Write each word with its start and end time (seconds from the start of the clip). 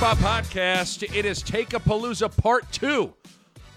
Bob 0.00 0.18
podcast. 0.18 1.12
It 1.12 1.24
is 1.24 1.42
Takeapalooza 1.42 2.36
Part 2.36 2.70
2. 2.70 3.12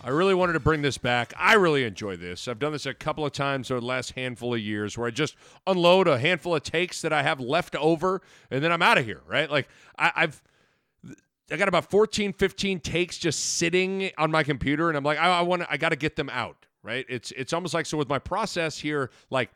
I 0.04 0.10
really 0.12 0.36
wanted 0.36 0.54
to 0.54 0.60
bring 0.60 0.84
this 0.84 1.00
back. 1.00 1.34
I 1.36 1.54
really 1.54 1.84
enjoy 1.84 2.16
this. 2.16 2.48
I've 2.48 2.60
done 2.60 2.74
this 2.74 2.86
a 2.86 2.94
couple 2.94 3.26
of 3.26 3.32
times 3.32 3.72
over 3.72 3.80
the 3.80 3.88
last 3.88 4.12
handful 4.12 4.54
of 4.54 4.60
years 4.60 4.96
where 4.96 5.08
I 5.08 5.12
just 5.12 5.36
unload 5.66 6.08
a 6.08 6.20
handful 6.20 6.56
of 6.56 6.62
takes 6.62 7.02
that 7.02 7.12
I 7.12 7.24
have 7.24 7.40
left 7.40 7.76
over 7.76 8.22
and 8.52 8.64
then 8.64 8.72
I'm 8.72 8.84
out 8.84 9.00
of 9.00 9.06
here, 9.06 9.22
right? 9.28 9.50
Like 9.50 9.68
I, 9.98 10.12
I've 10.16 10.44
I 11.52 11.58
got 11.58 11.68
about 11.68 11.90
14, 11.90 12.34
15 12.34 12.80
takes 12.82 13.18
just 13.18 13.58
sitting 13.58 14.12
on 14.20 14.30
my 14.30 14.44
computer, 14.44 14.90
and 14.90 14.98
I'm 14.98 15.04
like, 15.04 15.18
I, 15.18 15.40
I 15.40 15.42
want, 15.42 15.64
I 15.70 15.78
got 15.78 15.90
to 15.90 15.96
get 15.96 16.16
them 16.16 16.30
out, 16.30 16.68
right? 16.84 17.06
It's, 17.10 17.32
it's 17.32 17.52
almost 17.52 17.74
like 17.74 17.88
so 17.88 17.98
with 17.98 18.10
my 18.10 18.20
process 18.20 18.78
here, 18.78 19.10
like, 19.32 19.50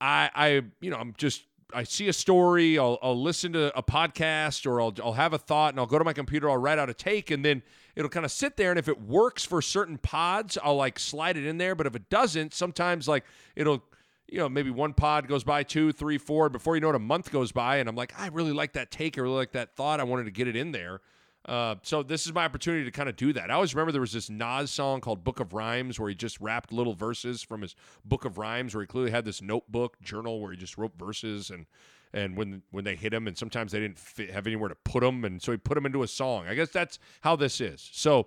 I, 0.00 0.30
I, 0.34 0.48
you 0.80 0.90
know, 0.90 0.96
I'm 0.96 1.14
just, 1.16 1.44
I 1.74 1.82
see 1.82 2.08
a 2.08 2.12
story, 2.12 2.78
I'll, 2.78 2.98
I'll 3.02 3.20
listen 3.20 3.52
to 3.54 3.76
a 3.76 3.82
podcast, 3.82 4.66
or 4.66 4.80
I'll, 4.80 4.94
I'll 5.02 5.14
have 5.14 5.32
a 5.32 5.38
thought, 5.38 5.72
and 5.72 5.80
I'll 5.80 5.86
go 5.86 5.98
to 5.98 6.04
my 6.04 6.12
computer, 6.12 6.48
I'll 6.48 6.58
write 6.58 6.78
out 6.78 6.88
a 6.88 6.94
take, 6.94 7.30
and 7.30 7.44
then 7.44 7.62
it'll 7.96 8.08
kind 8.08 8.24
of 8.24 8.30
sit 8.30 8.56
there, 8.56 8.70
and 8.70 8.78
if 8.78 8.88
it 8.88 9.00
works 9.00 9.44
for 9.44 9.60
certain 9.60 9.98
pods, 9.98 10.56
I'll 10.62 10.76
like 10.76 10.98
slide 10.98 11.36
it 11.36 11.44
in 11.44 11.58
there, 11.58 11.74
but 11.74 11.86
if 11.86 11.96
it 11.96 12.08
doesn't, 12.08 12.54
sometimes 12.54 13.08
like 13.08 13.24
it'll. 13.54 13.82
You 14.28 14.38
know, 14.38 14.48
maybe 14.48 14.72
one 14.72 14.92
pod 14.92 15.28
goes 15.28 15.44
by, 15.44 15.62
two, 15.62 15.92
three, 15.92 16.18
four. 16.18 16.48
Before 16.48 16.74
you 16.74 16.80
know 16.80 16.88
it, 16.88 16.96
a 16.96 16.98
month 16.98 17.30
goes 17.30 17.52
by, 17.52 17.76
and 17.76 17.88
I'm 17.88 17.94
like, 17.94 18.12
I 18.18 18.26
really 18.26 18.50
like 18.50 18.72
that 18.72 18.90
take. 18.90 19.16
I 19.16 19.20
really 19.20 19.36
like 19.36 19.52
that 19.52 19.76
thought. 19.76 20.00
I 20.00 20.02
wanted 20.02 20.24
to 20.24 20.32
get 20.32 20.48
it 20.48 20.56
in 20.56 20.72
there. 20.72 21.00
Uh, 21.46 21.76
so 21.82 22.02
this 22.02 22.26
is 22.26 22.34
my 22.34 22.44
opportunity 22.44 22.84
to 22.84 22.90
kind 22.90 23.08
of 23.08 23.16
do 23.16 23.32
that. 23.32 23.50
I 23.50 23.54
always 23.54 23.74
remember 23.74 23.92
there 23.92 24.00
was 24.00 24.12
this 24.12 24.28
Nas 24.28 24.70
song 24.70 25.00
called 25.00 25.22
"Book 25.22 25.38
of 25.38 25.52
Rhymes" 25.52 25.98
where 25.98 26.08
he 26.08 26.14
just 26.14 26.40
rapped 26.40 26.72
little 26.72 26.94
verses 26.94 27.42
from 27.42 27.62
his 27.62 27.76
book 28.04 28.24
of 28.24 28.36
rhymes, 28.36 28.74
where 28.74 28.82
he 28.82 28.86
clearly 28.86 29.12
had 29.12 29.24
this 29.24 29.40
notebook 29.40 30.00
journal 30.02 30.40
where 30.40 30.50
he 30.50 30.56
just 30.56 30.76
wrote 30.76 30.92
verses 30.98 31.50
and 31.50 31.66
and 32.12 32.36
when 32.36 32.62
when 32.72 32.84
they 32.84 32.96
hit 32.96 33.14
him, 33.14 33.28
and 33.28 33.38
sometimes 33.38 33.70
they 33.72 33.78
didn't 33.78 33.98
fit, 33.98 34.30
have 34.30 34.46
anywhere 34.46 34.68
to 34.68 34.74
put 34.74 35.02
them, 35.02 35.24
and 35.24 35.40
so 35.40 35.52
he 35.52 35.58
put 35.58 35.74
them 35.74 35.86
into 35.86 36.02
a 36.02 36.08
song. 36.08 36.46
I 36.48 36.54
guess 36.54 36.70
that's 36.70 36.98
how 37.20 37.36
this 37.36 37.60
is. 37.60 37.88
So 37.92 38.26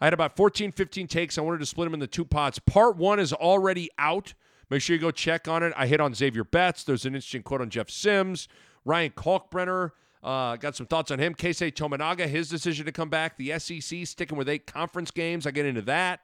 I 0.00 0.06
had 0.06 0.14
about 0.14 0.36
14, 0.36 0.72
15 0.72 1.06
takes. 1.08 1.38
I 1.38 1.40
wanted 1.40 1.60
to 1.60 1.66
split 1.66 1.86
them 1.86 1.94
into 1.94 2.06
two 2.06 2.24
pots. 2.24 2.58
Part 2.58 2.96
one 2.96 3.18
is 3.18 3.32
already 3.32 3.90
out. 3.98 4.34
Make 4.70 4.82
sure 4.82 4.94
you 4.96 5.02
go 5.02 5.10
check 5.10 5.48
on 5.48 5.62
it. 5.62 5.72
I 5.76 5.86
hit 5.86 6.00
on 6.00 6.14
Xavier 6.14 6.44
Betts. 6.44 6.84
There's 6.84 7.04
an 7.06 7.14
interesting 7.14 7.42
quote 7.42 7.60
on 7.60 7.70
Jeff 7.70 7.90
Sims. 7.90 8.48
Ryan 8.84 9.10
Kalkbrenner. 9.10 9.90
Uh, 10.22 10.56
got 10.56 10.76
some 10.76 10.86
thoughts 10.86 11.10
on 11.10 11.18
him. 11.18 11.34
Keisei 11.34 11.72
Tominaga, 11.72 12.26
his 12.26 12.48
decision 12.48 12.86
to 12.86 12.92
come 12.92 13.08
back. 13.08 13.36
The 13.36 13.58
SEC 13.58 14.06
sticking 14.06 14.38
with 14.38 14.48
eight 14.48 14.66
conference 14.66 15.10
games. 15.10 15.46
I 15.46 15.50
get 15.50 15.66
into 15.66 15.82
that. 15.82 16.20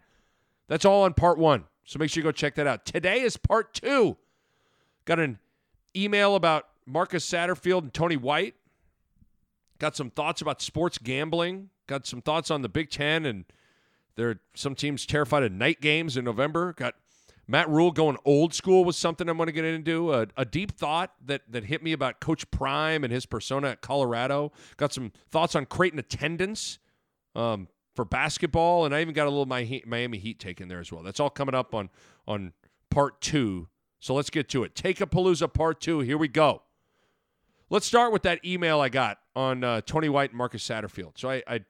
That's 0.69 0.85
all 0.85 1.03
on 1.03 1.15
part 1.15 1.39
one. 1.39 1.65
So 1.85 1.99
make 1.99 2.11
sure 2.11 2.21
you 2.21 2.25
go 2.25 2.33
check 2.33 2.55
that 2.57 2.67
out. 2.67 2.85
Today 2.85 3.23
is 3.23 3.37
part 3.37 3.75
two. 3.75 4.17
Got 5.05 5.19
an 5.19 5.39
email 5.97 6.37
about 6.37 6.69
Marcus 6.87 7.29
Satterfield 7.29 7.83
and 7.83 7.95
Tony 7.95 8.17
White. 8.17 8.55
Got 9.79 9.97
some 9.97 10.11
thoughts 10.11 10.43
about 10.43 10.61
sports 10.61 10.99
gambling. 10.99 11.71
Got 11.87 12.06
some 12.06 12.21
thoughts 12.21 12.51
on 12.51 12.62
the 12.62 12.69
Big 12.69 12.91
Ten 12.91 13.25
and 13.25 13.47
there 14.17 14.31
are 14.31 14.41
some 14.55 14.75
teams 14.75 15.06
terrified 15.06 15.45
of 15.45 15.53
night 15.53 15.81
games 15.81 16.17
in 16.17 16.25
November. 16.25 16.72
Got 16.72 16.95
Matt 17.50 17.69
Rhule 17.70 17.91
going 17.91 18.19
old 18.26 18.53
school 18.53 18.84
was 18.84 18.97
something 18.97 19.26
I'm 19.26 19.38
going 19.38 19.47
to 19.47 19.53
get 19.53 19.64
into. 19.64 20.12
A, 20.12 20.26
a 20.36 20.44
deep 20.44 20.72
thought 20.72 21.14
that 21.25 21.42
that 21.50 21.64
hit 21.64 21.82
me 21.82 21.92
about 21.92 22.20
Coach 22.20 22.48
Prime 22.50 23.03
and 23.03 23.12
his 23.12 23.25
persona 23.25 23.69
at 23.69 23.81
Colorado. 23.81 24.53
Got 24.76 24.92
some 24.92 25.12
thoughts 25.31 25.54
on 25.54 25.64
Creighton 25.64 25.98
attendance 25.98 26.78
um, 27.34 27.69
for 27.97 28.04
basketball, 28.04 28.84
and 28.84 28.94
I 28.94 29.00
even 29.00 29.14
got 29.14 29.26
a 29.26 29.31
little 29.31 29.47
Mi- 29.47 29.82
Miami 29.86 30.19
Heat 30.19 30.38
take 30.38 30.60
in 30.60 30.69
there 30.69 30.78
as 30.78 30.92
well. 30.92 31.03
That's 31.03 31.20
all 31.20 31.31
coming 31.31 31.54
up 31.54 31.75
on 31.75 31.88
on 32.26 32.53
part 32.91 33.20
two. 33.22 33.69
So 33.98 34.15
let's 34.15 34.30
get 34.30 34.48
to 34.50 34.62
it. 34.62 34.75
Takeapalooza 34.75 35.53
part 35.53 35.80
two. 35.80 36.00
Here 36.00 36.19
we 36.19 36.28
go. 36.28 36.62
Let's 37.70 37.86
start 37.86 38.12
with 38.12 38.22
that 38.22 38.44
email 38.44 38.80
I 38.80 38.91
got 38.91 39.19
on 39.34 39.65
uh, 39.65 39.80
Tony 39.80 40.09
White 40.09 40.30
and 40.30 40.38
Marcus 40.38 40.66
Satterfield. 40.66 41.19
So 41.19 41.30
I, 41.30 41.42
I 41.47 41.60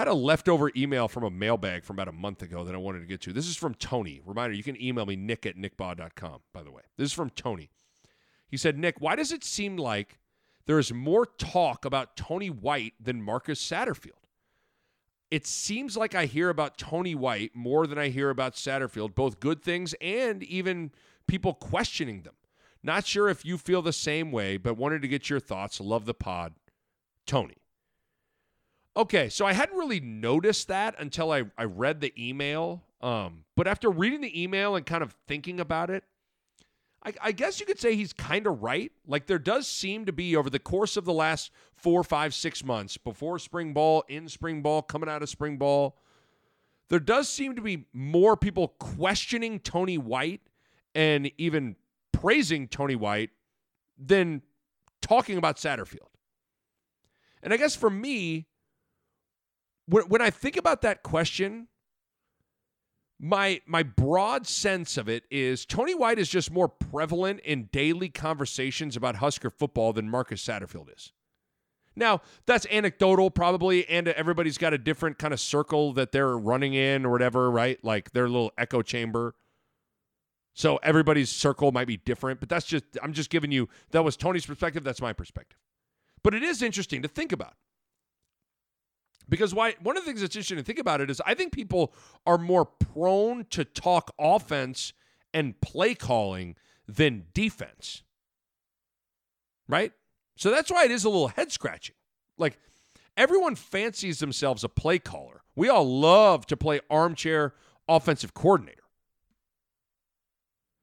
had 0.00 0.08
a 0.08 0.14
leftover 0.14 0.70
email 0.74 1.08
from 1.08 1.24
a 1.24 1.30
mailbag 1.30 1.84
from 1.84 1.96
about 1.96 2.08
a 2.08 2.12
month 2.12 2.40
ago 2.40 2.64
that 2.64 2.74
I 2.74 2.78
wanted 2.78 3.00
to 3.00 3.06
get 3.06 3.20
to. 3.22 3.34
This 3.34 3.46
is 3.46 3.56
from 3.56 3.74
Tony. 3.74 4.22
Reminder, 4.24 4.56
you 4.56 4.62
can 4.62 4.80
email 4.82 5.04
me, 5.04 5.14
nick 5.14 5.44
at 5.44 5.56
nickbahe.com, 5.56 6.40
by 6.54 6.62
the 6.62 6.70
way. 6.70 6.82
This 6.96 7.06
is 7.06 7.12
from 7.12 7.28
Tony. 7.30 7.70
He 8.48 8.56
said, 8.56 8.78
Nick, 8.78 8.96
why 8.98 9.14
does 9.14 9.30
it 9.30 9.44
seem 9.44 9.76
like 9.76 10.18
there 10.66 10.78
is 10.78 10.90
more 10.92 11.26
talk 11.26 11.84
about 11.84 12.16
Tony 12.16 12.48
White 12.48 12.94
than 12.98 13.22
Marcus 13.22 13.62
Satterfield? 13.62 14.24
It 15.30 15.46
seems 15.46 15.98
like 15.98 16.14
I 16.14 16.24
hear 16.24 16.48
about 16.48 16.78
Tony 16.78 17.14
White 17.14 17.54
more 17.54 17.86
than 17.86 17.98
I 17.98 18.08
hear 18.08 18.30
about 18.30 18.54
Satterfield, 18.54 19.14
both 19.14 19.38
good 19.38 19.62
things 19.62 19.94
and 20.00 20.42
even 20.42 20.92
people 21.28 21.52
questioning 21.52 22.22
them. 22.22 22.34
Not 22.82 23.06
sure 23.06 23.28
if 23.28 23.44
you 23.44 23.58
feel 23.58 23.82
the 23.82 23.92
same 23.92 24.32
way, 24.32 24.56
but 24.56 24.78
wanted 24.78 25.02
to 25.02 25.08
get 25.08 25.28
your 25.28 25.40
thoughts. 25.40 25.78
Love 25.78 26.06
the 26.06 26.14
pod. 26.14 26.54
Tony. 27.26 27.59
Okay, 29.00 29.30
so 29.30 29.46
I 29.46 29.54
hadn't 29.54 29.78
really 29.78 30.00
noticed 30.00 30.68
that 30.68 30.94
until 30.98 31.32
I, 31.32 31.44
I 31.56 31.64
read 31.64 32.02
the 32.02 32.12
email. 32.18 32.82
Um, 33.00 33.44
but 33.56 33.66
after 33.66 33.88
reading 33.88 34.20
the 34.20 34.42
email 34.42 34.76
and 34.76 34.84
kind 34.84 35.02
of 35.02 35.16
thinking 35.26 35.58
about 35.58 35.88
it, 35.88 36.04
I, 37.02 37.14
I 37.22 37.32
guess 37.32 37.60
you 37.60 37.64
could 37.64 37.80
say 37.80 37.96
he's 37.96 38.12
kind 38.12 38.46
of 38.46 38.62
right. 38.62 38.92
Like 39.06 39.26
there 39.26 39.38
does 39.38 39.66
seem 39.66 40.04
to 40.04 40.12
be 40.12 40.36
over 40.36 40.50
the 40.50 40.58
course 40.58 40.98
of 40.98 41.06
the 41.06 41.14
last 41.14 41.50
four, 41.72 42.04
five, 42.04 42.34
six 42.34 42.62
months, 42.62 42.98
before 42.98 43.38
spring 43.38 43.72
ball, 43.72 44.04
in 44.06 44.28
spring 44.28 44.60
ball, 44.60 44.82
coming 44.82 45.08
out 45.08 45.22
of 45.22 45.30
spring 45.30 45.56
ball, 45.56 45.96
there 46.90 47.00
does 47.00 47.26
seem 47.26 47.56
to 47.56 47.62
be 47.62 47.86
more 47.94 48.36
people 48.36 48.68
questioning 48.78 49.60
Tony 49.60 49.96
White 49.96 50.42
and 50.94 51.32
even 51.38 51.76
praising 52.12 52.68
Tony 52.68 52.96
White 52.96 53.30
than 53.96 54.42
talking 55.00 55.38
about 55.38 55.56
Satterfield. 55.56 56.10
And 57.42 57.54
I 57.54 57.56
guess 57.56 57.74
for 57.74 57.88
me, 57.88 58.48
when, 59.90 60.04
when 60.04 60.22
I 60.22 60.30
think 60.30 60.56
about 60.56 60.82
that 60.82 61.02
question, 61.02 61.68
my 63.18 63.60
my 63.66 63.82
broad 63.82 64.46
sense 64.46 64.96
of 64.96 65.08
it 65.08 65.24
is 65.30 65.66
Tony 65.66 65.94
White 65.94 66.18
is 66.18 66.28
just 66.28 66.50
more 66.50 66.68
prevalent 66.68 67.40
in 67.40 67.68
daily 67.70 68.08
conversations 68.08 68.96
about 68.96 69.16
Husker 69.16 69.50
football 69.50 69.92
than 69.92 70.08
Marcus 70.08 70.42
Satterfield 70.42 70.94
is. 70.94 71.12
Now, 71.96 72.22
that's 72.46 72.66
anecdotal 72.70 73.30
probably, 73.30 73.86
and 73.88 74.08
everybody's 74.08 74.56
got 74.56 74.72
a 74.72 74.78
different 74.78 75.18
kind 75.18 75.34
of 75.34 75.40
circle 75.40 75.92
that 75.94 76.12
they're 76.12 76.38
running 76.38 76.72
in 76.72 77.04
or 77.04 77.10
whatever, 77.10 77.50
right? 77.50 77.82
Like 77.84 78.12
their 78.12 78.28
little 78.28 78.52
echo 78.56 78.80
chamber. 78.80 79.34
So 80.54 80.78
everybody's 80.82 81.30
circle 81.30 81.72
might 81.72 81.88
be 81.88 81.96
different, 81.96 82.40
but 82.40 82.48
that's 82.48 82.64
just 82.64 82.84
I'm 83.02 83.12
just 83.12 83.28
giving 83.28 83.52
you 83.52 83.68
that 83.90 84.02
was 84.02 84.16
Tony's 84.16 84.46
perspective, 84.46 84.84
that's 84.84 85.02
my 85.02 85.12
perspective. 85.12 85.58
But 86.22 86.34
it 86.34 86.42
is 86.42 86.62
interesting 86.62 87.02
to 87.02 87.08
think 87.08 87.32
about. 87.32 87.54
Because 89.30 89.54
why 89.54 89.76
one 89.80 89.96
of 89.96 90.04
the 90.04 90.08
things 90.10 90.20
that's 90.20 90.34
interesting 90.34 90.58
to 90.58 90.64
think 90.64 90.80
about 90.80 91.00
it 91.00 91.08
is 91.08 91.22
I 91.24 91.34
think 91.34 91.52
people 91.52 91.94
are 92.26 92.36
more 92.36 92.66
prone 92.66 93.46
to 93.50 93.64
talk 93.64 94.12
offense 94.18 94.92
and 95.32 95.58
play 95.60 95.94
calling 95.94 96.56
than 96.86 97.26
defense. 97.32 98.02
Right? 99.68 99.92
So 100.36 100.50
that's 100.50 100.70
why 100.70 100.84
it 100.84 100.90
is 100.90 101.04
a 101.04 101.08
little 101.08 101.28
head 101.28 101.52
scratching. 101.52 101.94
Like 102.36 102.58
everyone 103.16 103.54
fancies 103.54 104.18
themselves 104.18 104.64
a 104.64 104.68
play 104.68 104.98
caller. 104.98 105.42
We 105.54 105.68
all 105.68 105.88
love 105.88 106.44
to 106.46 106.56
play 106.56 106.80
armchair 106.90 107.54
offensive 107.88 108.34
coordinator. 108.34 108.82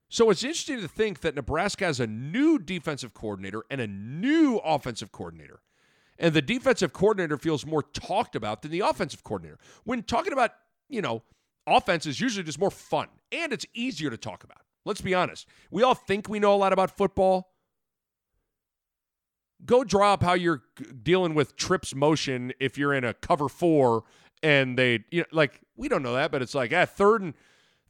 So 0.08 0.30
it's 0.30 0.42
interesting 0.42 0.80
to 0.80 0.88
think 0.88 1.20
that 1.20 1.34
Nebraska 1.34 1.84
has 1.84 2.00
a 2.00 2.06
new 2.06 2.58
defensive 2.58 3.12
coordinator 3.12 3.64
and 3.70 3.78
a 3.82 3.86
new 3.86 4.56
offensive 4.64 5.12
coordinator. 5.12 5.60
And 6.18 6.34
the 6.34 6.42
defensive 6.42 6.92
coordinator 6.92 7.36
feels 7.36 7.64
more 7.64 7.82
talked 7.82 8.34
about 8.34 8.62
than 8.62 8.70
the 8.70 8.80
offensive 8.80 9.22
coordinator. 9.22 9.58
When 9.84 10.02
talking 10.02 10.32
about, 10.32 10.50
you 10.88 11.00
know, 11.00 11.22
offense 11.66 12.06
is 12.06 12.20
usually 12.20 12.44
just 12.44 12.58
more 12.58 12.70
fun 12.70 13.08
and 13.30 13.52
it's 13.52 13.66
easier 13.74 14.10
to 14.10 14.16
talk 14.16 14.42
about. 14.42 14.62
Let's 14.84 15.00
be 15.00 15.14
honest. 15.14 15.46
We 15.70 15.82
all 15.82 15.94
think 15.94 16.28
we 16.28 16.38
know 16.38 16.54
a 16.54 16.56
lot 16.56 16.72
about 16.72 16.96
football. 16.96 17.52
Go 19.64 19.84
draw 19.84 20.14
up 20.14 20.22
how 20.22 20.34
you're 20.34 20.62
dealing 21.02 21.34
with 21.34 21.56
trips 21.56 21.94
motion 21.94 22.52
if 22.58 22.78
you're 22.78 22.94
in 22.94 23.04
a 23.04 23.14
cover 23.14 23.48
four 23.48 24.04
and 24.42 24.78
they, 24.78 25.04
you 25.10 25.20
know, 25.20 25.26
like, 25.32 25.60
we 25.76 25.88
don't 25.88 26.02
know 26.02 26.14
that, 26.14 26.30
but 26.30 26.42
it's 26.42 26.54
like, 26.54 26.72
ah, 26.72 26.86
third 26.86 27.22
and 27.22 27.34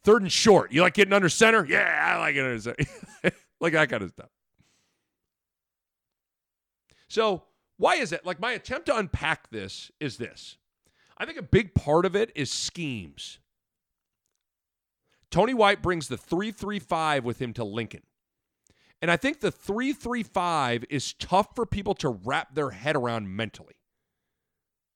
Third 0.03 0.21
and 0.21 0.31
short. 0.31 0.71
You 0.71 0.81
like 0.81 0.93
getting 0.93 1.13
under 1.13 1.29
center? 1.29 1.65
Yeah, 1.65 2.15
I 2.15 2.19
like 2.19 2.35
it 2.35 2.39
under 2.39 2.59
center. 2.59 2.85
like 3.59 3.73
that 3.73 3.89
kind 3.89 4.03
of 4.03 4.09
stuff. 4.11 4.29
So, 7.09 7.43
why 7.79 7.95
is 7.95 8.11
it? 8.11 8.25
Like, 8.25 8.41
my 8.41 8.51
attempt 8.51 8.87
to 8.87 8.97
unpack 8.97 9.49
this 9.49 9.89
is 9.99 10.17
this 10.17 10.57
I 11.17 11.25
think 11.25 11.39
a 11.39 11.43
big 11.43 11.73
part 11.73 12.05
of 12.05 12.15
it 12.15 12.31
is 12.35 12.51
schemes. 12.51 13.39
Tony 15.31 15.53
White 15.53 15.81
brings 15.81 16.07
the 16.07 16.17
335 16.17 17.23
with 17.23 17.41
him 17.41 17.53
to 17.53 17.63
Lincoln. 17.63 18.03
And 19.01 19.09
I 19.09 19.15
think 19.15 19.39
the 19.39 19.51
335 19.51 20.85
is 20.89 21.13
tough 21.13 21.55
for 21.55 21.65
people 21.65 21.93
to 21.95 22.09
wrap 22.09 22.53
their 22.53 22.71
head 22.71 22.95
around 22.95 23.33
mentally. 23.33 23.75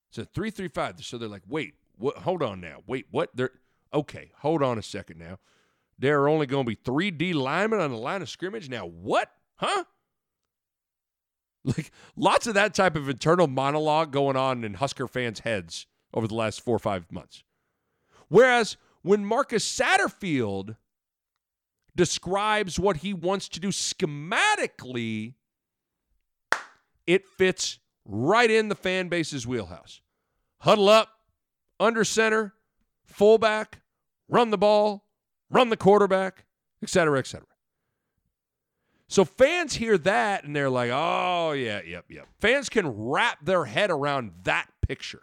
So 0.10 0.24
335. 0.24 1.06
So 1.06 1.18
they're 1.18 1.30
like, 1.30 1.44
wait, 1.48 1.76
what, 1.98 2.18
hold 2.18 2.44
on 2.44 2.60
now. 2.60 2.80
Wait, 2.86 3.06
what? 3.12 3.30
They're 3.34 3.52
okay. 3.94 4.32
Hold 4.40 4.62
on 4.62 4.78
a 4.78 4.82
second 4.82 5.20
now. 5.20 5.40
There 5.98 6.22
are 6.22 6.28
only 6.28 6.48
going 6.48 6.66
to 6.66 6.70
be 6.70 6.76
three 6.76 7.12
D 7.12 7.34
linemen 7.34 7.80
on 7.80 7.92
the 7.92 7.98
line 7.98 8.22
of 8.22 8.30
scrimmage. 8.30 8.68
Now, 8.68 8.88
what? 8.88 9.30
Huh? 9.56 9.86
Like 11.78 11.92
lots 12.18 12.46
of 12.46 12.56
that 12.56 12.74
type 12.74 12.98
of 12.98 13.08
internal 13.08 13.48
monologue 13.48 14.12
going 14.12 14.36
on 14.36 14.66
in 14.66 14.74
Husker 14.74 15.08
fans' 15.08 15.40
heads 15.40 15.88
over 16.14 16.28
the 16.28 16.36
last 16.36 16.60
four 16.60 16.76
or 16.76 16.80
five 16.80 17.10
months. 17.10 17.44
Whereas 18.28 18.76
when 19.02 19.26
Marcus 19.26 19.66
Satterfield 19.66 20.76
describes 21.96 22.80
what 22.80 22.98
he 22.98 23.14
wants 23.14 23.48
to 23.50 23.60
do 23.60 23.70
schematically, 23.70 25.36
it 27.08 27.28
fits 27.28 27.80
right 28.06 28.50
in 28.50 28.70
the 28.70 28.76
fan 28.76 29.08
base's 29.08 29.48
wheelhouse. 29.48 30.02
Huddle 30.60 30.90
up, 30.90 31.10
under 31.80 32.04
center, 32.04 32.54
fullback, 33.06 33.82
run 34.28 34.50
the 34.50 34.58
ball, 34.58 35.06
run 35.50 35.70
the 35.70 35.78
quarterback, 35.78 36.46
et 36.82 36.90
cetera, 36.90 37.20
et 37.20 37.28
cetera. 37.28 37.48
So 39.10 39.26
fans 39.26 39.76
hear 39.76 39.98
that 40.00 40.44
and 40.44 40.56
they're 40.56 40.70
like, 40.70 40.92
oh, 40.92 41.52
yeah, 41.52 41.82
yep, 41.86 42.06
yep. 42.10 42.28
Fans 42.40 42.70
can 42.70 42.88
wrap 42.88 43.46
their 43.46 43.66
head 43.66 43.92
around 43.92 44.32
that 44.44 44.68
picture. 44.82 45.22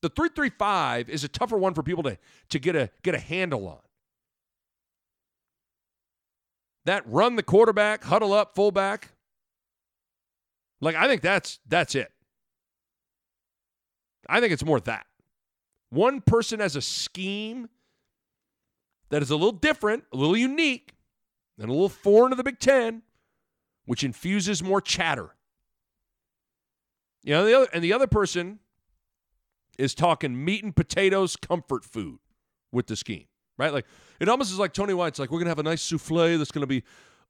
The 0.00 0.08
335 0.08 1.08
is 1.08 1.24
a 1.24 1.28
tougher 1.28 1.56
one 1.56 1.74
for 1.74 1.82
people 1.82 2.02
to, 2.04 2.18
to 2.50 2.58
get, 2.58 2.76
a, 2.76 2.90
get 3.02 3.14
a 3.14 3.18
handle 3.18 3.66
on. 3.68 3.78
That 6.84 7.04
run 7.06 7.36
the 7.36 7.42
quarterback, 7.42 8.04
huddle 8.04 8.32
up, 8.32 8.54
fullback. 8.54 9.12
Like, 10.80 10.96
I 10.96 11.06
think 11.06 11.22
that's 11.22 11.60
that's 11.68 11.94
it. 11.94 12.10
I 14.28 14.40
think 14.40 14.52
it's 14.52 14.64
more 14.64 14.80
that. 14.80 15.06
One 15.90 16.20
person 16.20 16.60
has 16.60 16.74
a 16.74 16.82
scheme 16.82 17.68
that 19.10 19.22
is 19.22 19.30
a 19.30 19.36
little 19.36 19.52
different, 19.52 20.04
a 20.12 20.16
little 20.16 20.36
unique, 20.36 20.94
and 21.58 21.68
a 21.68 21.72
little 21.72 21.88
foreign 21.88 22.30
to 22.30 22.36
the 22.36 22.44
Big 22.44 22.58
Ten, 22.58 23.02
which 23.84 24.04
infuses 24.04 24.62
more 24.62 24.80
chatter. 24.80 25.34
You 27.22 27.34
know, 27.34 27.44
the 27.44 27.54
other 27.54 27.68
and 27.72 27.84
the 27.84 27.92
other 27.92 28.06
person 28.06 28.58
is 29.78 29.94
talking 29.94 30.44
meat 30.44 30.64
and 30.64 30.74
potatoes 30.74 31.36
comfort 31.36 31.84
food 31.84 32.18
with 32.72 32.86
the 32.86 32.96
scheme, 32.96 33.26
right? 33.58 33.72
Like 33.72 33.86
it 34.20 34.28
almost 34.28 34.52
is 34.52 34.58
like 34.58 34.72
Tony 34.72 34.94
White's 34.94 35.18
like, 35.18 35.30
we're 35.30 35.38
gonna 35.38 35.50
have 35.50 35.58
a 35.58 35.62
nice 35.62 35.82
souffle 35.82 36.38
that's 36.38 36.50
gonna 36.50 36.66
be 36.66 36.82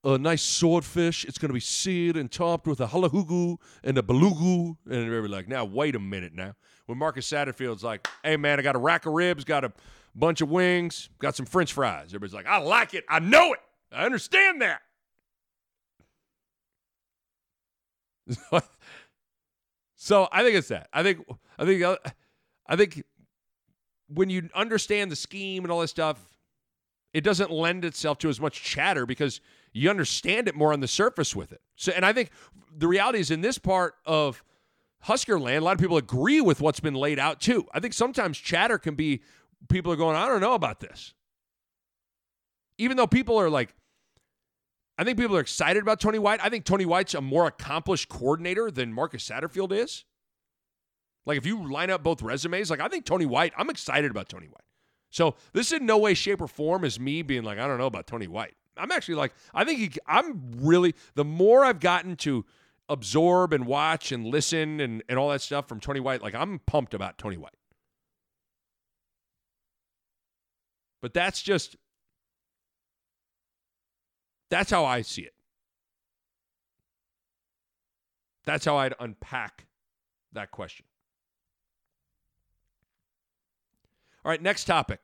a 0.05 0.19
nice 0.19 0.43
swordfish. 0.43 1.25
It's 1.25 1.39
gonna 1.39 1.53
be 1.53 1.61
seared 1.61 2.17
and 2.17 2.31
topped 2.31 2.67
with 2.67 2.81
a 2.81 2.87
halahugu 2.87 3.59
and 3.85 3.99
a 3.99 4.03
belugu. 4.03 4.77
And 4.87 5.11
they're 5.13 5.29
like, 5.29 5.49
now 5.49 5.65
wait 5.65 5.95
a 5.95 6.01
minute 6.01 6.35
now. 6.35 6.55
When 6.87 6.99
Marcus 6.99 7.31
Satterfield's 7.31 7.85
like, 7.85 8.09
hey 8.25 8.37
man, 8.37 8.59
I 8.59 8.63
got 8.63 8.77
a 8.77 8.81
rack 8.81 9.07
of 9.07 9.13
ribs, 9.13 9.45
got 9.45 9.65
a 9.65 9.73
bunch 10.15 10.41
of 10.41 10.51
wings, 10.51 11.11
got 11.19 11.37
some 11.37 11.47
French 11.47 11.73
fries. 11.73 12.09
Everybody's 12.09 12.35
like, 12.35 12.47
I 12.47 12.59
like 12.59 12.95
it, 12.95 13.05
I 13.09 13.19
know 13.21 13.53
it, 13.53 13.61
I 13.95 14.05
understand 14.05 14.63
that. 14.63 14.81
so 19.97 20.29
I 20.33 20.43
think 20.43 20.57
it's 20.57 20.69
that. 20.69 20.89
I 20.93 21.03
think 21.03 21.25
I 21.59 21.65
think 21.65 21.83
uh, 21.83 21.97
I 22.67 22.77
think 22.77 23.03
when 24.09 24.31
you 24.31 24.49
understand 24.55 25.11
the 25.11 25.17
scheme 25.17 25.65
and 25.65 25.73
all 25.73 25.81
this 25.81 25.91
stuff, 25.91 26.19
it 27.13 27.23
doesn't 27.23 27.51
lend 27.51 27.85
itself 27.85 28.19
to 28.19 28.29
as 28.29 28.41
much 28.41 28.63
chatter 28.63 29.07
because 29.07 29.41
you 29.73 29.91
understand 29.91 30.49
it 30.49 30.55
more 30.55 30.73
on 30.73 30.81
the 30.81 30.89
surface 30.89 31.35
with 31.35 31.53
it. 31.53 31.61
So, 31.77 31.93
and 31.93 32.05
I 32.05 32.13
think 32.13 32.31
the 32.77 32.87
reality 32.87 33.19
is 33.19 33.31
in 33.31 33.41
this 33.41 33.59
part 33.59 33.95
of 34.05 34.43
Husker 35.01 35.39
land, 35.39 35.59
a 35.59 35.65
lot 35.65 35.75
of 35.75 35.81
people 35.81 35.97
agree 35.97 36.41
with 36.41 36.61
what's 36.61 36.81
been 36.81 36.95
laid 36.95 37.19
out 37.19 37.41
too. 37.41 37.67
I 37.73 37.81
think 37.81 37.93
sometimes 37.93 38.39
chatter 38.39 38.79
can 38.79 38.95
be 38.95 39.23
people 39.69 39.93
are 39.93 39.97
going, 39.97 40.17
I 40.17 40.29
don't 40.29 40.41
know 40.41 40.55
about 40.55 40.81
this. 40.81 41.15
Even 42.79 42.97
though 42.97 43.07
people 43.07 43.39
are 43.39 43.51
like, 43.51 43.75
I 44.99 45.05
think 45.05 45.19
people 45.19 45.37
are 45.37 45.41
excited 45.41 45.83
about 45.83 46.01
Tony 46.01 46.19
White. 46.19 46.41
I 46.43 46.49
think 46.49 46.65
Tony 46.65 46.85
White's 46.85 47.15
a 47.15 47.21
more 47.21 47.47
accomplished 47.47 48.09
coordinator 48.09 48.71
than 48.71 48.93
Marcus 48.93 49.27
Satterfield 49.29 49.73
is. 49.73 50.05
Like 51.25 51.39
if 51.39 51.47
you 51.47 51.71
line 51.71 51.91
up 51.91 52.03
both 52.03 52.23
resumes, 52.23 52.71
like 52.71 52.81
I 52.81 52.89
think 52.89 53.05
Tony 53.05 53.27
White, 53.27 53.53
I'm 53.57 53.71
excited 53.71 54.11
about 54.11 54.29
Tony 54.29 54.49
White. 54.49 54.65
So 55.11 55.37
this 55.53 55.73
in 55.73 55.87
no 55.87 55.99
way, 55.99 56.15
shape, 56.15 56.41
or 56.41 56.49
form 56.49 56.85
is 56.85 56.99
me 56.99 57.23
being 57.23 57.43
like, 57.43 57.59
I 57.59 57.67
don't 57.67 57.79
know 57.79 57.87
about 57.87 58.07
Tony 58.07 58.27
White. 58.27 58.55
I'm 58.77 58.91
actually 58.91 59.17
like, 59.17 59.33
I 59.55 59.65
think 59.65 59.79
he, 59.79 59.91
I'm 60.07 60.41
really, 60.57 60.95
the 61.15 61.25
more 61.25 61.65
I've 61.65 61.81
gotten 61.81 62.17
to 62.17 62.45
absorb 62.89 63.53
and 63.53 63.67
watch 63.67 64.13
and 64.13 64.27
listen 64.27 64.81
and, 64.81 65.03
and 65.09 65.19
all 65.19 65.29
that 65.31 65.43
stuff 65.43 65.69
from 65.69 65.81
Tony 65.81 66.01
White, 66.01 66.23
like 66.23 66.35
I'm 66.35 66.59
pumped 66.61 66.95
about 66.95 67.19
Tony 67.19 67.37
White. 67.37 67.53
But 71.03 71.13
that's 71.13 71.43
just, 71.43 71.77
that's 74.53 74.71
how 74.71 74.85
I 74.85 75.01
see 75.01 75.23
it. 75.23 75.33
That's 78.45 78.67
how 78.67 78.77
I'd 78.77 78.93
unpack 79.01 79.65
that 80.35 80.51
question. 80.51 80.85
All 84.23 84.31
right, 84.31 84.43
next 84.43 84.67
topic. 84.67 85.01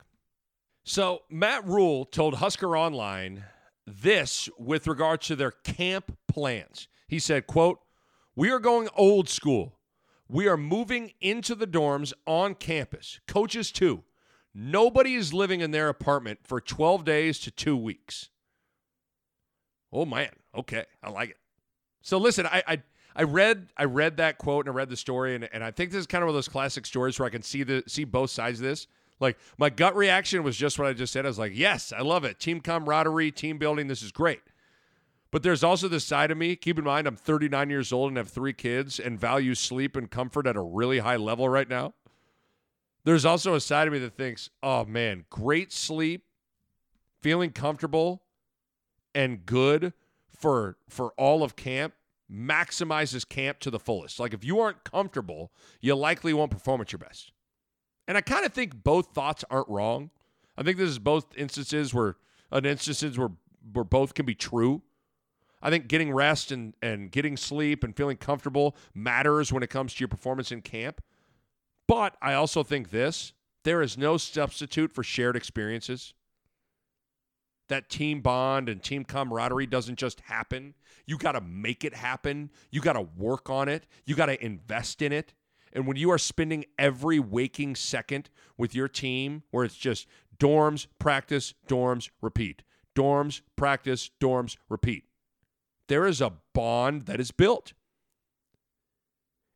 So 0.85 1.23
Matt 1.31 1.67
Rhule 1.67 2.05
told 2.05 2.35
Husker 2.35 2.77
Online 2.77 3.45
this 3.87 4.51
with 4.59 4.87
regard 4.87 5.23
to 5.23 5.35
their 5.35 5.53
camp 5.53 6.15
plans. 6.29 6.87
He 7.07 7.19
said, 7.19 7.47
quote, 7.47 7.81
We 8.37 8.51
are 8.51 8.59
going 8.61 8.91
old 8.95 9.31
school. 9.31 9.79
We 10.29 10.47
are 10.47 10.59
moving 10.59 11.13
into 11.23 11.55
the 11.55 11.67
dorms 11.67 12.13
on 12.27 12.55
campus. 12.55 13.19
Coaches 13.27 13.73
too. 13.73 14.05
Nobody 14.55 15.15
is 15.15 15.33
living 15.33 15.63
in 15.63 15.71
their 15.71 15.89
apartment 15.89 16.41
for 16.45 16.61
12 16.61 17.03
days 17.07 17.39
to 17.41 17.51
two 17.51 17.79
weeks. 17.79 18.29
Oh 19.93 20.05
man, 20.05 20.31
okay, 20.55 20.85
I 21.03 21.11
like 21.11 21.31
it. 21.31 21.39
So 22.03 22.19
listen, 22.19 22.47
I, 22.47 22.63
I 22.67 22.83
I 23.17 23.23
read 23.23 23.69
I 23.77 23.85
read 23.85 24.19
that 24.19 24.39
quote 24.39 24.67
and 24.67 24.75
I 24.75 24.77
read 24.77 24.91
the 24.91 24.97
story 24.97 25.35
and, 25.35 25.49
and 25.53 25.65
I 25.65 25.71
think 25.71 25.91
this 25.91 26.01
is 26.01 26.07
kind 26.07 26.23
of 26.23 26.27
one 26.27 26.31
of 26.31 26.35
those 26.37 26.49
classic 26.49 26.87
stories 26.87 27.19
where 27.19 27.27
I 27.27 27.31
can 27.31 27.43
see 27.43 27.63
the 27.63 27.83
see 27.87 28.05
both 28.05 28.31
sides 28.31 28.61
of 28.61 28.67
this. 28.67 28.87
Like 29.21 29.37
my 29.59 29.71
gut 29.71 29.97
reaction 29.97 30.43
was 30.45 30.57
just 30.57 30.79
what 30.79 30.87
I 30.87 30.93
just 30.93 31.13
said. 31.13 31.25
I 31.25 31.29
was 31.29 31.39
like, 31.39 31.53
yes, 31.55 31.93
I 31.93 32.03
love 32.03 32.25
it. 32.25 32.39
Team 32.39 32.61
camaraderie, 32.61 33.33
team 33.33 33.59
building. 33.59 33.89
This 33.89 34.03
is 34.03 34.13
great. 34.13 34.41
But 35.31 35.43
there's 35.43 35.65
also 35.65 35.89
this 35.89 36.05
side 36.05 36.31
of 36.31 36.39
me. 36.39 36.57
Keep 36.57 36.79
in 36.79 36.85
mind, 36.85 37.07
I'm 37.07 37.17
39 37.17 37.69
years 37.69 37.93
old 37.93 38.09
and 38.09 38.17
have 38.17 38.29
three 38.29 38.53
kids 38.53 38.99
and 38.99 39.19
value 39.19 39.55
sleep 39.55 39.97
and 39.97 40.11
comfort 40.11 40.47
at 40.47 40.57
a 40.57 40.63
really 40.63 41.01
high 41.01 41.17
level 41.17 41.49
right 41.49 41.69
now. 41.69 41.95
There's 43.05 43.25
also 43.25 43.55
a 43.55 43.61
side 43.61 43.87
of 43.89 43.93
me 43.93 43.99
that 44.01 44.17
thinks, 44.17 44.49
oh 44.63 44.85
man, 44.85 45.25
great 45.29 45.73
sleep, 45.73 46.25
feeling 47.21 47.51
comfortable 47.51 48.23
and 49.19 49.45
good 49.45 49.93
for 50.31 50.77
for 50.89 51.13
all 51.17 51.43
of 51.43 51.57
camp 51.57 51.93
maximizes 52.33 53.29
camp 53.29 53.59
to 53.59 53.71
the 53.71 53.81
fullest. 53.81 54.21
Like 54.21 54.33
if 54.33 54.45
you 54.45 54.61
aren't 54.61 54.85
comfortable, 54.85 55.51
you 55.81 55.97
likely 55.97 56.33
won't 56.33 56.53
perform 56.53 56.81
at 56.81 56.93
your 56.93 57.01
best. 57.01 57.33
And 58.07 58.17
I 58.17 58.21
kind 58.21 58.47
of 58.47 58.53
think 58.53 58.85
both 58.85 59.09
thoughts 59.09 59.45
aren't 59.51 59.69
wrong. 59.69 60.11
I 60.57 60.63
think 60.63 60.79
this 60.79 60.89
is 60.89 61.01
both 61.01 61.37
instances 61.37 61.93
where 61.93 62.15
an 62.53 62.65
instances 62.65 63.19
where 63.19 63.33
where 63.73 63.85
both 63.85 64.15
can 64.15 64.25
be 64.25 64.37
true. 64.37 64.83
I 65.61 65.71
think 65.71 65.89
getting 65.89 66.13
rest 66.13 66.53
and, 66.53 66.75
and 66.81 67.11
getting 67.11 67.37
sleep 67.37 67.83
and 67.83 67.97
feeling 67.97 68.19
comfortable 68.19 68.77
matters 68.95 69.53
when 69.53 69.65
it 69.65 69.71
comes 69.71 69.95
to 69.95 70.01
your 70.01 70.09
performance 70.09 70.53
in 70.53 70.63
camp. 70.63 71.03
But 71.89 72.15
I 72.23 72.35
also 72.35 72.63
think 72.63 72.91
this 72.91 73.33
there 73.65 73.83
is 73.83 73.99
no 73.99 74.17
substitute 74.17 74.93
for 74.93 75.03
shared 75.03 75.35
experiences. 75.35 76.15
That 77.69 77.89
team 77.89 78.21
bond 78.21 78.69
and 78.69 78.83
team 78.83 79.05
camaraderie 79.05 79.67
doesn't 79.67 79.97
just 79.97 80.21
happen. 80.21 80.75
You 81.07 81.19
got 81.19 81.33
to 81.33 81.41
make 81.41 81.85
it 81.85 81.95
happen. 81.95 82.51
You 82.71 82.81
got 82.81 82.95
to 82.95 83.03
work 83.17 83.51
on 83.51 83.69
it. 83.69 83.87
You 84.07 84.15
got 84.15 84.27
to 84.27 84.43
invest 84.45 85.03
in 85.03 85.13
it. 85.13 85.35
And 85.73 85.87
when 85.87 85.97
you 85.97 86.11
are 86.11 86.19
spending 86.19 86.65
every 86.79 87.19
waking 87.19 87.77
second 87.77 88.31
with 88.57 88.75
your 88.75 88.89
team, 88.89 89.43
where 89.51 89.65
it's 89.65 89.77
just 89.77 90.07
dorms, 90.39 90.87
practice, 90.99 91.55
dorms, 91.69 92.11
repeat, 92.23 92.63
dorms, 92.97 93.43
practice, 93.55 94.11
dorms, 94.21 94.57
repeat, 94.69 95.05
there 95.89 96.07
is 96.07 96.21
a 96.21 96.33
bond 96.55 97.03
that 97.03 97.21
is 97.21 97.31
built. 97.31 97.73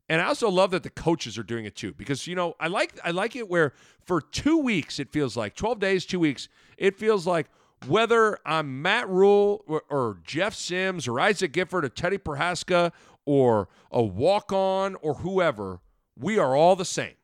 And 0.08 0.20
I 0.20 0.26
also 0.26 0.50
love 0.50 0.72
that 0.72 0.82
the 0.82 0.90
coaches 0.90 1.38
are 1.38 1.42
doing 1.42 1.64
it 1.64 1.74
too 1.74 1.94
because 1.94 2.26
you 2.26 2.34
know 2.34 2.54
I 2.60 2.66
like 2.66 2.98
I 3.02 3.12
like 3.12 3.34
it 3.34 3.48
where 3.48 3.72
for 4.04 4.20
two 4.20 4.58
weeks 4.58 4.98
it 4.98 5.10
feels 5.10 5.36
like 5.36 5.54
twelve 5.54 5.78
days, 5.78 6.04
two 6.04 6.20
weeks. 6.20 6.48
It 6.76 6.98
feels 6.98 7.26
like 7.26 7.46
whether 7.86 8.38
I'm 8.44 8.82
Matt 8.82 9.08
Rhule 9.08 9.64
or, 9.66 9.82
or 9.88 10.18
Jeff 10.24 10.54
Sims 10.54 11.08
or 11.08 11.20
Isaac 11.20 11.52
Gifford 11.52 11.84
or 11.84 11.88
Teddy 11.88 12.18
Prochazka 12.18 12.92
or 13.24 13.68
a 13.90 14.02
walk 14.02 14.52
on 14.52 14.96
or 14.96 15.14
whoever, 15.14 15.80
we 16.18 16.38
are 16.38 16.56
all 16.56 16.76
the 16.76 16.84
same. 16.84 17.14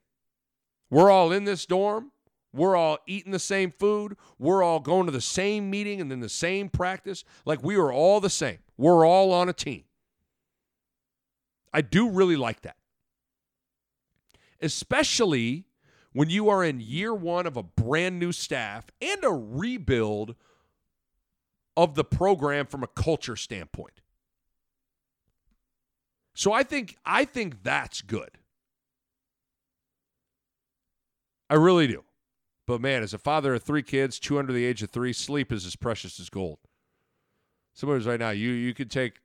We're 0.91 1.11
all 1.11 1.33
in 1.33 1.45
this 1.45 1.67
dorm. 1.67 2.13
We're 2.53 2.77
all 2.77 2.99
eating 3.07 3.33
the 3.33 3.39
same 3.39 3.73
food. 3.73 4.17
We're 4.39 4.63
all 4.63 4.81
going 4.81 5.07
to 5.07 5.13
the 5.13 5.21
same 5.21 5.69
meeting 5.71 6.01
and 6.01 6.11
then 6.11 6.21
the 6.21 6.29
same 6.29 6.69
practice. 6.69 7.25
Like 7.45 7.63
we 7.63 7.77
are 7.77 7.93
all 7.93 8.21
the 8.21 8.31
same. 8.31 8.59
We're 8.77 9.07
all 9.07 9.33
on 9.33 9.49
a 9.49 9.53
team. 9.53 9.85
I 11.73 11.83
do 11.83 12.09
really 12.09 12.37
like 12.37 12.63
that. 12.63 12.77
Especially 14.61 15.67
when 16.13 16.31
you 16.31 16.49
are 16.49 16.65
in 16.65 16.81
year 16.81 17.15
one 17.15 17.47
of 17.47 17.57
a 17.57 17.63
brand 17.63 18.19
new 18.19 18.33
staff 18.33 18.87
and 19.01 19.23
a 19.23 19.31
rebuild 19.31 20.35
of 21.79 21.95
the 21.95 22.03
program 22.03 22.67
from 22.67 22.83
a 22.83 22.89
culture 22.89 23.37
standpoint. 23.37 24.01
So 26.35 26.53
I 26.53 26.65
think 26.65 26.97
I 27.07 27.25
think 27.25 27.63
that's 27.63 28.03
good. 28.03 28.31
I 31.49 31.55
really 31.55 31.87
do. 31.87 32.03
But 32.67 32.81
man, 32.81 33.05
as 33.05 33.15
a 33.15 33.19
father 33.19 33.55
of 33.55 33.63
three 33.63 33.85
kids, 33.85 34.19
two 34.19 34.41
under 34.41 34.53
the 34.53 34.65
age 34.65 34.83
of 34.83 34.91
three, 34.91 35.13
sleep 35.13 35.53
is 35.53 35.65
as 35.65 35.77
precious 35.77 36.19
as 36.19 36.29
gold. 36.29 36.59
Somebody's 37.75 38.09
right 38.09 38.19
now, 38.19 38.31
you 38.31 38.51
you 38.51 38.75
could 38.75 38.91
take 38.91 39.21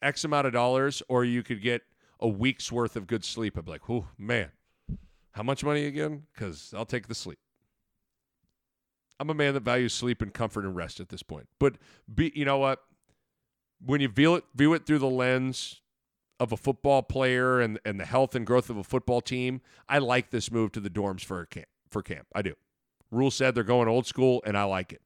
X 0.00 0.24
amount 0.24 0.46
of 0.46 0.52
dollars 0.52 1.02
or 1.08 1.24
you 1.24 1.42
could 1.42 1.60
get 1.60 1.82
a 2.20 2.28
week's 2.28 2.70
worth 2.70 2.94
of 2.94 3.08
good 3.08 3.24
sleep. 3.24 3.58
I'd 3.58 3.64
be 3.64 3.72
like, 3.72 3.90
oh 3.90 4.06
man, 4.16 4.52
how 5.32 5.42
much 5.42 5.64
money 5.64 5.86
again? 5.86 6.22
Because 6.32 6.72
I'll 6.76 6.86
take 6.86 7.08
the 7.08 7.16
sleep. 7.16 7.40
I'm 9.20 9.28
a 9.28 9.34
man 9.34 9.52
that 9.54 9.60
values 9.60 9.92
sleep 9.92 10.22
and 10.22 10.32
comfort 10.32 10.64
and 10.64 10.74
rest 10.74 10.98
at 10.98 11.10
this 11.10 11.22
point. 11.22 11.46
But 11.58 11.74
be 12.12 12.32
you 12.34 12.46
know 12.46 12.58
what? 12.58 12.80
When 13.84 14.00
you 14.00 14.08
view 14.08 14.34
it 14.34 14.44
view 14.54 14.72
it 14.72 14.86
through 14.86 14.98
the 14.98 15.10
lens 15.10 15.82
of 16.40 16.52
a 16.52 16.56
football 16.56 17.02
player 17.02 17.60
and, 17.60 17.78
and 17.84 18.00
the 18.00 18.06
health 18.06 18.34
and 18.34 18.46
growth 18.46 18.70
of 18.70 18.78
a 18.78 18.84
football 18.84 19.20
team, 19.20 19.60
I 19.88 19.98
like 19.98 20.30
this 20.30 20.50
move 20.50 20.72
to 20.72 20.80
the 20.80 20.88
dorms 20.88 21.22
for 21.22 21.44
camp 21.44 21.68
for 21.90 22.02
camp. 22.02 22.26
I 22.34 22.40
do. 22.40 22.54
Rhule 23.10 23.30
said 23.30 23.54
they're 23.54 23.64
going 23.64 23.88
old 23.88 24.06
school, 24.06 24.42
and 24.46 24.56
I 24.56 24.64
like 24.64 24.92
it. 24.92 25.02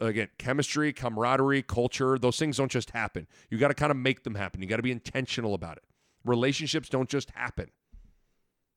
Again, 0.00 0.28
chemistry, 0.38 0.92
camaraderie, 0.92 1.62
culture, 1.62 2.18
those 2.18 2.38
things 2.38 2.58
don't 2.58 2.70
just 2.70 2.90
happen. 2.90 3.26
You 3.50 3.58
got 3.58 3.68
to 3.68 3.74
kind 3.74 3.90
of 3.90 3.96
make 3.96 4.22
them 4.22 4.34
happen. 4.34 4.60
You 4.60 4.68
got 4.68 4.76
to 4.76 4.82
be 4.82 4.92
intentional 4.92 5.54
about 5.54 5.76
it. 5.78 5.84
Relationships 6.24 6.88
don't 6.88 7.08
just 7.08 7.30
happen. 7.30 7.70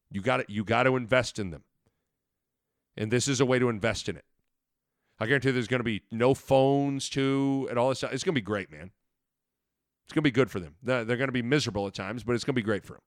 You 0.10 0.22
got 0.22 0.38
to 0.38 0.46
you 0.48 0.64
got 0.64 0.84
to 0.84 0.96
invest 0.96 1.38
in 1.38 1.50
them. 1.52 1.64
And 2.98 3.12
this 3.12 3.28
is 3.28 3.40
a 3.40 3.46
way 3.46 3.60
to 3.60 3.70
invest 3.70 4.10
in 4.10 4.18
it. 4.18 4.26
I 5.20 5.28
guarantee 5.28 5.52
there's 5.52 5.68
going 5.68 5.80
to 5.80 5.86
be 5.86 6.02
no 6.12 6.34
phones 6.34 7.08
too 7.08 7.68
and 7.70 7.78
all 7.78 7.90
this 7.90 8.00
stuff. 8.00 8.12
It's 8.12 8.24
going 8.24 8.34
to 8.34 8.42
be 8.42 8.46
great, 8.46 8.72
man. 8.72 8.92
It's 10.06 10.14
going 10.14 10.24
to 10.24 10.28
be 10.28 10.32
good 10.32 10.52
for 10.52 10.60
them. 10.60 10.76
They're 10.84 11.06
going 11.06 11.28
to 11.28 11.32
be 11.32 11.42
miserable 11.42 11.88
at 11.88 11.94
times, 11.94 12.24
but 12.24 12.34
it's 12.34 12.44
going 12.44 12.54
to 12.54 12.60
be 12.60 12.66
great 12.66 12.84
for 12.84 12.94
them. 12.94 13.02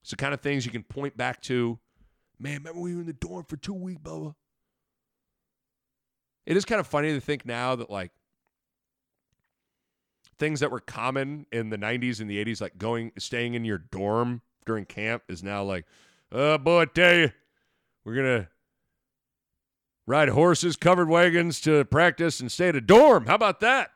It's 0.00 0.10
the 0.10 0.16
kind 0.16 0.34
of 0.34 0.40
things 0.40 0.66
you 0.66 0.72
can 0.72 0.82
point 0.82 1.16
back 1.16 1.40
to. 1.42 1.78
Man, 2.40 2.54
remember 2.54 2.80
we 2.80 2.94
were 2.94 3.02
in 3.02 3.06
the 3.06 3.12
dorm 3.12 3.44
for 3.44 3.56
two 3.56 3.74
weeks, 3.74 4.00
Bubba? 4.02 4.34
It 6.46 6.56
is 6.56 6.64
kind 6.64 6.80
of 6.80 6.88
funny 6.88 7.12
to 7.12 7.20
think 7.20 7.46
now 7.46 7.76
that, 7.76 7.88
like, 7.88 8.10
things 10.40 10.58
that 10.58 10.72
were 10.72 10.80
common 10.80 11.46
in 11.52 11.70
the 11.70 11.78
90s 11.78 12.20
and 12.20 12.28
the 12.28 12.44
80s, 12.44 12.60
like 12.60 12.78
going, 12.78 13.12
staying 13.16 13.54
in 13.54 13.64
your 13.64 13.78
dorm 13.78 14.42
during 14.66 14.84
camp, 14.84 15.22
is 15.28 15.44
now 15.44 15.62
like, 15.62 15.84
oh, 16.32 16.58
boy, 16.58 16.80
I 16.80 16.84
tell 16.86 17.14
you, 17.14 17.30
we're 18.04 18.14
going 18.14 18.42
to 18.42 18.48
ride 20.06 20.28
horses, 20.28 20.76
covered 20.76 21.08
wagons 21.08 21.60
to 21.62 21.84
practice 21.84 22.40
and 22.40 22.50
stay 22.50 22.68
at 22.68 22.76
a 22.76 22.80
dorm. 22.80 23.26
How 23.26 23.34
about 23.34 23.60
that? 23.60 23.90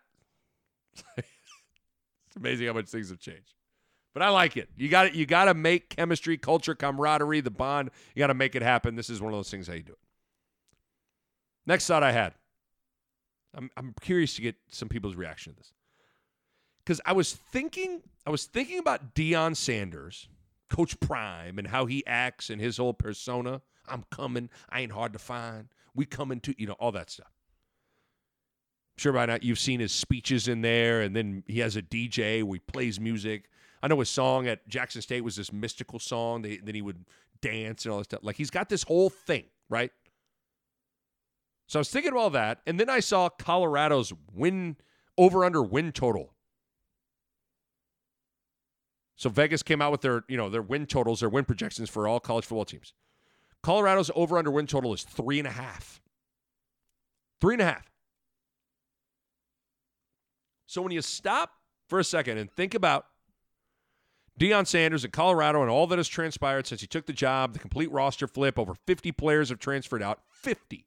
it's 1.16 2.36
amazing 2.36 2.66
how 2.66 2.72
much 2.72 2.88
things 2.88 3.10
have 3.10 3.18
changed. 3.18 3.54
But 4.14 4.22
I 4.22 4.30
like 4.30 4.56
it. 4.56 4.70
You 4.76 4.88
got 4.88 5.06
it. 5.06 5.14
You 5.14 5.26
got 5.26 5.44
to 5.44 5.52
make 5.54 5.94
chemistry, 5.94 6.38
culture, 6.38 6.74
camaraderie, 6.74 7.42
the 7.42 7.50
bond. 7.50 7.90
You 8.14 8.20
got 8.20 8.28
to 8.28 8.34
make 8.34 8.54
it 8.54 8.62
happen. 8.62 8.96
This 8.96 9.10
is 9.10 9.20
one 9.20 9.32
of 9.32 9.38
those 9.38 9.50
things 9.50 9.66
how 9.66 9.74
you 9.74 9.82
do 9.82 9.92
it. 9.92 9.98
Next 11.66 11.86
thought 11.86 12.02
I 12.02 12.12
had. 12.12 12.32
I'm 13.54 13.70
I'm 13.76 13.94
curious 14.00 14.34
to 14.36 14.42
get 14.42 14.56
some 14.68 14.88
people's 14.88 15.16
reaction 15.16 15.52
to 15.52 15.58
this 15.58 15.72
because 16.82 17.00
I 17.04 17.12
was 17.12 17.34
thinking 17.34 18.02
I 18.26 18.30
was 18.30 18.44
thinking 18.44 18.78
about 18.78 19.14
Deion 19.14 19.56
Sanders, 19.56 20.28
Coach 20.70 20.98
Prime, 21.00 21.58
and 21.58 21.68
how 21.68 21.86
he 21.86 22.06
acts 22.06 22.48
and 22.48 22.60
his 22.60 22.76
whole 22.76 22.94
persona. 22.94 23.60
I'm 23.88 24.04
coming. 24.10 24.50
I 24.68 24.80
ain't 24.80 24.92
hard 24.92 25.12
to 25.12 25.18
find. 25.18 25.68
We 25.94 26.04
coming 26.04 26.40
to 26.40 26.54
you 26.58 26.66
know 26.66 26.74
all 26.74 26.92
that 26.92 27.10
stuff. 27.10 27.30
I'm 28.96 29.00
sure 29.00 29.12
by 29.12 29.26
now 29.26 29.38
you've 29.40 29.58
seen 29.58 29.80
his 29.80 29.92
speeches 29.92 30.48
in 30.48 30.62
there, 30.62 31.02
and 31.02 31.14
then 31.14 31.42
he 31.46 31.60
has 31.60 31.76
a 31.76 31.82
DJ 31.82 32.42
where 32.42 32.56
he 32.56 32.60
plays 32.60 33.00
music. 33.00 33.50
I 33.82 33.88
know 33.88 33.98
his 33.98 34.08
song 34.08 34.46
at 34.48 34.66
Jackson 34.68 35.02
State 35.02 35.22
was 35.22 35.36
this 35.36 35.52
mystical 35.52 35.98
song. 35.98 36.42
That, 36.42 36.64
then 36.64 36.74
he 36.74 36.82
would 36.82 37.04
dance 37.40 37.84
and 37.84 37.92
all 37.92 37.98
this 37.98 38.06
stuff. 38.06 38.20
Like 38.22 38.36
he's 38.36 38.50
got 38.50 38.68
this 38.68 38.82
whole 38.82 39.10
thing, 39.10 39.44
right? 39.68 39.92
So 41.66 41.78
I 41.78 41.80
was 41.80 41.90
thinking 41.90 42.12
about 42.12 42.32
that, 42.32 42.60
and 42.66 42.78
then 42.78 42.88
I 42.88 43.00
saw 43.00 43.28
Colorado's 43.28 44.12
win 44.32 44.76
over 45.18 45.44
under 45.44 45.62
win 45.62 45.92
total. 45.92 46.32
So 49.16 49.30
Vegas 49.30 49.62
came 49.62 49.80
out 49.80 49.90
with 49.90 50.02
their, 50.02 50.24
you 50.28 50.36
know, 50.36 50.50
their 50.50 50.62
win 50.62 50.86
totals, 50.86 51.20
their 51.20 51.28
win 51.28 51.44
projections 51.44 51.88
for 51.88 52.06
all 52.06 52.20
college 52.20 52.44
football 52.44 52.66
teams. 52.66 52.92
Colorado's 53.66 54.12
over 54.14 54.38
under 54.38 54.52
win 54.52 54.68
total 54.68 54.94
is 54.94 55.02
three 55.02 55.40
and 55.40 55.48
a 55.48 55.50
half. 55.50 56.00
Three 57.40 57.54
and 57.54 57.62
a 57.62 57.64
half. 57.64 57.90
So 60.66 60.82
when 60.82 60.92
you 60.92 61.02
stop 61.02 61.50
for 61.88 61.98
a 61.98 62.04
second 62.04 62.38
and 62.38 62.48
think 62.48 62.74
about 62.74 63.06
Deion 64.38 64.68
Sanders 64.68 65.04
in 65.04 65.10
Colorado 65.10 65.62
and 65.62 65.68
all 65.70 65.88
that 65.88 65.98
has 65.98 66.06
transpired 66.06 66.68
since 66.68 66.80
he 66.80 66.86
took 66.86 67.06
the 67.06 67.12
job, 67.12 67.54
the 67.54 67.58
complete 67.58 67.90
roster 67.90 68.28
flip, 68.28 68.56
over 68.56 68.76
50 68.86 69.10
players 69.10 69.48
have 69.48 69.58
transferred 69.58 70.00
out. 70.00 70.20
50. 70.30 70.86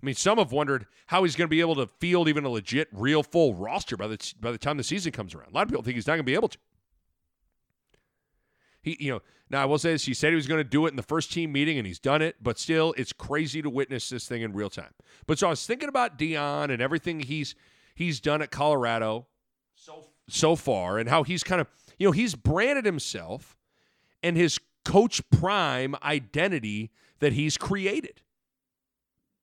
I 0.00 0.06
mean, 0.06 0.14
some 0.14 0.38
have 0.38 0.52
wondered 0.52 0.86
how 1.06 1.24
he's 1.24 1.34
going 1.34 1.48
to 1.48 1.50
be 1.50 1.60
able 1.60 1.74
to 1.74 1.88
field 1.98 2.28
even 2.28 2.44
a 2.44 2.50
legit, 2.50 2.86
real, 2.92 3.24
full 3.24 3.54
roster 3.54 3.96
by 3.96 4.06
the 4.06 4.34
by 4.40 4.52
the 4.52 4.58
time 4.58 4.76
the 4.76 4.84
season 4.84 5.10
comes 5.10 5.34
around. 5.34 5.50
A 5.50 5.54
lot 5.56 5.62
of 5.62 5.70
people 5.70 5.82
think 5.82 5.96
he's 5.96 6.06
not 6.06 6.12
going 6.12 6.20
to 6.20 6.22
be 6.22 6.34
able 6.34 6.50
to. 6.50 6.58
He, 8.88 9.04
you 9.04 9.12
know, 9.12 9.22
now 9.50 9.62
I 9.62 9.64
will 9.66 9.78
say 9.78 9.92
this: 9.92 10.04
he 10.04 10.14
said 10.14 10.30
he 10.30 10.36
was 10.36 10.46
going 10.46 10.60
to 10.60 10.68
do 10.68 10.86
it 10.86 10.90
in 10.90 10.96
the 10.96 11.02
first 11.02 11.32
team 11.32 11.52
meeting, 11.52 11.78
and 11.78 11.86
he's 11.86 11.98
done 11.98 12.22
it. 12.22 12.36
But 12.42 12.58
still, 12.58 12.94
it's 12.96 13.12
crazy 13.12 13.62
to 13.62 13.70
witness 13.70 14.08
this 14.08 14.26
thing 14.26 14.42
in 14.42 14.52
real 14.52 14.70
time. 14.70 14.92
But 15.26 15.38
so 15.38 15.46
I 15.46 15.50
was 15.50 15.66
thinking 15.66 15.88
about 15.88 16.18
Deion 16.18 16.70
and 16.70 16.80
everything 16.80 17.20
he's 17.20 17.54
he's 17.94 18.20
done 18.20 18.42
at 18.42 18.50
Colorado 18.50 19.26
so 19.74 20.06
so 20.28 20.56
far, 20.56 20.98
and 20.98 21.08
how 21.08 21.22
he's 21.22 21.44
kind 21.44 21.60
of 21.60 21.68
you 21.98 22.06
know, 22.06 22.12
he's 22.12 22.34
branded 22.34 22.84
himself 22.84 23.56
and 24.22 24.36
his 24.36 24.58
coach 24.84 25.20
prime 25.30 25.94
identity 26.02 26.90
that 27.18 27.32
he's 27.32 27.56
created. 27.56 28.22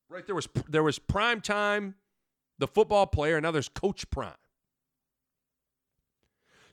Right 0.10 0.25
there 0.25 0.36
was 0.36 0.48
there 0.70 0.84
was 0.84 0.98
prime 0.98 1.42
time, 1.42 1.96
the 2.58 2.68
football 2.68 3.06
player, 3.06 3.38
and 3.38 3.44
now 3.44 3.52
there's 3.52 3.70
coach 3.70 4.10
prime. 4.10 4.34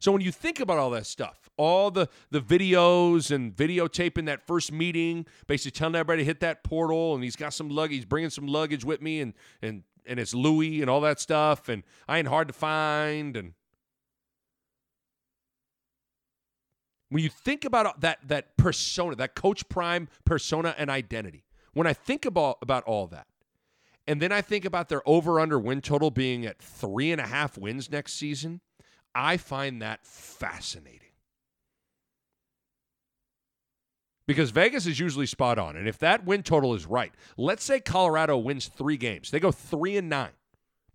So 0.02 0.10
when 0.10 0.20
you 0.20 0.32
think 0.32 0.58
about 0.58 0.78
all 0.78 0.90
that 0.90 1.06
stuff, 1.06 1.48
all 1.56 1.92
the 1.92 2.08
the 2.32 2.40
videos 2.40 3.30
and 3.30 3.54
videotaping 3.54 4.26
that 4.26 4.44
first 4.44 4.72
meeting, 4.72 5.26
basically 5.46 5.70
telling 5.70 5.94
everybody 5.94 6.22
to 6.22 6.24
hit 6.24 6.40
that 6.40 6.64
portal, 6.64 7.14
and 7.14 7.22
he's 7.22 7.36
got 7.36 7.54
some 7.54 7.68
luggage, 7.68 7.98
he's 7.98 8.04
bringing 8.04 8.28
some 8.28 8.48
luggage 8.48 8.84
with 8.84 9.00
me, 9.00 9.20
and 9.20 9.32
and 9.62 9.84
and 10.04 10.18
it's 10.18 10.34
Louis 10.34 10.80
and 10.80 10.90
all 10.90 11.00
that 11.02 11.20
stuff, 11.20 11.68
and 11.68 11.84
I 12.08 12.18
ain't 12.18 12.26
hard 12.26 12.48
to 12.48 12.52
find, 12.52 13.36
and 13.36 13.54
When 17.08 17.22
you 17.22 17.28
think 17.28 17.64
about 17.64 18.00
that 18.00 18.26
that 18.26 18.56
persona, 18.56 19.14
that 19.14 19.36
Coach 19.36 19.68
Prime 19.68 20.08
persona 20.24 20.74
and 20.76 20.90
identity, 20.90 21.44
when 21.74 21.86
I 21.86 21.92
think 21.92 22.24
about 22.24 22.58
about 22.60 22.82
all 22.84 23.06
that, 23.06 23.28
and 24.08 24.20
then 24.20 24.32
I 24.32 24.40
think 24.40 24.64
about 24.64 24.88
their 24.88 25.08
over 25.08 25.38
under 25.38 25.60
win 25.60 25.80
total 25.80 26.10
being 26.10 26.44
at 26.44 26.58
three 26.58 27.12
and 27.12 27.20
a 27.20 27.26
half 27.28 27.56
wins 27.56 27.88
next 27.88 28.14
season, 28.14 28.62
I 29.14 29.36
find 29.36 29.82
that 29.82 30.04
fascinating. 30.04 30.98
Because 34.26 34.50
Vegas 34.50 34.86
is 34.86 34.98
usually 34.98 35.26
spot 35.26 35.58
on. 35.58 35.76
And 35.76 35.88
if 35.88 35.98
that 35.98 36.24
win 36.24 36.42
total 36.42 36.74
is 36.74 36.86
right, 36.86 37.12
let's 37.36 37.64
say 37.64 37.80
Colorado 37.80 38.38
wins 38.38 38.68
three 38.68 38.96
games. 38.96 39.30
They 39.30 39.40
go 39.40 39.52
three 39.52 39.96
and 39.96 40.08
nine. 40.08 40.30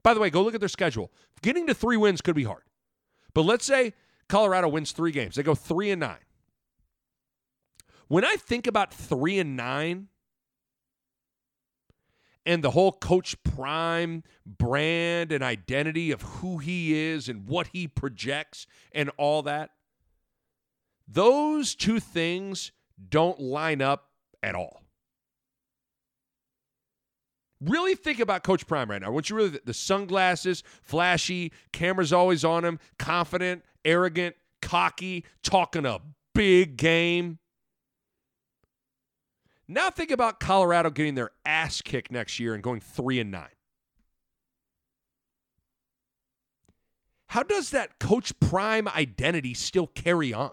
By 0.01 0.13
the 0.13 0.19
way, 0.19 0.29
go 0.29 0.41
look 0.41 0.55
at 0.55 0.61
their 0.61 0.69
schedule. 0.69 1.11
Getting 1.41 1.67
to 1.67 1.73
three 1.73 1.97
wins 1.97 2.21
could 2.21 2.35
be 2.35 2.45
hard. 2.45 2.63
But 3.33 3.43
let's 3.43 3.65
say 3.65 3.93
Colorado 4.29 4.69
wins 4.69 4.91
three 4.91 5.11
games. 5.11 5.35
They 5.35 5.43
go 5.43 5.55
three 5.55 5.91
and 5.91 5.99
nine. 5.99 6.17
When 8.07 8.23
I 8.23 8.37
think 8.37 8.67
about 8.67 8.93
three 8.93 9.37
and 9.37 9.57
nine, 9.57 10.07
and 12.47 12.63
the 12.63 12.71
whole 12.71 12.93
Coach 12.93 13.35
Prime 13.43 14.23
brand 14.45 15.33
and 15.33 15.43
identity 15.43 16.11
of 16.11 16.21
who 16.21 16.59
he 16.59 16.97
is 16.97 17.27
and 17.27 17.45
what 17.47 17.67
he 17.67 17.89
projects 17.89 18.65
and 18.93 19.11
all 19.17 19.43
that, 19.43 19.71
those 21.05 21.75
two 21.75 21.99
things 21.99 22.71
don't 23.09 23.39
line 23.41 23.81
up 23.81 24.11
at 24.41 24.55
all. 24.55 24.81
Really 27.59 27.95
think 27.95 28.21
about 28.21 28.43
Coach 28.43 28.65
Prime 28.65 28.89
right 28.89 29.01
now. 29.01 29.07
I 29.07 29.09
want 29.09 29.29
you 29.29 29.35
really 29.35 29.59
the 29.65 29.73
sunglasses, 29.73 30.63
flashy, 30.81 31.51
cameras 31.73 32.13
always 32.13 32.45
on 32.45 32.63
him, 32.63 32.79
confident, 32.97 33.65
arrogant, 33.83 34.37
cocky, 34.61 35.25
talking 35.43 35.85
a 35.85 35.99
big 36.33 36.77
game. 36.77 37.39
Now 39.67 39.89
think 39.89 40.11
about 40.11 40.39
Colorado 40.39 40.89
getting 40.89 41.15
their 41.15 41.31
ass 41.45 41.81
kicked 41.81 42.11
next 42.11 42.39
year 42.39 42.53
and 42.53 42.63
going 42.63 42.79
3 42.79 43.19
and 43.19 43.31
9. 43.31 43.47
How 47.27 47.43
does 47.43 47.71
that 47.71 47.99
Coach 47.99 48.39
Prime 48.39 48.87
identity 48.87 49.53
still 49.53 49.87
carry 49.87 50.33
on? 50.33 50.51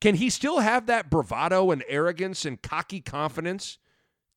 Can 0.00 0.16
he 0.16 0.30
still 0.30 0.60
have 0.60 0.86
that 0.86 1.10
bravado 1.10 1.70
and 1.70 1.82
arrogance 1.88 2.44
and 2.44 2.62
cocky 2.62 3.00
confidence 3.00 3.78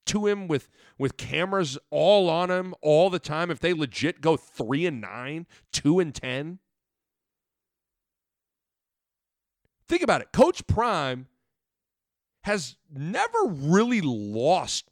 to 0.08 0.26
him 0.26 0.48
with 0.48 0.70
with 0.98 1.18
cameras 1.18 1.78
all 1.92 2.30
on 2.30 2.50
him 2.50 2.74
all 2.82 3.10
the 3.10 3.20
time 3.20 3.52
if 3.52 3.60
they 3.60 3.74
legit 3.74 4.22
go 4.22 4.38
3 4.38 4.86
and 4.88 5.02
9, 5.02 5.46
2 5.74 6.00
and 6.00 6.16
10? 6.16 6.60
Think 9.88 10.02
about 10.02 10.22
it. 10.22 10.32
Coach 10.32 10.66
Prime 10.68 11.28
has 12.48 12.78
never 12.90 13.38
really 13.46 14.00
lost 14.00 14.90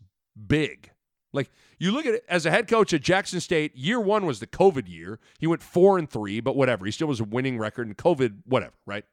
big. 0.48 0.92
Like 1.32 1.50
you 1.80 1.92
look 1.92 2.06
at 2.06 2.16
it 2.16 2.26
as 2.28 2.46
a 2.46 2.52
head 2.52 2.68
coach 2.68 2.94
at 2.94 3.02
Jackson 3.02 3.40
State, 3.40 3.74
year 3.76 3.98
one 3.98 4.26
was 4.26 4.42
the 4.42 4.48
COVID 4.48 4.90
year. 4.90 5.22
He 5.40 5.48
went 5.48 5.64
four 5.64 5.98
and 5.98 6.10
three, 6.10 6.42
but 6.42 6.58
whatever. 6.58 6.86
He 6.86 6.92
still 6.92 7.08
was 7.08 7.22
a 7.22 7.24
winning 7.24 7.58
record 7.58 7.88
and 7.88 7.98
COVID, 7.98 8.42
whatever, 8.46 8.74
right? 8.86 9.06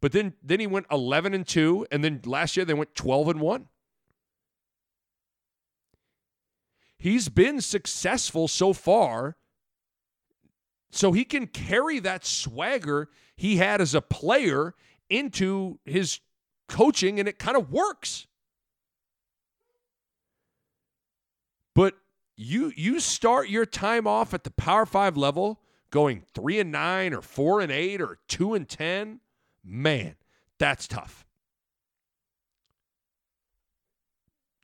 But 0.00 0.10
then 0.10 0.34
then 0.42 0.58
he 0.58 0.66
went 0.66 0.86
eleven 0.90 1.34
and 1.34 1.46
two, 1.46 1.86
and 1.92 2.02
then 2.02 2.20
last 2.24 2.56
year 2.56 2.66
they 2.66 2.74
went 2.74 2.96
twelve 2.96 3.28
and 3.28 3.40
one. 3.40 3.68
He's 6.98 7.28
been 7.28 7.60
successful 7.60 8.48
so 8.48 8.72
far. 8.72 9.36
So 10.90 11.12
he 11.12 11.24
can 11.24 11.46
carry 11.46 12.00
that 12.00 12.26
swagger 12.26 13.08
he 13.36 13.56
had 13.58 13.80
as 13.80 13.94
a 13.94 14.02
player 14.02 14.74
into 15.08 15.78
his 15.84 16.18
coaching 16.68 17.18
and 17.18 17.28
it 17.28 17.38
kind 17.38 17.56
of 17.56 17.70
works. 17.70 18.26
But 21.74 21.94
you 22.36 22.72
you 22.76 23.00
start 23.00 23.48
your 23.48 23.66
time 23.66 24.06
off 24.06 24.34
at 24.34 24.44
the 24.44 24.50
Power 24.50 24.86
5 24.86 25.16
level 25.16 25.60
going 25.90 26.22
3 26.34 26.60
and 26.60 26.72
9 26.72 27.14
or 27.14 27.22
4 27.22 27.60
and 27.60 27.72
8 27.72 28.00
or 28.00 28.18
2 28.28 28.54
and 28.54 28.68
10, 28.68 29.20
man, 29.64 30.16
that's 30.58 30.88
tough. 30.88 31.26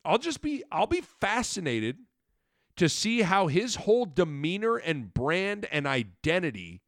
I'll 0.03 0.17
just 0.17 0.41
be 0.41 0.63
I'll 0.71 0.87
be 0.87 1.01
fascinated 1.01 1.97
to 2.77 2.89
see 2.89 3.21
how 3.21 3.47
his 3.47 3.75
whole 3.75 4.05
demeanor 4.05 4.77
and 4.77 5.13
brand 5.13 5.67
and 5.71 5.85
identity 5.85 6.81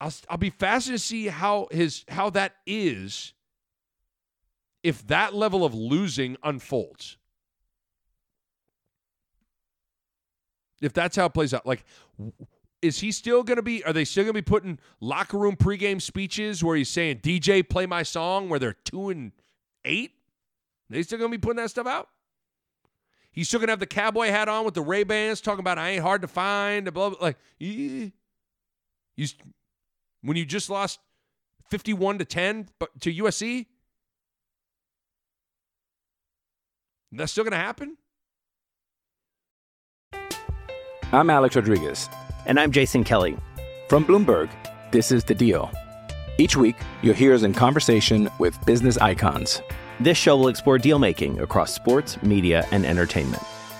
I'll, 0.00 0.12
I'll 0.28 0.36
be 0.36 0.50
fascinated 0.50 1.00
to 1.00 1.06
see 1.06 1.26
how 1.28 1.68
his 1.70 2.04
how 2.08 2.30
that 2.30 2.56
is 2.66 3.32
if 4.82 5.06
that 5.08 5.34
level 5.34 5.64
of 5.64 5.74
losing 5.74 6.36
unfolds. 6.42 7.16
If 10.82 10.92
that's 10.92 11.16
how 11.16 11.26
it 11.26 11.34
plays 11.34 11.54
out, 11.54 11.64
like, 11.64 11.84
is 12.82 13.00
he 13.00 13.10
still 13.10 13.42
going 13.42 13.56
to 13.56 13.62
be? 13.62 13.82
Are 13.84 13.92
they 13.92 14.04
still 14.04 14.24
going 14.24 14.34
to 14.34 14.42
be 14.42 14.44
putting 14.44 14.78
locker 15.00 15.38
room 15.38 15.56
pregame 15.56 16.00
speeches 16.00 16.62
where 16.62 16.76
he's 16.76 16.90
saying 16.90 17.20
"DJ, 17.20 17.66
play 17.66 17.86
my 17.86 18.02
song"? 18.02 18.50
Where 18.50 18.58
they're 18.58 18.74
two 18.84 19.08
and 19.08 19.32
eight, 19.84 20.12
they 20.90 21.02
still 21.02 21.18
going 21.18 21.32
to 21.32 21.38
be 21.38 21.40
putting 21.40 21.62
that 21.62 21.70
stuff 21.70 21.86
out? 21.86 22.08
He's 23.32 23.48
still 23.48 23.58
going 23.58 23.68
to 23.68 23.72
have 23.72 23.80
the 23.80 23.86
cowboy 23.86 24.28
hat 24.28 24.48
on 24.48 24.64
with 24.64 24.74
the 24.74 24.82
Ray 24.82 25.04
Bans, 25.04 25.40
talking 25.40 25.60
about 25.60 25.78
"I 25.78 25.90
ain't 25.90 26.02
hard 26.02 26.22
to 26.22 26.28
find." 26.28 26.92
Blah 26.92 27.10
blah. 27.10 27.18
Like, 27.20 27.38
you, 27.58 28.12
when 30.26 30.36
you 30.36 30.44
just 30.44 30.68
lost 30.68 30.98
51 31.70 32.18
to 32.18 32.24
10 32.24 32.68
to 33.00 33.14
USC? 33.14 33.66
That's 37.12 37.32
still 37.32 37.44
going 37.44 37.52
to 37.52 37.58
happen? 37.58 37.96
I'm 41.12 41.30
Alex 41.30 41.54
Rodriguez. 41.54 42.08
And 42.46 42.58
I'm 42.58 42.72
Jason 42.72 43.04
Kelly. 43.04 43.36
From 43.88 44.04
Bloomberg, 44.04 44.50
this 44.90 45.12
is 45.12 45.22
The 45.22 45.34
Deal. 45.34 45.70
Each 46.38 46.56
week, 46.56 46.76
you'll 47.02 47.14
hear 47.14 47.32
us 47.32 47.44
in 47.44 47.54
conversation 47.54 48.28
with 48.38 48.62
business 48.66 48.98
icons. 48.98 49.62
This 50.00 50.18
show 50.18 50.36
will 50.36 50.48
explore 50.48 50.78
deal 50.78 50.98
making 50.98 51.40
across 51.40 51.72
sports, 51.72 52.20
media, 52.22 52.66
and 52.72 52.84
entertainment. 52.84 53.42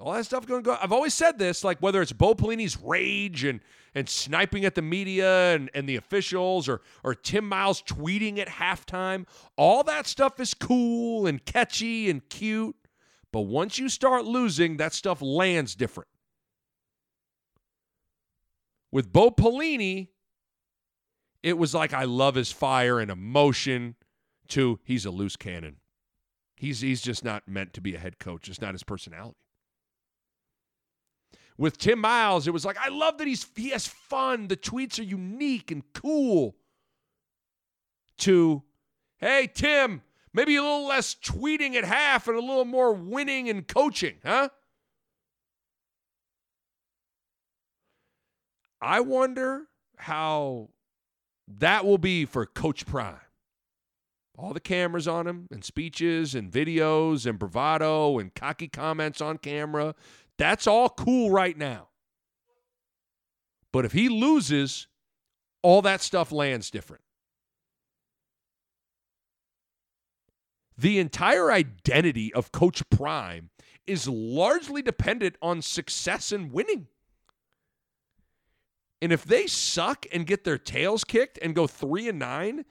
All 0.00 0.12
that 0.12 0.24
stuff 0.24 0.46
going 0.46 0.62
to 0.62 0.70
go. 0.70 0.78
I've 0.80 0.92
always 0.92 1.14
said 1.14 1.38
this, 1.38 1.64
like 1.64 1.80
whether 1.80 2.00
it's 2.00 2.12
Bo 2.12 2.34
Pelini's 2.34 2.78
rage 2.80 3.44
and 3.44 3.60
and 3.94 4.08
sniping 4.08 4.64
at 4.64 4.74
the 4.74 4.82
media 4.82 5.54
and, 5.54 5.70
and 5.74 5.88
the 5.88 5.96
officials 5.96 6.68
or 6.68 6.82
or 7.02 7.14
Tim 7.14 7.48
Miles 7.48 7.82
tweeting 7.82 8.38
at 8.38 8.48
halftime, 8.48 9.26
all 9.56 9.82
that 9.84 10.06
stuff 10.06 10.38
is 10.38 10.54
cool 10.54 11.26
and 11.26 11.44
catchy 11.44 12.08
and 12.08 12.26
cute. 12.28 12.76
But 13.32 13.42
once 13.42 13.78
you 13.78 13.88
start 13.88 14.24
losing, 14.24 14.76
that 14.76 14.92
stuff 14.92 15.20
lands 15.20 15.74
different. 15.74 16.08
With 18.92 19.12
Bo 19.12 19.30
Pelini, 19.30 20.08
it 21.42 21.58
was 21.58 21.74
like 21.74 21.92
I 21.92 22.04
love 22.04 22.36
his 22.36 22.52
fire 22.52 23.00
and 23.00 23.10
emotion 23.10 23.96
to 24.48 24.78
he's 24.84 25.04
a 25.04 25.10
loose 25.10 25.36
cannon. 25.36 25.78
He's 26.56 26.82
he's 26.82 27.02
just 27.02 27.24
not 27.24 27.48
meant 27.48 27.72
to 27.74 27.80
be 27.80 27.96
a 27.96 27.98
head 27.98 28.20
coach. 28.20 28.48
It's 28.48 28.60
not 28.60 28.74
his 28.74 28.84
personality. 28.84 29.36
With 31.58 31.76
Tim 31.76 31.98
Miles, 31.98 32.46
it 32.46 32.52
was 32.52 32.64
like 32.64 32.78
I 32.78 32.88
love 32.88 33.18
that 33.18 33.26
he's 33.26 33.44
he 33.56 33.70
has 33.70 33.86
fun. 33.86 34.46
The 34.46 34.56
tweets 34.56 35.00
are 35.00 35.02
unique 35.02 35.70
and 35.72 35.82
cool. 35.92 36.54
To, 38.18 38.62
hey 39.18 39.50
Tim, 39.52 40.02
maybe 40.32 40.56
a 40.56 40.62
little 40.62 40.86
less 40.86 41.14
tweeting 41.14 41.74
at 41.74 41.84
half 41.84 42.28
and 42.28 42.36
a 42.36 42.40
little 42.40 42.64
more 42.64 42.92
winning 42.92 43.48
and 43.48 43.66
coaching, 43.66 44.16
huh? 44.24 44.50
I 48.80 49.00
wonder 49.00 49.64
how 49.96 50.68
that 51.48 51.84
will 51.84 51.98
be 51.98 52.24
for 52.24 52.46
Coach 52.46 52.86
Prime. 52.86 53.16
All 54.36 54.52
the 54.52 54.60
cameras 54.60 55.08
on 55.08 55.26
him 55.26 55.48
and 55.50 55.64
speeches 55.64 56.36
and 56.36 56.52
videos 56.52 57.26
and 57.26 57.36
bravado 57.38 58.20
and 58.20 58.32
cocky 58.32 58.68
comments 58.68 59.20
on 59.20 59.38
camera. 59.38 59.96
That's 60.38 60.66
all 60.66 60.88
cool 60.88 61.30
right 61.30 61.56
now. 61.56 61.88
But 63.72 63.84
if 63.84 63.92
he 63.92 64.08
loses, 64.08 64.86
all 65.62 65.82
that 65.82 66.00
stuff 66.00 66.32
lands 66.32 66.70
different. 66.70 67.02
The 70.78 71.00
entire 71.00 71.50
identity 71.50 72.32
of 72.32 72.52
Coach 72.52 72.88
Prime 72.88 73.50
is 73.86 74.06
largely 74.06 74.80
dependent 74.80 75.36
on 75.42 75.60
success 75.60 76.30
and 76.30 76.52
winning. 76.52 76.86
And 79.02 79.12
if 79.12 79.24
they 79.24 79.46
suck 79.46 80.06
and 80.12 80.26
get 80.26 80.44
their 80.44 80.58
tails 80.58 81.04
kicked 81.04 81.38
and 81.42 81.54
go 81.54 81.66
3 81.66 82.08
and 82.08 82.18
9, 82.18 82.64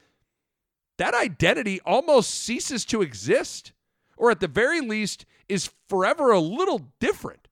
that 0.98 1.14
identity 1.14 1.82
almost 1.82 2.32
ceases 2.32 2.86
to 2.86 3.02
exist 3.02 3.74
or 4.16 4.32
at 4.32 4.40
the 4.40 4.48
very 4.48 4.82
least 4.82 5.26
is 5.48 5.70
forever 5.88 6.32
a 6.32 6.40
little 6.40 6.92
different. 7.00 7.47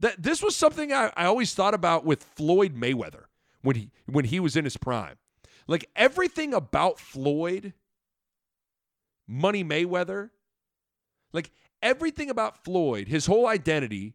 That 0.00 0.22
this 0.22 0.42
was 0.42 0.54
something 0.54 0.92
I, 0.92 1.12
I 1.16 1.24
always 1.24 1.54
thought 1.54 1.74
about 1.74 2.04
with 2.04 2.22
Floyd 2.22 2.74
Mayweather 2.74 3.24
when 3.62 3.76
he 3.76 3.90
when 4.06 4.24
he 4.24 4.40
was 4.40 4.56
in 4.56 4.64
his 4.64 4.76
prime. 4.76 5.16
Like 5.66 5.88
everything 5.96 6.54
about 6.54 6.98
Floyd, 6.98 7.74
Money 9.26 9.64
Mayweather, 9.64 10.30
like 11.32 11.50
everything 11.82 12.30
about 12.30 12.64
Floyd, 12.64 13.08
his 13.08 13.26
whole 13.26 13.46
identity 13.46 14.14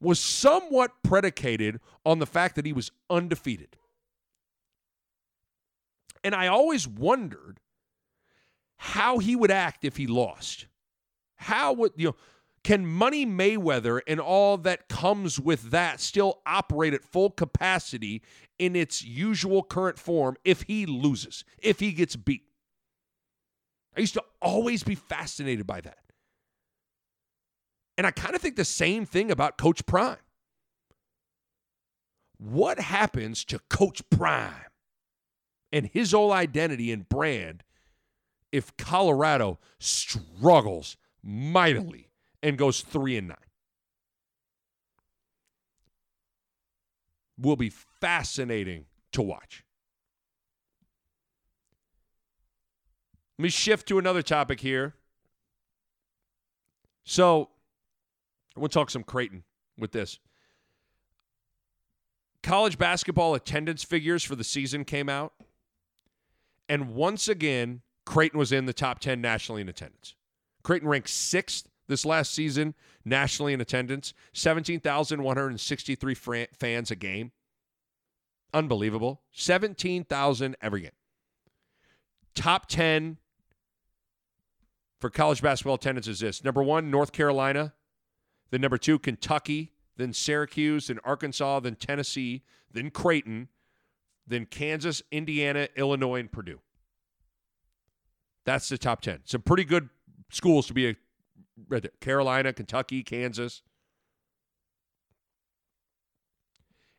was 0.00 0.20
somewhat 0.20 0.92
predicated 1.02 1.80
on 2.04 2.18
the 2.18 2.26
fact 2.26 2.56
that 2.56 2.66
he 2.66 2.72
was 2.72 2.90
undefeated. 3.08 3.76
And 6.22 6.34
I 6.34 6.46
always 6.46 6.86
wondered 6.86 7.60
how 8.76 9.18
he 9.18 9.34
would 9.34 9.50
act 9.50 9.84
if 9.84 9.96
he 9.96 10.06
lost. 10.06 10.66
How 11.36 11.72
would, 11.72 11.92
you 11.96 12.08
know, 12.08 12.16
can 12.64 12.86
Money 12.86 13.26
Mayweather 13.26 14.00
and 14.08 14.18
all 14.18 14.56
that 14.58 14.88
comes 14.88 15.38
with 15.38 15.70
that 15.70 16.00
still 16.00 16.40
operate 16.46 16.94
at 16.94 17.04
full 17.04 17.30
capacity 17.30 18.22
in 18.58 18.74
its 18.74 19.04
usual 19.04 19.62
current 19.62 19.98
form 19.98 20.36
if 20.44 20.62
he 20.62 20.86
loses, 20.86 21.44
if 21.58 21.78
he 21.78 21.92
gets 21.92 22.16
beat? 22.16 22.44
I 23.96 24.00
used 24.00 24.14
to 24.14 24.24
always 24.40 24.82
be 24.82 24.94
fascinated 24.94 25.66
by 25.66 25.82
that. 25.82 25.98
And 27.96 28.06
I 28.06 28.10
kind 28.10 28.34
of 28.34 28.40
think 28.40 28.56
the 28.56 28.64
same 28.64 29.06
thing 29.06 29.30
about 29.30 29.58
Coach 29.58 29.86
Prime. 29.86 30.16
What 32.38 32.80
happens 32.80 33.44
to 33.44 33.60
Coach 33.68 34.02
Prime 34.10 34.52
and 35.70 35.86
his 35.86 36.12
whole 36.12 36.32
identity 36.32 36.90
and 36.90 37.08
brand 37.08 37.62
if 38.50 38.76
Colorado 38.76 39.58
struggles 39.78 40.96
mightily 41.22 42.08
and 42.44 42.58
goes 42.58 42.82
3 42.82 43.16
and 43.16 43.28
9? 43.28 43.36
Will 47.38 47.56
be 47.56 47.70
fascinating 47.70 48.84
to 49.12 49.22
watch. 49.22 49.64
Let 53.38 53.42
me 53.44 53.48
shift 53.48 53.88
to 53.88 53.98
another 53.98 54.22
topic 54.22 54.60
here. 54.60 54.94
So, 57.04 57.48
we'll 58.56 58.68
talk 58.68 58.90
some 58.90 59.02
Creighton 59.02 59.42
with 59.76 59.92
this. 59.92 60.20
College 62.42 62.78
basketball 62.78 63.34
attendance 63.34 63.82
figures 63.82 64.22
for 64.22 64.36
the 64.36 64.44
season 64.44 64.84
came 64.84 65.08
out. 65.08 65.32
And 66.68 66.94
once 66.94 67.26
again, 67.26 67.80
Creighton 68.06 68.38
was 68.38 68.52
in 68.52 68.66
the 68.66 68.72
top 68.72 69.00
10 69.00 69.20
nationally 69.20 69.62
in 69.62 69.68
attendance. 69.68 70.14
Creighton 70.62 70.88
ranked 70.88 71.10
sixth 71.10 71.68
this 71.86 72.04
last 72.06 72.32
season 72.32 72.74
nationally 73.04 73.52
in 73.52 73.60
attendance, 73.60 74.14
17,163 74.32 76.14
fans 76.58 76.90
a 76.90 76.96
game. 76.96 77.32
Unbelievable. 78.52 79.22
17,000 79.32 80.56
every 80.62 80.82
game. 80.82 80.90
Top 82.34 82.66
10 82.66 83.18
for 85.00 85.10
college 85.10 85.42
basketball 85.42 85.74
attendance 85.74 86.08
is 86.08 86.20
this 86.20 86.42
number 86.44 86.62
one, 86.62 86.90
North 86.90 87.12
Carolina. 87.12 87.74
Then 88.50 88.60
number 88.60 88.78
two, 88.78 88.98
Kentucky. 88.98 89.72
Then 89.96 90.12
Syracuse. 90.12 90.86
Then 90.86 91.00
Arkansas. 91.04 91.60
Then 91.60 91.74
Tennessee. 91.74 92.42
Then 92.72 92.90
Creighton. 92.90 93.48
Then 94.26 94.46
Kansas, 94.46 95.02
Indiana, 95.10 95.68
Illinois, 95.76 96.20
and 96.20 96.32
Purdue. 96.32 96.60
That's 98.44 98.68
the 98.68 98.78
top 98.78 99.00
10. 99.00 99.20
Some 99.24 99.42
pretty 99.42 99.64
good 99.64 99.88
schools 100.30 100.66
to 100.68 100.74
be 100.74 100.88
a 100.88 100.94
right 101.74 101.82
there. 101.82 101.92
Carolina, 102.00 102.52
Kentucky, 102.52 103.02
Kansas. 103.02 103.62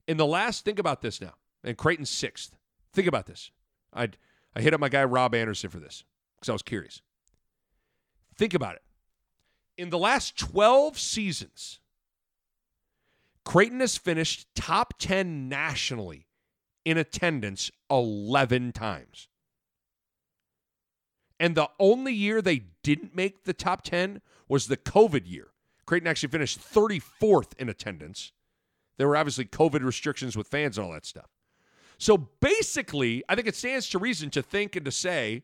In 0.08 0.18
the 0.18 0.26
last, 0.26 0.64
think 0.64 0.80
about 0.80 1.02
this 1.02 1.20
now. 1.20 1.34
And 1.64 1.78
Creighton's 1.78 2.10
sixth. 2.10 2.56
Think 2.94 3.08
about 3.08 3.26
this. 3.26 3.52
I 3.94 4.10
I 4.56 4.62
hit 4.62 4.74
up 4.74 4.80
my 4.80 4.90
guy 4.90 5.04
Rob 5.04 5.36
Anderson 5.36 5.70
for 5.70 5.80
this 5.80 6.04
because 6.36 6.50
I 6.50 6.54
was 6.54 6.62
curious. 6.62 7.02
Think 8.38 8.54
about 8.54 8.76
it. 8.76 8.82
In 9.78 9.90
the 9.90 9.98
last 9.98 10.38
12 10.38 10.98
seasons, 10.98 11.80
Creighton 13.44 13.82
has 13.82 13.98
finished 13.98 14.48
top 14.56 14.94
10 14.98 15.50
nationally 15.50 16.28
in 16.86 16.98
attendance 16.98 17.72
11 17.90 18.72
times. 18.72 19.28
And 21.40 21.56
the 21.56 21.70
only 21.80 22.14
year 22.14 22.42
they 22.42 22.66
didn't 22.84 23.16
make 23.16 23.44
the 23.44 23.54
top 23.54 23.84
10 23.84 24.22
was 24.48 24.68
the 24.68 24.78
COVID 24.78 25.30
year. 25.30 25.50
Creighton 25.86 26.08
actually 26.08 26.30
finished 26.30 26.60
34th 26.60 27.54
in 27.58 27.70
attendance. 27.70 28.32
There 28.98 29.08
were 29.08 29.18
obviously 29.18 29.46
COVID 29.46 29.84
restrictions 29.84 30.38
with 30.38 30.48
fans 30.48 30.78
and 30.78 30.88
all 30.88 30.94
that 30.94 31.06
stuff. 31.06 31.30
So 31.98 32.18
basically, 32.18 33.24
I 33.30 33.36
think 33.36 33.48
it 33.48 33.56
stands 33.56 33.90
to 33.90 34.00
reason 34.00 34.30
to 34.32 34.42
think 34.42 34.76
and 34.76 34.86
to 34.86 34.92
say 34.92 35.44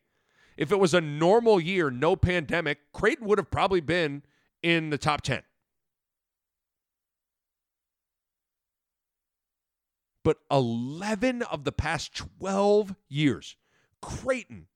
if 0.58 0.71
it 0.71 0.80
was 0.80 0.93
a 0.93 1.01
normal 1.01 1.60
year, 1.60 1.89
no 1.89 2.15
pandemic, 2.15 2.80
Creighton 2.93 3.27
would 3.27 3.38
have 3.38 3.51
probably 3.51 3.82
been 3.82 4.23
in 4.62 4.89
the 4.89 4.97
top 4.97 5.21
10. 5.21 5.43
But 10.23 10.38
11 10.51 11.41
of 11.43 11.63
the 11.63 11.71
past 11.71 12.15
12 12.15 12.95
years, 13.10 13.56
Creighton, 14.01 14.67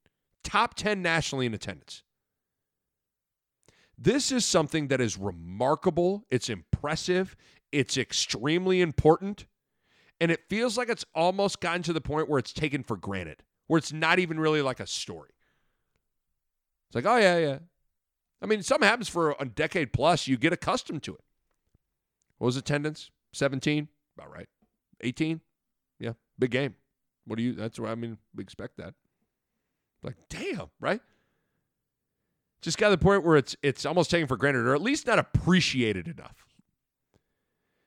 top 0.46 0.76
10 0.76 1.02
nationally 1.02 1.46
in 1.46 1.54
attendance. 1.54 2.04
This 3.98 4.32
is 4.32 4.46
something 4.46 4.88
that 4.90 5.02
is 5.02 5.18
remarkable. 5.18 6.26
It's 6.30 6.50
impressive. 6.50 7.36
It's 7.72 7.98
extremely 7.98 8.82
important. 8.82 9.46
And 10.22 10.32
it 10.32 10.42
feels 10.50 10.78
like 10.78 10.90
it's 10.90 11.06
almost 11.14 11.60
gotten 11.60 11.84
to 11.84 11.94
the 11.94 12.02
point 12.02 12.30
where 12.30 12.40
it's 12.40 12.54
taken 12.54 12.84
for 12.84 12.96
granted, 12.96 13.44
where 13.68 13.78
it's 13.78 13.92
not 13.92 14.20
even 14.20 14.40
really 14.40 14.62
like 14.62 14.80
a 14.80 14.88
story. 14.88 15.32
It's 16.88 16.96
like, 16.96 17.06
oh, 17.06 17.18
yeah, 17.18 17.38
yeah. 17.38 17.58
I 18.42 18.46
mean, 18.46 18.64
something 18.64 18.88
happens 18.88 19.10
for 19.10 19.36
a 19.40 19.46
decade 19.46 19.92
plus, 19.92 20.28
you 20.28 20.38
get 20.38 20.54
accustomed 20.54 21.04
to 21.04 21.16
it. 21.16 21.22
What 22.38 22.46
was 22.46 22.58
attendance? 22.58 23.12
17? 23.34 23.88
About 24.18 24.32
right. 24.32 24.48
18? 25.02 25.42
Yeah, 26.00 26.14
big 26.38 26.52
game. 26.52 26.76
What 27.26 27.38
do 27.38 27.44
you, 27.44 27.54
that's 27.54 27.80
what 27.80 27.90
I 27.90 27.96
mean, 27.96 28.18
we 28.36 28.44
expect 28.44 28.78
that. 28.78 28.94
Like, 30.06 30.16
damn, 30.30 30.70
right? 30.80 31.02
Just 32.62 32.78
got 32.78 32.90
to 32.90 32.96
the 32.96 33.04
point 33.04 33.24
where 33.24 33.38
it's 33.38 33.56
it's 33.62 33.86
almost 33.86 34.10
taken 34.10 34.28
for 34.28 34.38
granted, 34.38 34.66
or 34.66 34.74
at 34.74 34.82
least 34.82 35.08
not 35.08 35.20
appreciated 35.20 36.08
enough. 36.08 36.46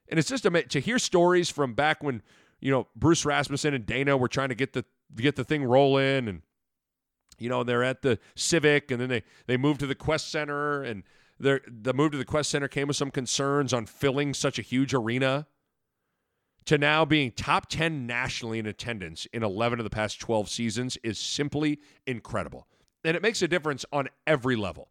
And 0.08 0.18
it's 0.18 0.28
just 0.28 0.44
a, 0.46 0.50
to 0.50 0.80
hear 0.80 0.98
stories 0.98 1.48
from 1.48 1.74
back 1.74 2.02
when 2.02 2.22
you 2.60 2.70
know 2.70 2.88
Bruce 2.94 3.24
Rasmussen 3.24 3.74
and 3.74 3.86
Dana 3.86 4.16
were 4.16 4.28
trying 4.28 4.48
to 4.50 4.54
get 4.54 4.72
the 4.72 4.84
get 5.16 5.36
the 5.36 5.44
thing 5.44 5.64
rolling, 5.64 6.28
and 6.28 6.42
you 7.38 7.48
know 7.48 7.64
they're 7.64 7.84
at 7.84 8.02
the 8.02 8.18
Civic, 8.34 8.90
and 8.90 9.00
then 9.00 9.08
they 9.08 9.22
they 9.46 9.56
moved 9.56 9.80
to 9.80 9.86
the 9.86 9.94
Qwest 9.94 10.30
Center, 10.30 10.82
and 10.82 11.02
the 11.38 11.92
move 11.94 12.12
to 12.12 12.18
the 12.18 12.24
Qwest 12.24 12.46
Center 12.46 12.68
came 12.68 12.88
with 12.88 12.96
some 12.96 13.10
concerns 13.10 13.72
on 13.72 13.86
filling 13.86 14.34
such 14.34 14.58
a 14.58 14.62
huge 14.62 14.92
arena. 14.94 15.46
To 16.68 16.76
now 16.76 17.06
being 17.06 17.30
top 17.30 17.70
10 17.70 18.06
nationally 18.06 18.58
in 18.58 18.66
attendance 18.66 19.26
in 19.32 19.42
11 19.42 19.80
of 19.80 19.84
the 19.84 19.90
past 19.90 20.20
12 20.20 20.50
seasons 20.50 20.98
is 21.02 21.18
simply 21.18 21.80
incredible. 22.06 22.66
And 23.02 23.16
it 23.16 23.22
makes 23.22 23.40
a 23.40 23.48
difference 23.48 23.86
on 23.90 24.08
every 24.26 24.54
level. 24.54 24.90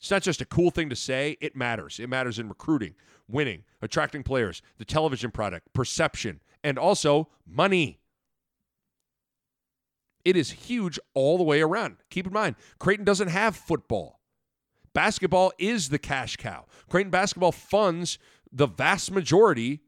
It's 0.00 0.10
not 0.10 0.22
just 0.22 0.40
a 0.40 0.44
cool 0.44 0.72
thing 0.72 0.90
to 0.90 0.96
say, 0.96 1.36
it 1.40 1.54
matters. 1.54 2.00
It 2.00 2.08
matters 2.08 2.40
in 2.40 2.48
recruiting, 2.48 2.96
winning, 3.28 3.62
attracting 3.80 4.24
players, 4.24 4.60
the 4.78 4.84
television 4.84 5.30
product, 5.30 5.72
perception, 5.72 6.40
and 6.64 6.80
also 6.80 7.28
money. 7.46 8.00
It 10.24 10.36
is 10.36 10.50
huge 10.50 10.98
all 11.14 11.38
the 11.38 11.44
way 11.44 11.60
around. 11.60 11.98
Keep 12.10 12.26
in 12.26 12.32
mind, 12.32 12.56
Creighton 12.80 13.04
doesn't 13.04 13.28
have 13.28 13.54
football. 13.54 14.18
Basketball 14.94 15.52
is 15.60 15.90
the 15.90 16.00
cash 16.00 16.36
cow. 16.38 16.64
Creighton 16.90 17.12
basketball 17.12 17.52
funds 17.52 18.18
the 18.50 18.66
vast 18.66 19.12
majority 19.12 19.80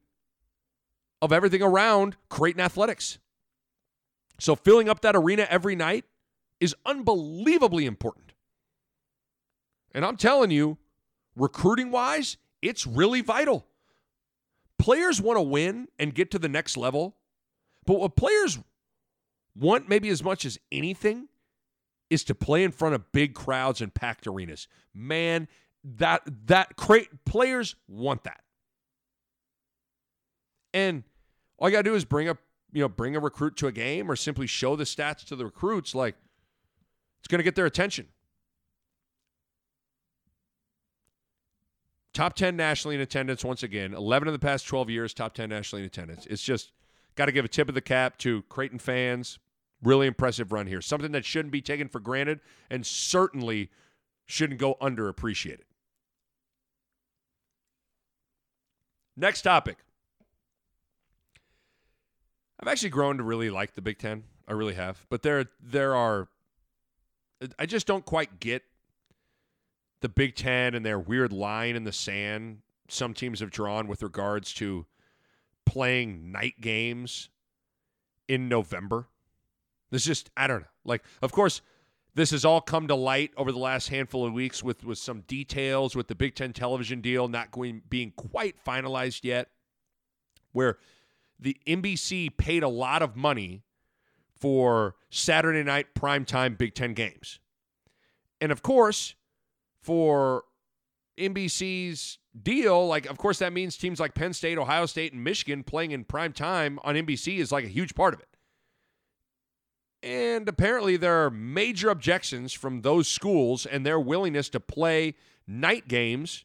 of 1.25 1.33
everything 1.33 1.63
around 1.63 2.17
Creighton 2.29 2.61
athletics. 2.61 3.19
So 4.39 4.55
filling 4.55 4.91
up 4.91 5.01
that 5.01 5.17
arena 5.17 5.47
every 5.49 5.75
night 5.75 6.05
is 6.61 6.77
unbelievably 6.85 7.87
important. 7.87 8.35
And 9.93 10.05
I'm 10.05 10.19
telling 10.19 10.51
you, 10.51 10.77
recruiting 11.35 11.91
wise, 11.91 12.37
it's 12.61 12.87
really 12.87 13.23
vital. 13.23 13.67
Players 14.79 15.23
want 15.23 15.39
to 15.39 15.43
win 15.43 15.89
and 15.99 16.15
get 16.15 16.31
to 16.33 16.39
the 16.39 16.49
next 16.49 16.77
level, 16.77 17.17
but 17.87 17.99
what 17.99 18.17
players 18.17 18.59
want 19.57 19.89
maybe 19.89 20.11
as 20.11 20.23
much 20.23 20.45
as 20.45 20.59
anything 20.71 21.29
is 22.11 22.23
to 22.25 22.35
play 22.35 22.65
in 22.65 22.71
front 22.71 22.95
of 22.95 23.13
big 23.13 23.35
crowds 23.35 23.81
and 23.81 23.95
packed 23.95 24.27
arenas. 24.27 24.69
Man, 24.93 25.49
that 25.85 26.23
that 26.47 26.77
crate 26.77 27.25
players 27.25 27.77
want 27.89 28.25
that. 28.25 28.41
And 30.75 31.05
all 31.59 31.69
you 31.69 31.73
got 31.73 31.83
to 31.83 31.90
do 31.90 31.95
is 31.95 32.05
bring 32.05 32.29
a 32.29 32.37
you 32.73 32.81
know 32.81 32.88
bring 32.88 33.17
a 33.17 33.21
recruit 33.21 33.57
to 33.57 33.67
a 33.67 33.73
game 33.73 34.11
or 34.11 34.17
simply 34.17 34.47
show 34.47 34.77
the 34.77 34.85
stats 34.85 35.25
to 35.25 35.37
the 35.37 35.45
recruits 35.45 35.95
like 35.95 36.17
it's 37.21 37.29
going 37.29 37.38
to 37.38 37.45
get 37.45 37.55
their 37.55 37.67
attention. 37.67 38.09
Top 42.12 42.35
10 42.35 42.55
nationally 42.55 42.95
in 42.95 43.01
attendance 43.01 43.45
once 43.45 43.62
again. 43.62 43.93
11 43.93 44.29
of 44.29 44.33
the 44.33 44.38
past 44.38 44.67
12 44.67 44.88
years, 44.88 45.12
top 45.12 45.35
10 45.35 45.49
nationally 45.49 45.83
in 45.83 45.87
attendance. 45.87 46.27
It's 46.27 46.43
just 46.43 46.73
got 47.17 47.27
to 47.27 47.33
give 47.33 47.45
a 47.45 47.49
tip 47.49 47.69
of 47.69 47.75
the 47.75 47.81
cap 47.81 48.19
to 48.19 48.43
Creighton 48.43 48.79
fans. 48.79 49.38
Really 49.83 50.07
impressive 50.07 50.53
run 50.53 50.67
here. 50.67 50.81
Something 50.81 51.12
that 51.12 51.25
shouldn't 51.25 51.51
be 51.51 51.61
taken 51.61 51.88
for 51.88 51.99
granted 51.99 52.40
and 52.71 52.87
certainly 52.87 53.71
shouldn't 54.27 54.61
go 54.61 54.77
underappreciated. 54.81 55.64
Next 59.17 59.43
topic. 59.43 59.79
I've 62.61 62.69
actually 62.69 62.90
grown 62.90 63.19
to 63.19 63.23
really 63.23 63.51
like 63.51 63.75
the 63.75 63.83
Big 63.83 63.99
Ten. 63.99 64.25
I 64.47 64.53
really 64.53 64.75
have. 64.75 65.07
But 65.09 65.23
there 65.23 65.47
there 65.61 65.95
are 65.95 66.29
I 67.59 67.67
just 67.67 67.87
don't 67.87 68.05
quite 68.05 68.40
get 68.40 68.62
the 70.01 70.09
Big 70.09 70.35
10 70.35 70.75
and 70.75 70.85
their 70.85 70.99
weird 70.99 71.33
line 71.33 71.77
in 71.77 71.85
the 71.85 71.93
sand 71.93 72.59
some 72.88 73.14
teams 73.14 73.40
have 73.40 73.51
drawn 73.51 73.88
with 73.88 74.03
regards 74.03 74.53
to 74.55 74.85
playing 75.64 76.31
night 76.31 76.61
games 76.61 77.31
in 78.29 78.49
November. 78.49 79.09
This 79.90 80.05
just 80.05 80.31
I 80.37 80.47
don't 80.47 80.61
know. 80.61 80.67
Like 80.85 81.03
of 81.23 81.33
course 81.33 81.62
this 82.14 82.31
has 82.31 82.45
all 82.45 82.61
come 82.61 82.87
to 82.88 82.95
light 82.95 83.33
over 83.37 83.51
the 83.51 83.59
last 83.59 83.88
handful 83.88 84.27
of 84.27 84.33
weeks 84.33 84.62
with 84.62 84.85
with 84.85 84.99
some 84.99 85.23
details 85.23 85.97
with 85.97 86.09
the 86.09 86.14
Big 86.14 86.35
10 86.35 86.53
television 86.53 87.01
deal 87.01 87.29
not 87.29 87.51
going 87.51 87.83
being 87.88 88.12
quite 88.12 88.62
finalized 88.64 89.25
yet 89.25 89.49
where 90.53 90.79
the 91.38 91.57
NBC 91.66 92.37
paid 92.37 92.62
a 92.62 92.68
lot 92.68 93.03
of 93.03 93.16
money 93.16 93.62
for 94.35 94.94
Saturday 95.11 95.62
night 95.62 95.94
primetime 95.94 96.59
Big 96.59 96.75
Ten 96.75 96.94
games. 96.94 97.40
And 98.40 98.53
of 98.53 98.62
course, 98.62 99.14
for 99.81 100.44
NBC's 101.18 102.18
deal, 102.42 102.87
like, 102.87 103.07
of 103.07 103.18
course, 103.18 103.38
that 103.38 103.53
means 103.53 103.77
teams 103.77 104.01
like 104.01 104.14
Penn 104.14 104.33
State, 104.33 104.59
Ohio 104.59 104.87
State, 104.87 105.12
and 105.12 105.23
Michigan 105.23 105.62
playing 105.62 105.92
in 105.92 106.05
prime 106.05 106.33
time 106.33 106.79
on 106.83 106.94
NBC 106.94 107.38
is 107.38 107.53
like 107.53 107.64
a 107.64 107.68
huge 107.68 107.94
part 107.94 108.14
of 108.14 108.20
it. 108.20 108.29
And 110.03 110.49
apparently, 110.49 110.99
there 110.99 111.25
are 111.25 111.31
major 111.31 111.88
objections 111.88 112.53
from 112.53 112.83
those 112.83 113.09
schools 113.09 113.64
and 113.64 113.87
their 113.87 113.99
willingness 113.99 114.51
to 114.51 114.61
play 114.61 115.14
night 115.47 115.88
games, 115.88 116.44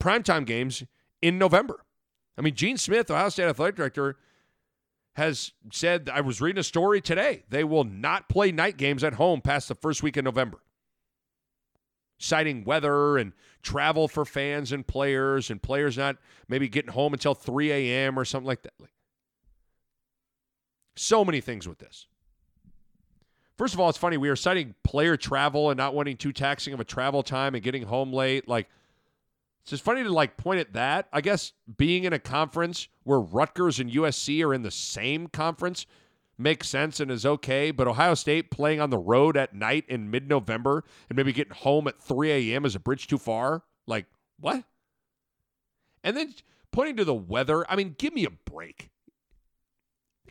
primetime 0.00 0.46
games 0.46 0.84
in 1.20 1.36
November. 1.38 1.84
I 2.36 2.42
mean, 2.42 2.54
Gene 2.54 2.76
Smith, 2.76 3.10
Ohio 3.10 3.28
State 3.28 3.48
athletic 3.48 3.76
director, 3.76 4.16
has 5.14 5.52
said, 5.72 6.10
I 6.12 6.20
was 6.20 6.40
reading 6.40 6.58
a 6.58 6.64
story 6.64 7.00
today, 7.00 7.44
they 7.48 7.62
will 7.64 7.84
not 7.84 8.28
play 8.28 8.50
night 8.50 8.76
games 8.76 9.04
at 9.04 9.14
home 9.14 9.40
past 9.40 9.68
the 9.68 9.74
first 9.74 10.02
week 10.02 10.16
of 10.16 10.24
November, 10.24 10.58
citing 12.18 12.64
weather 12.64 13.16
and 13.16 13.32
travel 13.62 14.08
for 14.08 14.24
fans 14.24 14.72
and 14.72 14.86
players, 14.86 15.50
and 15.50 15.62
players 15.62 15.96
not 15.96 16.16
maybe 16.48 16.68
getting 16.68 16.92
home 16.92 17.12
until 17.12 17.34
3 17.34 17.70
a.m. 17.70 18.18
or 18.18 18.24
something 18.24 18.46
like 18.46 18.62
that. 18.62 18.74
Like, 18.80 18.90
So 20.96 21.24
many 21.24 21.40
things 21.40 21.68
with 21.68 21.78
this. 21.78 22.06
First 23.56 23.72
of 23.74 23.78
all, 23.78 23.88
it's 23.88 23.98
funny. 23.98 24.16
We 24.16 24.28
are 24.30 24.36
citing 24.36 24.74
player 24.82 25.16
travel 25.16 25.70
and 25.70 25.78
not 25.78 25.94
wanting 25.94 26.16
too 26.16 26.32
taxing 26.32 26.74
of 26.74 26.80
a 26.80 26.84
travel 26.84 27.22
time 27.22 27.54
and 27.54 27.62
getting 27.62 27.84
home 27.84 28.12
late. 28.12 28.48
Like, 28.48 28.68
it's 29.64 29.70
just 29.70 29.82
funny 29.82 30.02
to 30.02 30.12
like 30.12 30.36
point 30.36 30.60
at 30.60 30.74
that. 30.74 31.08
I 31.10 31.22
guess 31.22 31.52
being 31.78 32.04
in 32.04 32.12
a 32.12 32.18
conference 32.18 32.88
where 33.04 33.18
Rutgers 33.18 33.80
and 33.80 33.90
USC 33.90 34.44
are 34.44 34.52
in 34.52 34.60
the 34.60 34.70
same 34.70 35.26
conference 35.26 35.86
makes 36.36 36.68
sense 36.68 37.00
and 37.00 37.10
is 37.10 37.24
okay, 37.24 37.70
but 37.70 37.88
Ohio 37.88 38.12
State 38.12 38.50
playing 38.50 38.78
on 38.78 38.90
the 38.90 38.98
road 38.98 39.38
at 39.38 39.54
night 39.54 39.86
in 39.88 40.10
mid 40.10 40.28
November 40.28 40.84
and 41.08 41.16
maybe 41.16 41.32
getting 41.32 41.54
home 41.54 41.88
at 41.88 41.98
3 41.98 42.30
a.m. 42.30 42.66
is 42.66 42.74
a 42.74 42.78
bridge 42.78 43.06
too 43.06 43.16
far? 43.16 43.62
Like, 43.86 44.04
what? 44.38 44.64
And 46.02 46.14
then 46.14 46.34
pointing 46.70 46.96
to 46.96 47.04
the 47.06 47.14
weather, 47.14 47.64
I 47.66 47.74
mean, 47.74 47.94
give 47.96 48.12
me 48.12 48.26
a 48.26 48.30
break. 48.30 48.90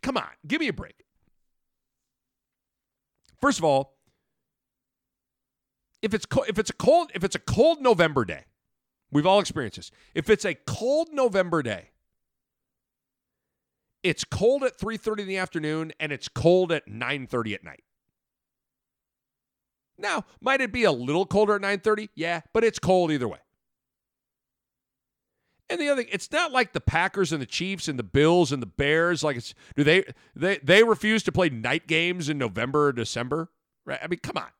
Come 0.00 0.16
on, 0.16 0.28
give 0.46 0.60
me 0.60 0.68
a 0.68 0.72
break. 0.72 1.06
First 3.40 3.58
of 3.58 3.64
all, 3.64 3.96
if 6.02 6.14
it's 6.14 6.24
co- 6.24 6.44
if 6.46 6.56
it's 6.56 6.70
a 6.70 6.74
cold 6.74 7.10
if 7.16 7.24
it's 7.24 7.34
a 7.34 7.40
cold 7.40 7.80
November 7.82 8.24
day, 8.24 8.44
We've 9.14 9.26
all 9.26 9.38
experienced 9.38 9.76
this. 9.76 9.90
If 10.14 10.28
it's 10.28 10.44
a 10.44 10.54
cold 10.54 11.08
November 11.12 11.62
day, 11.62 11.90
it's 14.02 14.24
cold 14.24 14.64
at 14.64 14.76
3:30 14.76 15.22
in 15.22 15.28
the 15.28 15.38
afternoon 15.38 15.92
and 16.00 16.10
it's 16.10 16.28
cold 16.28 16.72
at 16.72 16.88
9:30 16.88 17.54
at 17.54 17.62
night. 17.62 17.84
Now, 19.96 20.24
might 20.40 20.60
it 20.60 20.72
be 20.72 20.82
a 20.82 20.90
little 20.90 21.24
colder 21.26 21.54
at 21.54 21.62
9:30? 21.62 22.10
Yeah, 22.16 22.40
but 22.52 22.64
it's 22.64 22.80
cold 22.80 23.12
either 23.12 23.28
way. 23.28 23.38
And 25.70 25.80
the 25.80 25.88
other 25.88 26.02
thing, 26.02 26.10
it's 26.12 26.30
not 26.32 26.50
like 26.50 26.72
the 26.72 26.80
Packers 26.80 27.32
and 27.32 27.40
the 27.40 27.46
Chiefs 27.46 27.86
and 27.86 27.98
the 27.98 28.02
Bills 28.02 28.50
and 28.50 28.60
the 28.60 28.66
Bears. 28.66 29.22
Like 29.22 29.36
it's 29.36 29.54
do 29.76 29.84
they 29.84 30.04
they 30.34 30.58
they 30.58 30.82
refuse 30.82 31.22
to 31.22 31.32
play 31.32 31.48
night 31.48 31.86
games 31.86 32.28
in 32.28 32.36
November 32.36 32.88
or 32.88 32.92
December? 32.92 33.52
Right? 33.86 34.00
I 34.02 34.08
mean, 34.08 34.18
come 34.18 34.36
on. 34.36 34.50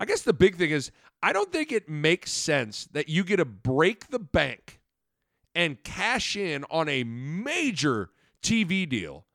I 0.00 0.06
guess 0.06 0.22
the 0.22 0.32
big 0.32 0.56
thing 0.56 0.70
is 0.70 0.90
I 1.22 1.34
don't 1.34 1.52
think 1.52 1.70
it 1.70 1.88
makes 1.88 2.32
sense 2.32 2.86
that 2.92 3.10
you 3.10 3.22
get 3.22 3.36
to 3.36 3.44
break 3.44 4.08
the 4.08 4.18
bank 4.18 4.80
and 5.54 5.82
cash 5.84 6.36
in 6.36 6.64
on 6.70 6.88
a 6.88 7.04
major 7.04 8.10
TV 8.42 8.88
deal 8.88 9.26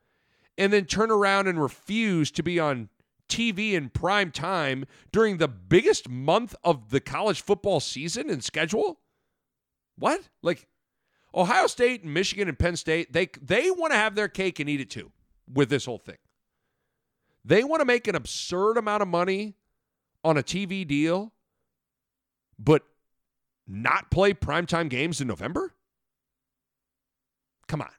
and 0.58 0.74
then 0.74 0.86
turn 0.86 1.12
around 1.12 1.48
and 1.48 1.62
refuse 1.62 2.32
to 2.32 2.42
be 2.42 2.60
on 2.60 2.90
TV 3.30 3.74
in 3.74 3.90
prime 3.90 4.32
time 4.32 4.86
during 5.12 5.38
the 5.38 5.48
biggest 5.48 6.10
month 6.10 6.56
of 6.64 6.90
the 6.90 7.00
college 7.00 7.42
football 7.42 7.80
season 7.80 8.30
and 8.30 8.44
schedule? 8.44 9.00
What? 9.98 10.30
Like 10.42 10.68
Ohio 11.34 11.68
State 11.68 12.04
and 12.04 12.14
Michigan 12.14 12.48
and 12.48 12.58
Penn 12.58 12.76
State, 12.76 13.14
they 13.14 13.30
they 13.40 13.70
want 13.70 13.94
to 13.94 13.98
have 13.98 14.16
their 14.16 14.28
cake 14.28 14.60
and 14.60 14.68
eat 14.68 14.82
it 14.82 14.90
too 14.90 15.12
with 15.52 15.70
this 15.70 15.86
whole 15.86 16.00
thing. 16.00 16.18
They 17.44 17.64
want 17.64 17.82
to 17.82 17.86
make 17.86 18.08
an 18.08 18.16
absurd 18.16 18.78
amount 18.78 19.04
of 19.04 19.08
money 19.08 19.54
on 20.26 20.38
a 20.38 20.44
TV 20.44 20.86
deal, 20.86 21.32
but 22.58 22.82
not 23.68 24.10
play 24.10 24.34
primetime 24.34 24.90
games 24.90 25.22
in 25.22 25.28
November? 25.28 25.74
Come 27.68 27.82
on. 27.82 27.90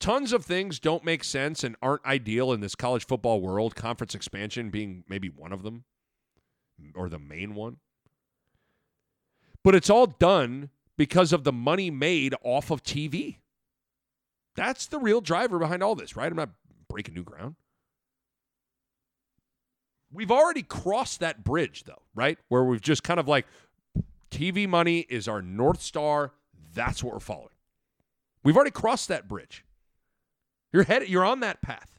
Tons 0.00 0.32
of 0.32 0.44
things 0.44 0.78
don't 0.78 1.04
make 1.04 1.24
sense 1.24 1.64
and 1.64 1.76
aren't 1.80 2.04
ideal 2.04 2.52
in 2.52 2.60
this 2.60 2.74
college 2.74 3.06
football 3.06 3.40
world, 3.40 3.74
conference 3.74 4.14
expansion 4.14 4.68
being 4.68 5.04
maybe 5.08 5.28
one 5.28 5.52
of 5.52 5.62
them 5.62 5.84
or 6.94 7.08
the 7.08 7.18
main 7.18 7.54
one. 7.54 7.78
But 9.62 9.74
it's 9.74 9.88
all 9.88 10.06
done 10.06 10.70
because 10.98 11.32
of 11.32 11.44
the 11.44 11.52
money 11.52 11.90
made 11.90 12.34
off 12.42 12.70
of 12.70 12.82
TV. 12.82 13.38
That's 14.56 14.86
the 14.86 14.98
real 14.98 15.20
driver 15.20 15.58
behind 15.58 15.82
all 15.82 15.94
this, 15.94 16.16
right? 16.16 16.30
I'm 16.30 16.36
not 16.36 16.50
breaking 16.88 17.14
new 17.14 17.24
ground. 17.24 17.54
We've 20.14 20.30
already 20.30 20.62
crossed 20.62 21.20
that 21.20 21.42
bridge, 21.42 21.84
though, 21.84 22.02
right? 22.14 22.38
Where 22.48 22.62
we've 22.62 22.80
just 22.80 23.02
kind 23.02 23.18
of 23.18 23.26
like 23.26 23.46
TV 24.30 24.68
money 24.68 25.00
is 25.08 25.26
our 25.26 25.42
North 25.42 25.82
Star. 25.82 26.32
That's 26.72 27.02
what 27.02 27.14
we're 27.14 27.20
following. 27.20 27.48
We've 28.44 28.56
already 28.56 28.70
crossed 28.70 29.08
that 29.08 29.26
bridge. 29.26 29.64
You're 30.72 30.84
headed, 30.84 31.08
you're 31.08 31.24
on 31.24 31.40
that 31.40 31.62
path. 31.62 31.98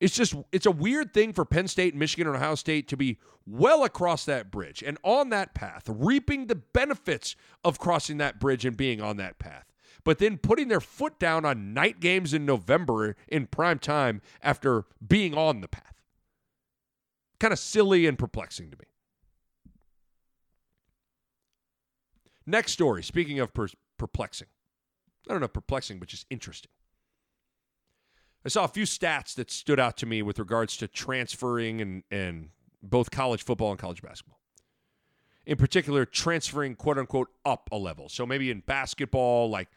It's 0.00 0.14
just, 0.14 0.34
it's 0.52 0.66
a 0.66 0.70
weird 0.70 1.12
thing 1.14 1.32
for 1.32 1.44
Penn 1.44 1.66
State, 1.66 1.94
Michigan, 1.94 2.26
and 2.26 2.36
Ohio 2.36 2.54
State 2.54 2.88
to 2.88 2.96
be 2.96 3.18
well 3.46 3.84
across 3.84 4.24
that 4.26 4.50
bridge 4.50 4.82
and 4.84 4.98
on 5.02 5.30
that 5.30 5.54
path, 5.54 5.84
reaping 5.88 6.46
the 6.46 6.54
benefits 6.54 7.36
of 7.64 7.78
crossing 7.78 8.18
that 8.18 8.38
bridge 8.38 8.64
and 8.64 8.76
being 8.76 9.00
on 9.00 9.16
that 9.16 9.38
path. 9.38 9.72
But 10.04 10.18
then 10.18 10.36
putting 10.36 10.68
their 10.68 10.80
foot 10.80 11.18
down 11.18 11.44
on 11.44 11.72
night 11.72 12.00
games 12.00 12.34
in 12.34 12.44
November 12.44 13.16
in 13.28 13.46
prime 13.46 13.78
time 13.78 14.20
after 14.42 14.84
being 15.06 15.34
on 15.34 15.60
the 15.60 15.68
path 15.68 15.93
kind 17.44 17.52
of 17.52 17.58
silly 17.58 18.06
and 18.06 18.18
perplexing 18.18 18.70
to 18.70 18.76
me. 18.78 18.86
Next 22.46 22.72
story. 22.72 23.02
Speaking 23.02 23.38
of 23.38 23.52
per- 23.52 23.68
perplexing, 23.98 24.48
I 25.28 25.32
don't 25.34 25.42
know 25.42 25.48
perplexing, 25.48 25.98
but 25.98 26.08
just 26.08 26.24
interesting. 26.30 26.70
I 28.46 28.48
saw 28.48 28.64
a 28.64 28.68
few 28.68 28.84
stats 28.84 29.34
that 29.34 29.50
stood 29.50 29.78
out 29.78 29.98
to 29.98 30.06
me 30.06 30.22
with 30.22 30.38
regards 30.38 30.78
to 30.78 30.88
transferring 30.88 31.82
and, 31.82 32.02
and 32.10 32.48
both 32.82 33.10
college 33.10 33.44
football 33.44 33.72
and 33.72 33.78
college 33.78 34.00
basketball. 34.00 34.40
In 35.44 35.58
particular, 35.58 36.06
transferring 36.06 36.76
quote 36.76 36.96
unquote 36.96 37.28
up 37.44 37.68
a 37.70 37.76
level. 37.76 38.08
So 38.08 38.24
maybe 38.24 38.50
in 38.50 38.60
basketball, 38.60 39.50
like 39.50 39.68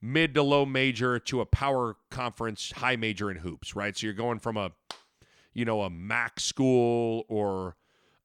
mid 0.00 0.34
to 0.34 0.42
low 0.42 0.66
major 0.66 1.20
to 1.20 1.40
a 1.40 1.46
power 1.46 1.94
conference 2.10 2.72
high 2.72 2.96
major 2.96 3.30
in 3.30 3.36
hoops, 3.36 3.76
right? 3.76 3.96
So 3.96 4.08
you're 4.08 4.14
going 4.14 4.40
from 4.40 4.56
a 4.56 4.72
you 5.54 5.64
know, 5.64 5.82
a 5.82 5.90
MAC 5.90 6.40
school 6.40 7.24
or 7.28 7.76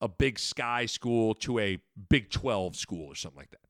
a 0.02 0.08
Big 0.08 0.40
Sky 0.40 0.86
school 0.86 1.34
to 1.36 1.60
a 1.60 1.80
Big 2.10 2.30
12 2.30 2.76
school 2.76 3.08
or 3.08 3.16
something 3.16 3.40
like 3.40 3.52
that. 3.52 3.62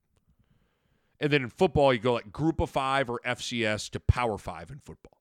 And 1.19 1.31
then 1.31 1.43
in 1.43 1.49
football, 1.49 1.93
you 1.93 1.99
go 1.99 2.13
like 2.13 2.31
Group 2.31 2.59
of 2.59 2.69
Five 2.69 3.09
or 3.09 3.19
FCS 3.25 3.89
to 3.91 3.99
Power 3.99 4.37
Five 4.37 4.69
in 4.69 4.79
football. 4.79 5.17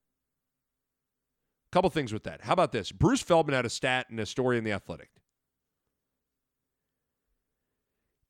A 1.68 1.72
Couple 1.72 1.90
things 1.90 2.12
with 2.12 2.24
that. 2.24 2.42
How 2.42 2.52
about 2.52 2.72
this? 2.72 2.92
Bruce 2.92 3.22
Feldman 3.22 3.54
had 3.54 3.64
a 3.64 3.70
stat 3.70 4.06
in 4.10 4.18
a 4.18 4.26
story 4.26 4.58
in 4.58 4.64
The 4.64 4.72
Athletic. 4.72 5.08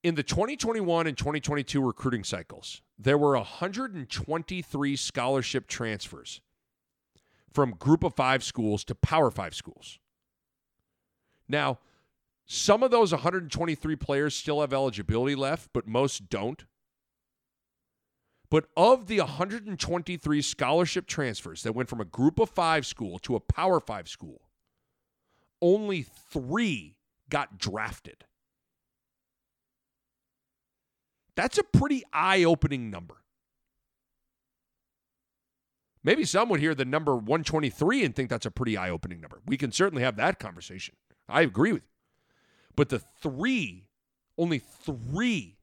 In 0.02 0.14
the 0.14 0.22
2021 0.22 1.08
and 1.08 1.18
2022 1.18 1.84
recruiting 1.84 2.22
cycles, 2.22 2.82
there 2.96 3.18
were 3.18 3.34
123 3.36 4.96
scholarship 4.96 5.66
transfers 5.66 6.40
from 7.56 7.70
group 7.70 8.04
of 8.04 8.14
five 8.14 8.44
schools 8.44 8.84
to 8.84 8.94
power 8.94 9.30
five 9.30 9.54
schools. 9.54 9.98
Now, 11.48 11.78
some 12.44 12.82
of 12.82 12.90
those 12.90 13.12
123 13.12 13.96
players 13.96 14.36
still 14.36 14.60
have 14.60 14.74
eligibility 14.74 15.34
left, 15.34 15.70
but 15.72 15.88
most 15.88 16.28
don't. 16.28 16.66
But 18.50 18.66
of 18.76 19.06
the 19.06 19.20
123 19.20 20.42
scholarship 20.42 21.06
transfers 21.06 21.62
that 21.62 21.72
went 21.72 21.88
from 21.88 22.02
a 22.02 22.04
group 22.04 22.38
of 22.38 22.50
five 22.50 22.84
school 22.84 23.18
to 23.20 23.36
a 23.36 23.40
power 23.40 23.80
five 23.80 24.06
school, 24.06 24.42
only 25.62 26.02
three 26.02 26.96
got 27.30 27.56
drafted. 27.56 28.26
That's 31.36 31.56
a 31.56 31.64
pretty 31.64 32.04
eye 32.12 32.44
opening 32.44 32.90
number. 32.90 33.22
Maybe 36.06 36.24
some 36.24 36.48
would 36.50 36.60
hear 36.60 36.72
the 36.72 36.84
number 36.84 37.16
123 37.16 38.04
and 38.04 38.14
think 38.14 38.30
that's 38.30 38.46
a 38.46 38.50
pretty 38.52 38.76
eye 38.76 38.90
opening 38.90 39.20
number. 39.20 39.40
We 39.44 39.56
can 39.56 39.72
certainly 39.72 40.04
have 40.04 40.14
that 40.16 40.38
conversation. 40.38 40.94
I 41.28 41.40
agree 41.40 41.72
with 41.72 41.82
you. 41.82 41.88
But 42.76 42.90
the 42.90 43.00
three, 43.00 43.88
only 44.38 44.60
three 44.60 45.56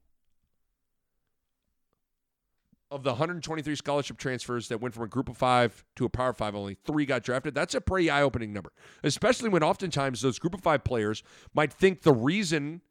of 2.90 3.04
the 3.04 3.12
123 3.12 3.74
scholarship 3.74 4.18
transfers 4.18 4.68
that 4.68 4.82
went 4.82 4.92
from 4.92 5.04
a 5.04 5.08
group 5.08 5.30
of 5.30 5.38
five 5.38 5.82
to 5.96 6.04
a 6.04 6.10
power 6.10 6.34
five, 6.34 6.54
only 6.54 6.74
three 6.74 7.06
got 7.06 7.22
drafted. 7.22 7.54
That's 7.54 7.74
a 7.74 7.80
pretty 7.80 8.10
eye 8.10 8.20
opening 8.20 8.52
number, 8.52 8.72
especially 9.02 9.48
when 9.48 9.62
oftentimes 9.62 10.20
those 10.20 10.38
group 10.38 10.52
of 10.52 10.60
five 10.60 10.84
players 10.84 11.22
might 11.54 11.72
think 11.72 12.02
the 12.02 12.12
reason 12.12 12.82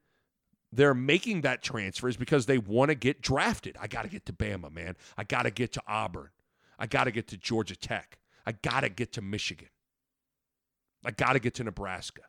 they're 0.71 0.95
making 0.95 1.41
that 1.41 1.61
transfer 1.61 2.07
is 2.07 2.17
because 2.17 2.47
they 2.47 2.57
want 2.57 2.89
to 2.89 2.95
get 2.95 3.21
drafted. 3.21 3.77
I 3.79 3.85
got 3.85 4.01
to 4.01 4.09
get 4.09 4.25
to 4.25 4.33
Bama, 4.33 4.71
man. 4.71 4.95
I 5.15 5.23
got 5.23 5.43
to 5.43 5.51
get 5.51 5.71
to 5.73 5.83
Auburn. 5.87 6.29
I 6.83 6.85
got 6.85 7.05
to 7.05 7.11
get 7.11 7.29
to 7.29 7.37
Georgia 7.37 7.77
Tech. 7.77 8.19
I 8.45 8.51
got 8.51 8.81
to 8.81 8.89
get 8.89 9.13
to 9.13 9.21
Michigan. 9.21 9.69
I 11.05 11.11
got 11.11 11.31
to 11.31 11.39
get 11.39 11.53
to 11.53 11.63
Nebraska. 11.63 12.23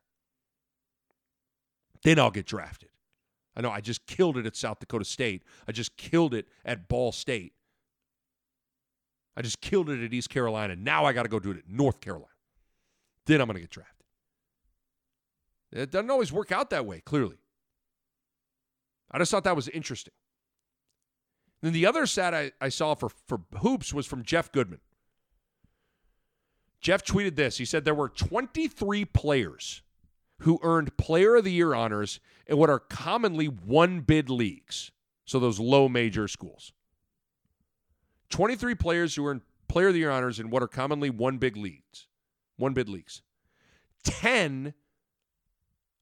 Then 2.04 2.20
I'll 2.20 2.30
get 2.30 2.46
drafted. 2.46 2.90
I 3.56 3.62
know 3.62 3.70
I 3.72 3.80
just 3.80 4.06
killed 4.06 4.36
it 4.36 4.46
at 4.46 4.54
South 4.54 4.78
Dakota 4.78 5.04
State. 5.04 5.42
I 5.66 5.72
just 5.72 5.96
killed 5.96 6.34
it 6.34 6.46
at 6.64 6.86
Ball 6.86 7.10
State. 7.10 7.54
I 9.36 9.42
just 9.42 9.60
killed 9.60 9.90
it 9.90 10.00
at 10.04 10.14
East 10.14 10.30
Carolina. 10.30 10.76
Now 10.76 11.04
I 11.04 11.12
got 11.12 11.24
to 11.24 11.28
go 11.28 11.40
do 11.40 11.50
it 11.50 11.56
at 11.56 11.68
North 11.68 12.00
Carolina. 12.00 12.28
Then 13.26 13.40
I'm 13.40 13.48
going 13.48 13.56
to 13.56 13.60
get 13.60 13.70
drafted. 13.70 14.06
It 15.72 15.90
doesn't 15.90 16.10
always 16.10 16.30
work 16.30 16.52
out 16.52 16.70
that 16.70 16.86
way, 16.86 17.00
clearly. 17.04 17.38
I 19.10 19.18
just 19.18 19.32
thought 19.32 19.42
that 19.42 19.56
was 19.56 19.68
interesting. 19.68 20.12
Then 21.64 21.72
the 21.72 21.86
other 21.86 22.04
stat 22.04 22.34
I, 22.34 22.52
I 22.60 22.68
saw 22.68 22.94
for, 22.94 23.08
for 23.08 23.40
hoops 23.60 23.94
was 23.94 24.04
from 24.06 24.22
Jeff 24.22 24.52
Goodman. 24.52 24.80
Jeff 26.82 27.02
tweeted 27.02 27.36
this. 27.36 27.56
He 27.56 27.64
said 27.64 27.86
there 27.86 27.94
were 27.94 28.10
23 28.10 29.06
players 29.06 29.80
who 30.40 30.58
earned 30.62 30.98
Player 30.98 31.36
of 31.36 31.44
the 31.44 31.50
Year 31.50 31.74
honors 31.74 32.20
in 32.46 32.58
what 32.58 32.68
are 32.68 32.78
commonly 32.78 33.46
one 33.46 34.00
bid 34.00 34.28
leagues. 34.28 34.92
So 35.24 35.38
those 35.38 35.58
low 35.58 35.88
major 35.88 36.28
schools. 36.28 36.74
23 38.28 38.74
players 38.74 39.14
who 39.14 39.26
earned 39.26 39.40
Player 39.66 39.86
of 39.86 39.94
the 39.94 40.00
Year 40.00 40.10
honors 40.10 40.38
in 40.38 40.50
what 40.50 40.62
are 40.62 40.68
commonly 40.68 41.08
one 41.08 41.38
big 41.38 41.56
leagues. 41.56 42.08
One 42.58 42.74
bid 42.74 42.90
leagues. 42.90 43.22
10 44.04 44.74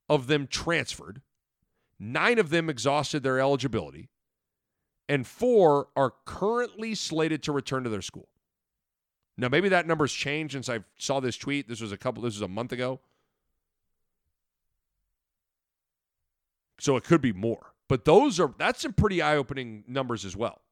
of 0.08 0.26
them 0.26 0.48
transferred. 0.48 1.22
Nine 2.00 2.40
of 2.40 2.50
them 2.50 2.68
exhausted 2.68 3.22
their 3.22 3.38
eligibility. 3.38 4.08
And 5.12 5.26
four 5.26 5.88
are 5.94 6.14
currently 6.24 6.94
slated 6.94 7.42
to 7.42 7.52
return 7.52 7.84
to 7.84 7.90
their 7.90 8.00
school. 8.00 8.28
Now, 9.36 9.50
maybe 9.50 9.68
that 9.68 9.86
number's 9.86 10.10
changed 10.10 10.54
since 10.54 10.70
I 10.70 10.78
saw 10.96 11.20
this 11.20 11.36
tweet. 11.36 11.68
This 11.68 11.82
was 11.82 11.92
a 11.92 11.98
couple, 11.98 12.22
this 12.22 12.32
was 12.32 12.40
a 12.40 12.48
month 12.48 12.72
ago. 12.72 12.98
So 16.80 16.96
it 16.96 17.04
could 17.04 17.20
be 17.20 17.34
more. 17.34 17.74
But 17.88 18.06
those 18.06 18.40
are 18.40 18.54
that's 18.56 18.80
some 18.80 18.94
pretty 18.94 19.20
eye-opening 19.20 19.84
numbers 19.86 20.24
as 20.24 20.34
well. 20.34 20.62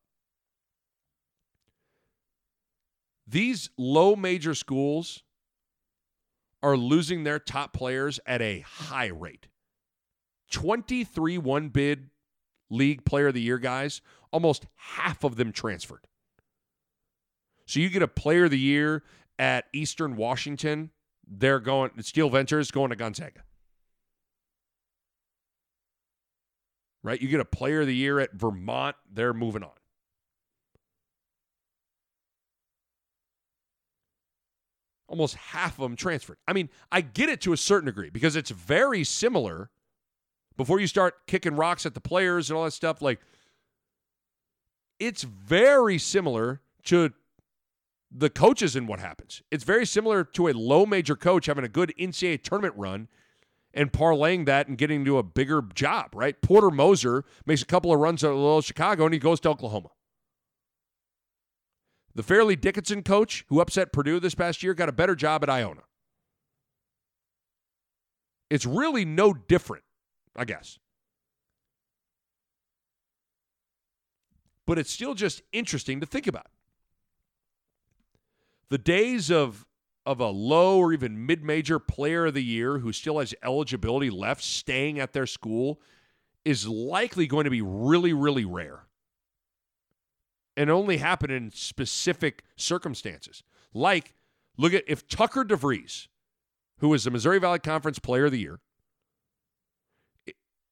These 3.27 3.69
low 3.77 4.17
major 4.17 4.55
schools 4.55 5.23
are 6.63 6.79
losing 6.79 7.25
their 7.25 7.39
top 7.39 7.75
players 7.75 8.19
at 8.25 8.41
a 8.41 8.61
high 8.61 9.09
rate. 9.09 9.49
23 10.51 11.37
one 11.37 11.69
bid 11.69 12.09
league 12.71 13.05
player 13.05 13.29
of 13.29 13.35
the 13.35 13.43
year 13.43 13.59
guys, 13.59 14.01
almost 14.33 14.67
half 14.77 15.25
of 15.25 15.37
them 15.37 15.53
transferred. 15.53 16.07
So 17.67 17.81
you 17.81 17.89
get 17.89 18.03
a 18.03 18.09
player 18.09 18.45
of 18.45 18.51
the 18.51 18.59
year 18.59 19.05
at 19.39 19.67
Eastern 19.73 20.17
Washington, 20.17 20.91
they're 21.27 21.61
going 21.61 21.91
Steele 22.01 22.31
Venters 22.31 22.71
going 22.71 22.91
to 22.91 22.97
Gonzaga. 22.97 23.43
right? 27.03 27.21
You 27.21 27.29
get 27.29 27.41
a 27.41 27.45
player 27.45 27.83
of 27.83 27.87
the 27.87 27.95
year 27.95 28.21
at 28.21 28.35
Vermont, 28.35 28.97
they're 29.11 29.35
moving 29.35 29.63
on. 29.63 29.71
Almost 35.09 35.35
half 35.35 35.73
of 35.73 35.83
them 35.83 35.97
transferred. 35.97 36.37
I 36.47 36.53
mean, 36.53 36.69
I 36.93 37.01
get 37.01 37.29
it 37.29 37.41
to 37.43 37.53
a 37.53 37.57
certain 37.57 37.87
degree 37.87 38.11
because 38.11 38.37
it's 38.37 38.51
very 38.51 39.03
similar 39.03 39.71
before 40.57 40.79
you 40.79 40.87
start 40.87 41.27
kicking 41.27 41.57
rocks 41.57 41.85
at 41.85 41.95
the 41.95 42.01
players 42.01 42.49
and 42.49 42.57
all 42.57 42.65
that 42.65 42.73
stuff. 42.73 43.03
Like, 43.03 43.21
it's 45.01 45.23
very 45.23 45.99
similar 45.99 46.61
to 46.85 47.13
the 48.13 48.31
coaches 48.31 48.77
and 48.77 48.87
what 48.87 49.01
happens. 49.01 49.43
It's 49.51 49.65
very 49.65 49.87
similar 49.87 50.23
to 50.25 50.49
a 50.49 50.53
low 50.53 50.85
major 50.85 51.17
coach 51.17 51.47
having 51.47 51.65
a 51.65 51.69
good 51.69 51.93
NCAA 51.99 52.43
tournament 52.43 52.75
run 52.77 53.09
and 53.73 53.93
parlaying 53.93 54.47
that 54.47 54.69
and 54.69 54.77
getting 54.77 55.05
to 55.05 55.19
a 55.19 55.23
bigger 55.23 55.63
job, 55.75 56.11
right? 56.13 56.41
Porter 56.43 56.71
Moser 56.71 57.25
makes 57.47 57.63
a 57.63 57.67
couple 57.67 57.93
of 57.93 58.01
runs 58.01 58.23
at 58.23 58.31
Loyola 58.31 58.63
Chicago 58.63 59.05
and 59.05 59.15
he 59.15 59.21
goes 59.21 59.41
to 59.41 59.49
Oklahoma. 59.49 59.91
The 62.15 62.25
Fairleigh 62.25 62.57
Dickinson 62.57 63.03
coach 63.03 63.45
who 63.49 63.61
upset 63.61 63.93
Purdue 63.93 64.21
this 64.21 64.35
past 64.35 64.63
year 64.63 64.75
got 64.75 64.89
a 64.89 64.93
better 64.93 65.15
job 65.15 65.43
at 65.45 65.51
Iona. 65.51 65.83
It's 68.51 68.67
really 68.67 69.05
no 69.05 69.33
different, 69.33 69.85
I 70.35 70.45
guess. 70.45 70.81
But 74.71 74.79
it's 74.79 74.93
still 74.93 75.15
just 75.15 75.43
interesting 75.51 75.99
to 75.99 76.07
think 76.07 76.29
about. 76.29 76.47
The 78.69 78.79
days 78.79 79.29
of 79.29 79.67
of 80.07 80.21
a 80.21 80.29
low 80.29 80.79
or 80.79 80.93
even 80.93 81.27
mid 81.27 81.43
major 81.43 81.81
player 81.81 82.27
of 82.27 82.35
the 82.35 82.45
year 82.45 82.79
who 82.79 82.93
still 82.93 83.19
has 83.19 83.35
eligibility 83.43 84.11
left 84.11 84.45
staying 84.45 85.01
at 85.01 85.13
their 85.13 85.27
school 85.27 85.81
is 86.45 86.69
likely 86.69 87.27
going 87.27 87.47
to 87.47 87.51
be 87.51 87.61
really, 87.61 88.13
really 88.13 88.45
rare 88.45 88.85
and 90.57 90.71
only 90.71 90.99
happen 90.99 91.33
in 91.33 91.51
specific 91.51 92.45
circumstances. 92.55 93.43
Like, 93.75 94.15
look 94.57 94.73
at 94.73 94.85
if 94.87 95.09
Tucker 95.09 95.45
DeVries, 95.45 96.07
who 96.79 96.95
is 96.95 97.03
the 97.03 97.11
Missouri 97.11 97.41
Valley 97.41 97.59
Conference 97.59 97.99
Player 97.99 98.27
of 98.27 98.31
the 98.31 98.39
Year, 98.39 98.61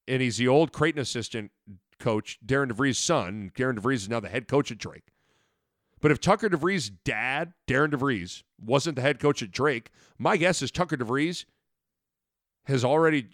and 0.07 0.23
he's 0.23 0.37
the 0.37 0.47
old 0.47 0.73
Creighton 0.73 1.01
assistant 1.01 1.51
coach, 1.99 2.39
Darren 2.45 2.71
DeVries' 2.71 2.97
son. 2.97 3.53
Darren 3.57 3.79
DeVries 3.79 3.95
is 3.95 4.09
now 4.09 4.21
the 4.21 4.29
head 4.29 4.49
coach 4.49 4.71
at 4.71 4.79
Drake. 4.79 5.13
But 6.01 6.11
if 6.11 6.21
Tucker 6.21 6.49
DeVries' 6.49 6.91
dad, 7.05 7.55
Darren 7.67 7.91
DeVries, 7.91 8.43
wasn't 8.65 8.97
the 8.97 9.03
head 9.03 9.19
coach 9.19 9.43
at 9.43 9.51
Drake, 9.51 9.91
my 10.19 10.37
guess 10.37 10.63
is 10.63 10.71
Tucker 10.71 10.97
DeVries 10.97 11.45
has 12.65 12.85
already 12.85 13.27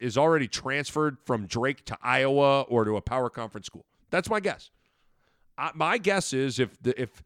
is 0.00 0.16
already 0.16 0.46
transferred 0.46 1.18
from 1.24 1.46
Drake 1.46 1.84
to 1.86 1.98
Iowa 2.00 2.62
or 2.62 2.84
to 2.84 2.96
a 2.96 3.02
power 3.02 3.28
conference 3.28 3.66
school. 3.66 3.84
That's 4.10 4.30
my 4.30 4.40
guess. 4.40 4.70
I, 5.58 5.72
my 5.74 5.98
guess 5.98 6.32
is 6.32 6.58
if 6.60 6.80
the, 6.80 7.00
if 7.00 7.22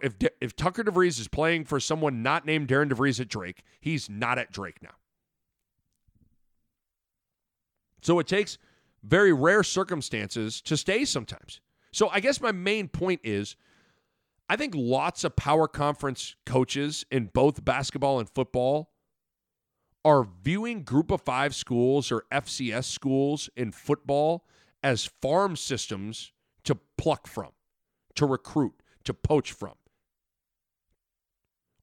if 0.00 0.14
if 0.40 0.54
Tucker 0.54 0.84
DeVries 0.84 1.18
is 1.18 1.26
playing 1.26 1.64
for 1.64 1.80
someone 1.80 2.22
not 2.22 2.44
named 2.44 2.68
Darren 2.68 2.90
DeVries 2.90 3.18
at 3.18 3.28
Drake, 3.28 3.62
he's 3.80 4.10
not 4.10 4.38
at 4.38 4.52
Drake 4.52 4.82
now. 4.82 4.94
So 8.02 8.18
it 8.18 8.26
takes 8.26 8.58
very 9.02 9.32
rare 9.32 9.62
circumstances 9.62 10.60
to 10.62 10.76
stay 10.76 11.04
sometimes. 11.04 11.60
So 11.92 12.08
I 12.08 12.20
guess 12.20 12.40
my 12.40 12.52
main 12.52 12.88
point 12.88 13.20
is 13.24 13.56
I 14.48 14.56
think 14.56 14.74
lots 14.76 15.24
of 15.24 15.36
power 15.36 15.68
conference 15.68 16.34
coaches 16.44 17.04
in 17.10 17.30
both 17.32 17.64
basketball 17.64 18.18
and 18.18 18.28
football 18.28 18.90
are 20.04 20.26
viewing 20.42 20.82
group 20.82 21.10
of 21.10 21.20
five 21.20 21.54
schools 21.54 22.10
or 22.10 22.24
FCS 22.32 22.84
schools 22.84 23.50
in 23.56 23.70
football 23.70 24.44
as 24.82 25.04
farm 25.04 25.56
systems 25.56 26.32
to 26.64 26.76
pluck 26.96 27.26
from, 27.26 27.50
to 28.14 28.26
recruit, 28.26 28.74
to 29.04 29.14
poach 29.14 29.52
from. 29.52 29.74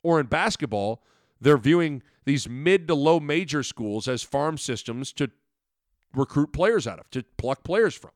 Or 0.03 0.19
in 0.19 0.25
basketball, 0.25 1.03
they're 1.39 1.57
viewing 1.57 2.01
these 2.25 2.49
mid 2.49 2.87
to 2.87 2.95
low 2.95 3.19
major 3.19 3.63
schools 3.63 4.07
as 4.07 4.23
farm 4.23 4.57
systems 4.57 5.13
to 5.13 5.29
recruit 6.13 6.53
players 6.53 6.87
out 6.87 6.99
of, 6.99 7.09
to 7.11 7.23
pluck 7.37 7.63
players 7.63 7.95
from. 7.95 8.11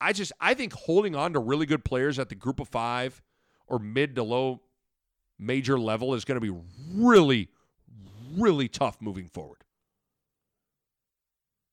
I 0.00 0.12
just 0.12 0.32
I 0.40 0.54
think 0.54 0.72
holding 0.72 1.14
on 1.14 1.32
to 1.34 1.38
really 1.38 1.66
good 1.66 1.84
players 1.84 2.18
at 2.18 2.28
the 2.28 2.34
group 2.34 2.58
of 2.58 2.68
five 2.68 3.22
or 3.68 3.78
mid 3.78 4.16
to 4.16 4.22
low 4.22 4.62
major 5.38 5.78
level 5.78 6.14
is 6.14 6.24
going 6.24 6.40
to 6.40 6.52
be 6.52 6.60
really, 6.92 7.48
really 8.36 8.68
tough 8.68 9.00
moving 9.00 9.28
forward. 9.28 9.58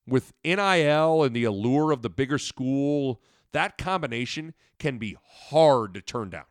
With 0.07 0.33
NIL 0.43 1.23
and 1.23 1.35
the 1.35 1.43
allure 1.43 1.91
of 1.91 2.01
the 2.01 2.09
bigger 2.09 2.37
school, 2.39 3.21
that 3.51 3.77
combination 3.77 4.53
can 4.79 4.97
be 4.97 5.17
hard 5.49 5.93
to 5.93 6.01
turn 6.01 6.29
down. 6.29 6.45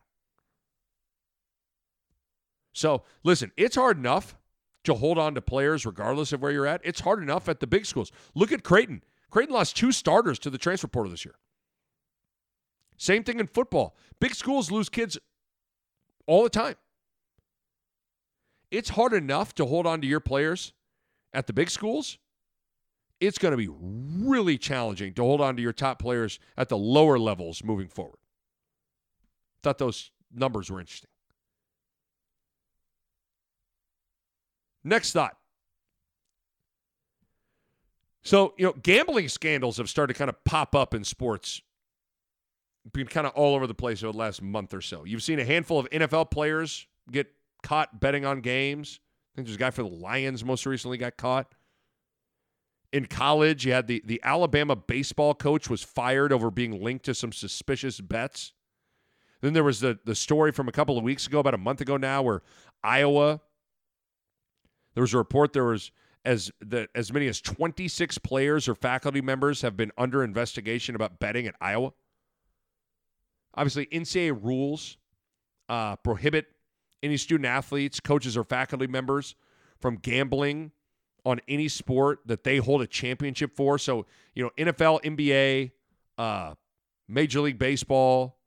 So, 2.73 3.03
listen, 3.23 3.51
it's 3.57 3.75
hard 3.75 3.97
enough 3.97 4.35
to 4.89 4.95
hold 4.95 5.17
on 5.17 5.35
to 5.35 5.41
players 5.41 5.85
regardless 5.85 6.33
of 6.33 6.41
where 6.41 6.51
you're 6.51 6.67
at. 6.67 6.81
It's 6.83 6.99
hard 6.99 7.21
enough 7.21 7.47
at 7.47 7.59
the 7.59 7.67
big 7.67 7.85
schools. 7.85 8.11
Look 8.35 8.51
at 8.51 8.63
Creighton. 8.63 9.03
Creighton 9.29 9.53
lost 9.53 9.77
two 9.77 9.91
starters 9.91 10.39
to 10.39 10.49
the 10.49 10.57
transfer 10.57 10.87
portal 10.87 11.11
this 11.11 11.25
year. 11.25 11.35
Same 12.97 13.23
thing 13.23 13.39
in 13.39 13.47
football. 13.47 13.95
Big 14.19 14.35
schools 14.35 14.71
lose 14.71 14.89
kids 14.89 15.17
all 16.27 16.43
the 16.43 16.49
time. 16.49 16.75
It's 18.71 18.89
hard 18.89 19.13
enough 19.13 19.55
to 19.55 19.65
hold 19.65 19.87
on 19.87 20.01
to 20.01 20.07
your 20.07 20.19
players 20.19 20.73
at 21.33 21.47
the 21.47 21.53
big 21.53 21.69
schools. 21.69 22.17
It's 23.19 23.37
going 23.37 23.51
to 23.51 23.57
be 23.57 23.69
really 23.69 24.57
challenging 24.57 25.13
to 25.15 25.23
hold 25.23 25.41
on 25.41 25.55
to 25.55 25.61
your 25.61 25.73
top 25.73 25.99
players 25.99 26.39
at 26.57 26.69
the 26.69 26.77
lower 26.77 27.17
levels 27.17 27.63
moving 27.63 27.87
forward. 27.87 28.19
Thought 29.63 29.77
those 29.77 30.11
numbers 30.33 30.69
were 30.69 30.79
interesting. 30.79 31.09
Next 34.83 35.13
thought. 35.13 35.35
So, 38.23 38.53
you 38.57 38.65
know, 38.65 38.73
gambling 38.81 39.29
scandals 39.29 39.77
have 39.77 39.89
started 39.89 40.13
to 40.13 40.17
kind 40.17 40.29
of 40.29 40.43
pop 40.43 40.75
up 40.75 40.93
in 40.93 41.03
sports, 41.03 41.61
been 42.93 43.07
kind 43.07 43.25
of 43.25 43.33
all 43.33 43.55
over 43.55 43.65
the 43.65 43.73
place 43.73 44.03
over 44.03 44.11
the 44.11 44.17
last 44.17 44.41
month 44.41 44.73
or 44.73 44.81
so. 44.81 45.05
You've 45.05 45.23
seen 45.23 45.39
a 45.39 45.45
handful 45.45 45.79
of 45.79 45.89
NFL 45.89 46.29
players 46.31 46.85
get 47.11 47.27
caught 47.63 47.99
betting 47.99 48.25
on 48.25 48.41
games. 48.41 48.99
I 49.33 49.35
think 49.35 49.47
there's 49.47 49.55
a 49.55 49.59
guy 49.59 49.71
for 49.71 49.83
the 49.83 49.89
Lions 49.89 50.43
most 50.43 50.65
recently 50.65 50.97
got 50.97 51.17
caught. 51.17 51.53
In 52.91 53.05
college, 53.05 53.65
you 53.65 53.71
had 53.71 53.87
the, 53.87 54.01
the 54.05 54.19
Alabama 54.23 54.75
baseball 54.75 55.35
coach 55.35 55.69
was 55.69 55.83
fired 55.83 56.33
over 56.33 56.49
being 56.49 56.83
linked 56.83 57.05
to 57.05 57.13
some 57.13 57.31
suspicious 57.31 58.01
bets. 58.01 58.53
Then 59.41 59.53
there 59.53 59.63
was 59.63 59.79
the, 59.79 59.99
the 60.05 60.15
story 60.15 60.51
from 60.51 60.67
a 60.67 60.71
couple 60.71 60.97
of 60.97 61.03
weeks 61.03 61.27
ago, 61.27 61.39
about 61.39 61.53
a 61.53 61.59
month 61.59 61.81
ago 61.81 61.97
now, 61.97 62.21
where 62.23 62.41
Iowa 62.83 63.41
there 64.93 65.01
was 65.01 65.13
a 65.13 65.17
report 65.17 65.53
there 65.53 65.65
was 65.65 65.91
as 66.25 66.51
the, 66.59 66.87
as 66.95 67.13
many 67.13 67.27
as 67.27 67.39
26 67.41 68.17
players 68.19 68.67
or 68.67 68.75
faculty 68.75 69.21
members 69.21 69.61
have 69.61 69.77
been 69.77 69.91
under 69.97 70.23
investigation 70.23 70.95
about 70.95 71.19
betting 71.19 71.47
at 71.47 71.55
Iowa. 71.61 71.93
Obviously, 73.55 73.85
NCAA 73.87 74.43
rules 74.43 74.97
uh, 75.69 75.95
prohibit 75.97 76.47
any 77.01 77.17
student 77.17 77.45
athletes, 77.45 77.99
coaches, 77.99 78.35
or 78.35 78.43
faculty 78.43 78.87
members 78.87 79.35
from 79.79 79.95
gambling 79.95 80.71
on 81.25 81.39
any 81.47 81.67
sport 81.67 82.19
that 82.25 82.43
they 82.43 82.57
hold 82.57 82.81
a 82.81 82.87
championship 82.87 83.55
for. 83.55 83.77
So, 83.77 84.05
you 84.33 84.43
know, 84.43 84.51
NFL, 84.57 85.01
NBA, 85.03 85.71
uh, 86.17 86.55
Major 87.07 87.41
League 87.41 87.57
Baseball, 87.57 88.37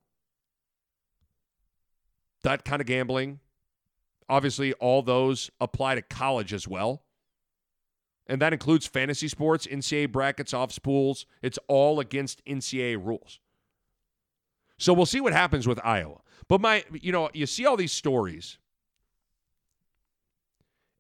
that 2.43 2.64
kind 2.64 2.80
of 2.80 2.86
gambling. 2.86 3.40
Obviously, 4.33 4.72
all 4.74 5.03
those 5.03 5.51
apply 5.61 5.95
to 5.95 6.01
college 6.01 6.55
as 6.55 6.66
well. 6.66 7.03
And 8.26 8.41
that 8.41 8.55
includes 8.55 8.87
fantasy 8.87 9.28
sports, 9.28 9.66
NCAA 9.66 10.11
brackets, 10.11 10.55
off 10.55 10.83
pools. 10.83 11.26
It's 11.43 11.59
all 11.68 12.01
against 12.01 12.43
NCAA 12.47 13.05
rules. 13.05 13.41
So 14.78 14.95
we'll 14.95 15.05
see 15.05 15.20
what 15.20 15.35
happens 15.35 15.68
with 15.68 15.78
Iowa. 15.85 16.22
But 16.49 16.62
my, 16.62 16.83
you 16.99 17.12
know, 17.12 17.28
you 17.35 17.45
see 17.45 17.66
all 17.66 17.76
these 17.76 17.93
stories. 17.93 18.57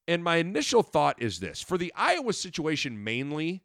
And 0.06 0.22
my 0.22 0.36
initial 0.36 0.82
thought 0.82 1.22
is 1.22 1.40
this 1.40 1.62
for 1.62 1.78
the 1.78 1.90
Iowa 1.96 2.34
situation 2.34 3.02
mainly, 3.02 3.62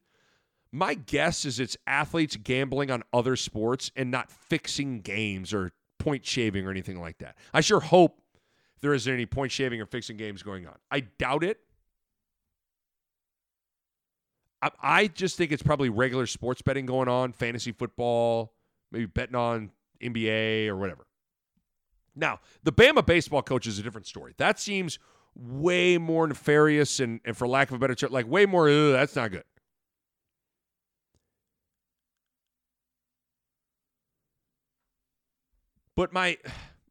my 0.72 0.94
guess 0.94 1.44
is 1.44 1.60
it's 1.60 1.76
athletes 1.86 2.38
gambling 2.38 2.90
on 2.90 3.04
other 3.12 3.36
sports 3.36 3.92
and 3.98 4.12
not 4.12 4.32
fixing 4.32 5.02
games 5.02 5.54
or 5.54 5.74
point 6.00 6.26
shaving 6.26 6.66
or 6.66 6.72
anything 6.72 7.02
like 7.02 7.18
that. 7.18 7.36
I 7.54 7.60
sure 7.60 7.82
hope 7.82 8.22
there 8.82 8.94
isn't 8.94 9.12
any 9.12 9.26
point 9.26 9.52
shaving 9.52 9.82
or 9.82 9.86
fixing 9.86 10.18
games 10.18 10.44
going 10.44 10.68
on. 10.68 10.76
I 10.92 11.02
doubt 11.02 11.44
it. 11.44 11.60
I, 14.62 14.72
I 14.82 15.08
just 15.08 15.38
think 15.38 15.52
it's 15.52 15.64
probably 15.64 15.90
regular 15.90 16.26
sports 16.26 16.62
betting 16.62 16.86
going 16.86 17.08
on, 17.08 17.32
fantasy 17.34 17.72
football, 17.72 18.54
maybe 18.92 19.06
betting 19.06 19.36
on 19.36 19.72
NBA 20.02 20.68
or 20.68 20.76
whatever. 20.76 21.06
Now, 22.16 22.40
the 22.64 22.72
Bama 22.72 23.06
baseball 23.06 23.44
coach 23.44 23.68
is 23.68 23.78
a 23.78 23.84
different 23.84 24.08
story. 24.08 24.34
That 24.38 24.60
seems 24.60 24.98
way 25.36 26.00
more 26.00 26.28
nefarious 26.28 27.00
and, 27.00 27.20
and 27.24 27.38
for 27.38 27.48
lack 27.48 27.70
of 27.70 27.76
a 27.76 27.80
better 27.80 27.94
term, 27.94 28.12
like 28.12 28.28
way 28.28 28.48
more, 28.48 28.72
that's 28.92 29.16
not 29.16 29.32
good. 29.32 29.44
But 35.96 36.14
my 36.14 36.38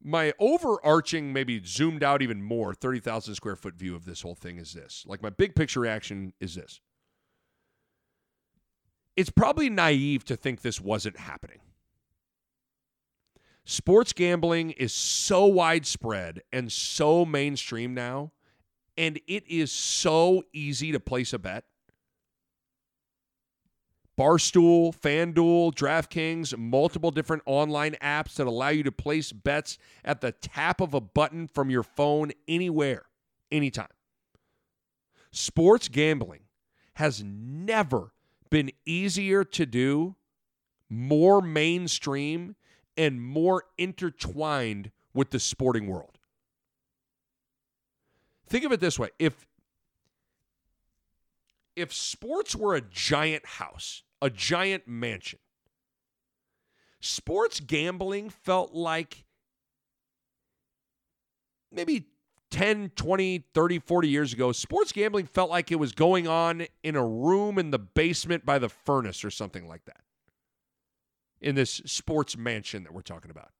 my 0.07 0.31
overarching, 0.39 1.33
maybe 1.33 1.61
zoomed 1.65 2.01
out 2.01 2.21
even 2.21 2.41
more, 2.41 2.73
30,000 2.73 3.35
square 3.35 3.57
foot 3.57 3.75
view 3.75 3.93
of 3.93 4.05
this 4.05 4.21
whole 4.21 4.35
thing 4.35 4.57
is 4.57 4.71
this. 4.71 5.03
Like, 5.05 5.21
my 5.21 5.29
big 5.29 5.53
picture 5.53 5.81
reaction 5.81 6.31
is 6.39 6.55
this. 6.55 6.79
It's 9.17 9.29
probably 9.29 9.69
naive 9.69 10.23
to 10.25 10.37
think 10.37 10.61
this 10.61 10.79
wasn't 10.79 11.17
happening. 11.17 11.59
Sports 13.65 14.13
gambling 14.13 14.71
is 14.71 14.93
so 14.93 15.45
widespread 15.45 16.41
and 16.53 16.71
so 16.71 17.25
mainstream 17.25 17.93
now, 17.93 18.31
and 18.95 19.19
it 19.27 19.45
is 19.45 19.73
so 19.73 20.41
easy 20.53 20.93
to 20.93 21.01
place 21.01 21.33
a 21.33 21.39
bet 21.39 21.65
Barstool, 24.17 24.95
FanDuel, 24.95 25.75
DraftKings, 25.75 26.57
multiple 26.57 27.11
different 27.11 27.43
online 27.45 27.95
apps 28.01 28.35
that 28.35 28.47
allow 28.47 28.69
you 28.69 28.81
to 28.81 28.91
place 28.91 29.31
bets 29.31 29.77
at 30.03 30.21
the 30.21 30.31
tap 30.31 30.81
of 30.81 30.95
a 30.95 31.01
button 31.01 31.47
from 31.47 31.69
your 31.69 31.83
phone 31.83 32.31
anywhere, 32.47 33.05
anytime. 33.51 33.87
Sports 35.31 35.87
gambling 35.87 36.41
has 36.95 37.23
never 37.23 38.11
been 38.49 38.71
easier 38.87 39.43
to 39.43 39.67
do, 39.67 40.15
more 40.89 41.39
mainstream, 41.39 42.55
and 42.97 43.21
more 43.21 43.65
intertwined 43.77 44.89
with 45.13 45.29
the 45.29 45.39
sporting 45.39 45.85
world. 45.85 46.17
Think 48.47 48.65
of 48.65 48.71
it 48.71 48.79
this 48.79 48.97
way 48.97 49.09
if 49.19 49.45
if 51.75 51.93
sports 51.93 52.55
were 52.55 52.73
a 52.73 52.81
giant 52.81 53.45
house 53.45 54.01
a 54.21 54.29
giant 54.29 54.87
mansion. 54.87 55.39
Sports 56.99 57.59
gambling 57.59 58.29
felt 58.29 58.73
like 58.73 59.25
maybe 61.71 62.07
10, 62.49 62.91
20, 62.95 63.45
30, 63.53 63.79
40 63.79 64.07
years 64.09 64.33
ago, 64.33 64.51
sports 64.51 64.91
gambling 64.91 65.25
felt 65.25 65.49
like 65.49 65.71
it 65.71 65.75
was 65.75 65.91
going 65.91 66.27
on 66.27 66.65
in 66.83 66.95
a 66.95 67.05
room 67.05 67.59
in 67.59 67.71
the 67.71 67.79
basement 67.79 68.45
by 68.45 68.57
the 68.57 68.69
furnace 68.69 69.23
or 69.23 69.29
something 69.29 69.67
like 69.67 69.85
that. 69.85 70.01
In 71.39 71.55
this 71.55 71.81
sports 71.85 72.35
mansion 72.35 72.83
that 72.83 72.93
we're 72.93 73.01
talking 73.01 73.29
about. 73.29 73.51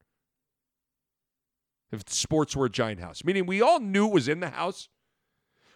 If 1.92 2.08
sports 2.08 2.56
were 2.56 2.66
a 2.66 2.70
giant 2.70 3.00
house, 3.00 3.24
meaning 3.24 3.46
we 3.46 3.62
all 3.62 3.80
knew 3.80 4.08
it 4.08 4.12
was 4.12 4.28
in 4.28 4.40
the 4.40 4.50
house, 4.50 4.88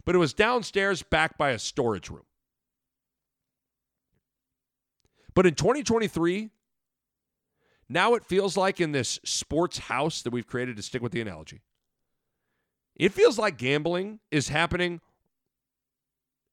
but 0.04 0.14
it 0.14 0.18
was 0.18 0.34
downstairs 0.34 1.02
back 1.02 1.38
by 1.38 1.50
a 1.50 1.58
storage 1.58 2.10
room. 2.10 2.24
But 5.34 5.46
in 5.46 5.54
2023, 5.54 6.50
now 7.88 8.14
it 8.14 8.24
feels 8.24 8.56
like 8.56 8.80
in 8.80 8.92
this 8.92 9.18
sports 9.24 9.78
house 9.78 10.22
that 10.22 10.32
we've 10.32 10.46
created 10.46 10.76
to 10.76 10.82
stick 10.82 11.02
with 11.02 11.12
the 11.12 11.20
analogy, 11.20 11.62
it 12.96 13.12
feels 13.12 13.38
like 13.38 13.56
gambling 13.56 14.20
is 14.30 14.48
happening 14.48 15.00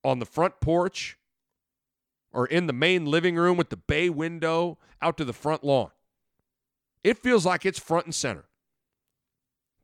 on 0.04 0.20
the 0.20 0.26
front 0.26 0.60
porch 0.62 1.18
or 2.32 2.46
in 2.46 2.68
the 2.68 2.74
main 2.74 3.06
living 3.06 3.36
room 3.36 3.58
with 3.58 3.70
the 3.70 3.78
bay 3.78 4.10
window 4.10 4.78
out 5.02 5.18
to 5.18 5.26
the 5.26 5.34
front 5.34 5.64
lawn. 5.64 5.92
It 7.04 7.18
feels 7.18 7.46
like 7.46 7.66
it's 7.66 7.80
front 7.80 8.06
and 8.06 8.16
center. 8.16 8.46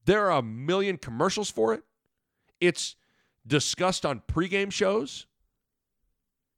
There 0.06 0.30
are 0.30 0.38
a 0.38 0.44
million 0.44 0.98
commercials 0.98 1.50
for 1.50 1.74
it. 1.74 1.84
It's 2.62 2.96
discussed 3.46 4.06
on 4.06 4.22
pregame 4.28 4.72
shows. 4.72 5.26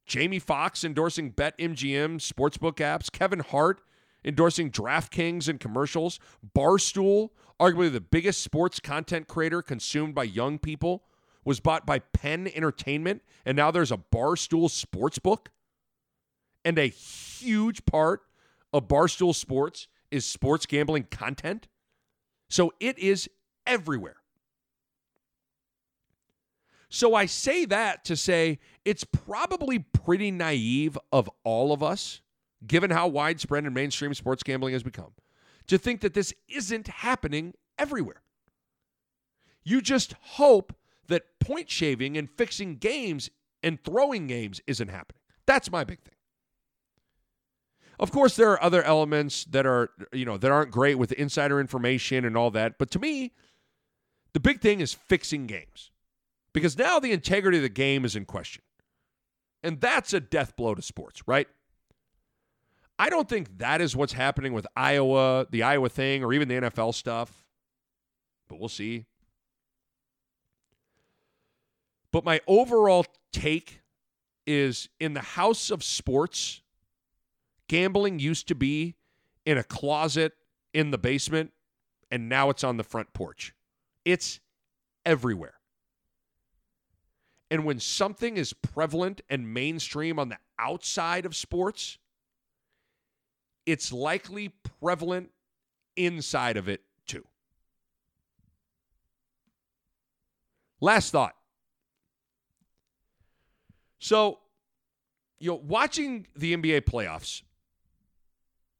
Jamie 0.07 0.39
Foxx 0.39 0.83
endorsing 0.83 1.33
BetMGM 1.33 2.19
sportsbook 2.19 2.77
apps, 2.77 3.11
Kevin 3.11 3.39
Hart 3.39 3.81
endorsing 4.25 4.71
DraftKings 4.71 5.47
and 5.47 5.59
commercials, 5.59 6.19
Barstool, 6.55 7.29
arguably 7.59 7.91
the 7.91 8.01
biggest 8.01 8.41
sports 8.41 8.79
content 8.79 9.27
creator 9.27 9.61
consumed 9.61 10.15
by 10.15 10.23
young 10.23 10.59
people, 10.59 11.03
was 11.45 11.59
bought 11.61 11.85
by 11.85 11.99
Penn 11.99 12.49
Entertainment, 12.53 13.21
and 13.45 13.55
now 13.55 13.71
there's 13.71 13.91
a 13.91 13.97
Barstool 13.97 14.69
sportsbook. 14.69 15.47
And 16.65 16.77
a 16.77 16.87
huge 16.87 17.85
part 17.85 18.23
of 18.73 18.89
Barstool 18.89 19.33
Sports 19.33 19.87
is 20.11 20.25
sports 20.25 20.65
gambling 20.65 21.05
content. 21.09 21.67
So 22.49 22.73
it 22.81 22.99
is 22.99 23.29
everywhere. 23.65 24.16
So 26.89 27.15
I 27.15 27.25
say 27.25 27.65
that 27.65 28.05
to 28.05 28.15
say 28.15 28.59
it's 28.85 29.03
probably 29.03 29.79
pretty 29.79 30.31
naive 30.31 30.97
of 31.11 31.29
all 31.43 31.73
of 31.73 31.83
us 31.83 32.21
given 32.65 32.89
how 32.89 33.07
widespread 33.07 33.65
and 33.65 33.73
mainstream 33.73 34.13
sports 34.13 34.43
gambling 34.43 34.73
has 34.73 34.83
become, 34.83 35.11
to 35.67 35.77
think 35.77 36.01
that 36.01 36.13
this 36.13 36.33
isn't 36.47 36.87
happening 36.87 37.53
everywhere. 37.77 38.21
You 39.63 39.81
just 39.81 40.13
hope 40.21 40.73
that 41.07 41.39
point 41.39 41.69
shaving 41.69 42.17
and 42.17 42.29
fixing 42.29 42.77
games 42.77 43.29
and 43.61 43.83
throwing 43.83 44.27
games 44.27 44.61
isn't 44.65 44.87
happening. 44.87 45.21
That's 45.45 45.71
my 45.71 45.83
big 45.83 46.01
thing. 46.01 46.15
Of 47.99 48.11
course, 48.11 48.35
there 48.35 48.51
are 48.51 48.63
other 48.63 48.83
elements 48.83 49.43
that 49.45 49.65
are, 49.65 49.89
you 50.13 50.25
know, 50.25 50.37
that 50.37 50.51
aren't 50.51 50.71
great 50.71 50.95
with 50.95 51.11
insider 51.13 51.59
information 51.59 52.25
and 52.25 52.37
all 52.37 52.51
that. 52.51 52.77
But 52.77 52.91
to 52.91 52.99
me, 52.99 53.33
the 54.33 54.39
big 54.39 54.61
thing 54.61 54.81
is 54.81 54.93
fixing 54.93 55.47
games 55.47 55.91
because 56.57 56.75
now 56.75 56.99
the 56.99 57.11
integrity 57.11 57.57
of 57.57 57.61
the 57.61 57.69
game 57.69 58.03
is 58.03 58.15
in 58.15 58.25
question. 58.25 58.63
And 59.61 59.79
that's 59.79 60.11
a 60.11 60.19
death 60.19 60.55
blow 60.55 60.73
to 60.73 60.81
sports, 60.81 61.21
right? 61.27 61.47
I 62.97 63.11
don't 63.11 63.29
think 63.29 63.59
that 63.59 63.79
is 63.79 63.95
what's 63.95 64.13
happening 64.13 64.53
with 64.53 64.65
Iowa, 64.75 65.45
the 65.51 65.61
Iowa 65.61 65.87
thing, 65.87 66.23
or 66.23 66.33
even 66.33 66.47
the 66.47 66.55
NFL 66.55 66.95
stuff. 66.95 67.45
But 68.49 68.59
we'll 68.59 68.69
see. 68.69 69.05
But 72.11 72.25
my 72.25 72.41
overall 72.47 73.05
take 73.31 73.81
is 74.47 74.89
in 74.99 75.13
the 75.13 75.21
house 75.21 75.69
of 75.69 75.83
sports, 75.83 76.63
gambling 77.69 78.17
used 78.17 78.47
to 78.47 78.55
be 78.55 78.95
in 79.45 79.59
a 79.59 79.63
closet 79.63 80.33
in 80.73 80.89
the 80.89 80.97
basement, 80.97 81.51
and 82.09 82.27
now 82.27 82.49
it's 82.49 82.63
on 82.63 82.77
the 82.77 82.83
front 82.83 83.13
porch. 83.13 83.53
It's 84.05 84.39
everywhere. 85.05 85.56
And 87.49 87.63
when 87.63 87.79
something 87.79 88.37
is 88.37 88.53
prevalent 88.53 89.21
and 89.29 89.53
mainstream 89.53 90.19
on 90.19 90.29
the 90.29 90.37
outside 90.59 91.25
of 91.25 91.35
sports, 91.35 91.97
it's 93.65 93.91
likely 93.91 94.49
prevalent 94.79 95.31
inside 95.95 96.57
of 96.57 96.67
it 96.67 96.81
too. 97.05 97.25
Last 100.81 101.11
thought. 101.11 101.35
So, 103.99 104.39
you 105.39 105.51
know, 105.51 105.61
watching 105.65 106.27
the 106.35 106.55
NBA 106.55 106.81
playoffs, 106.81 107.41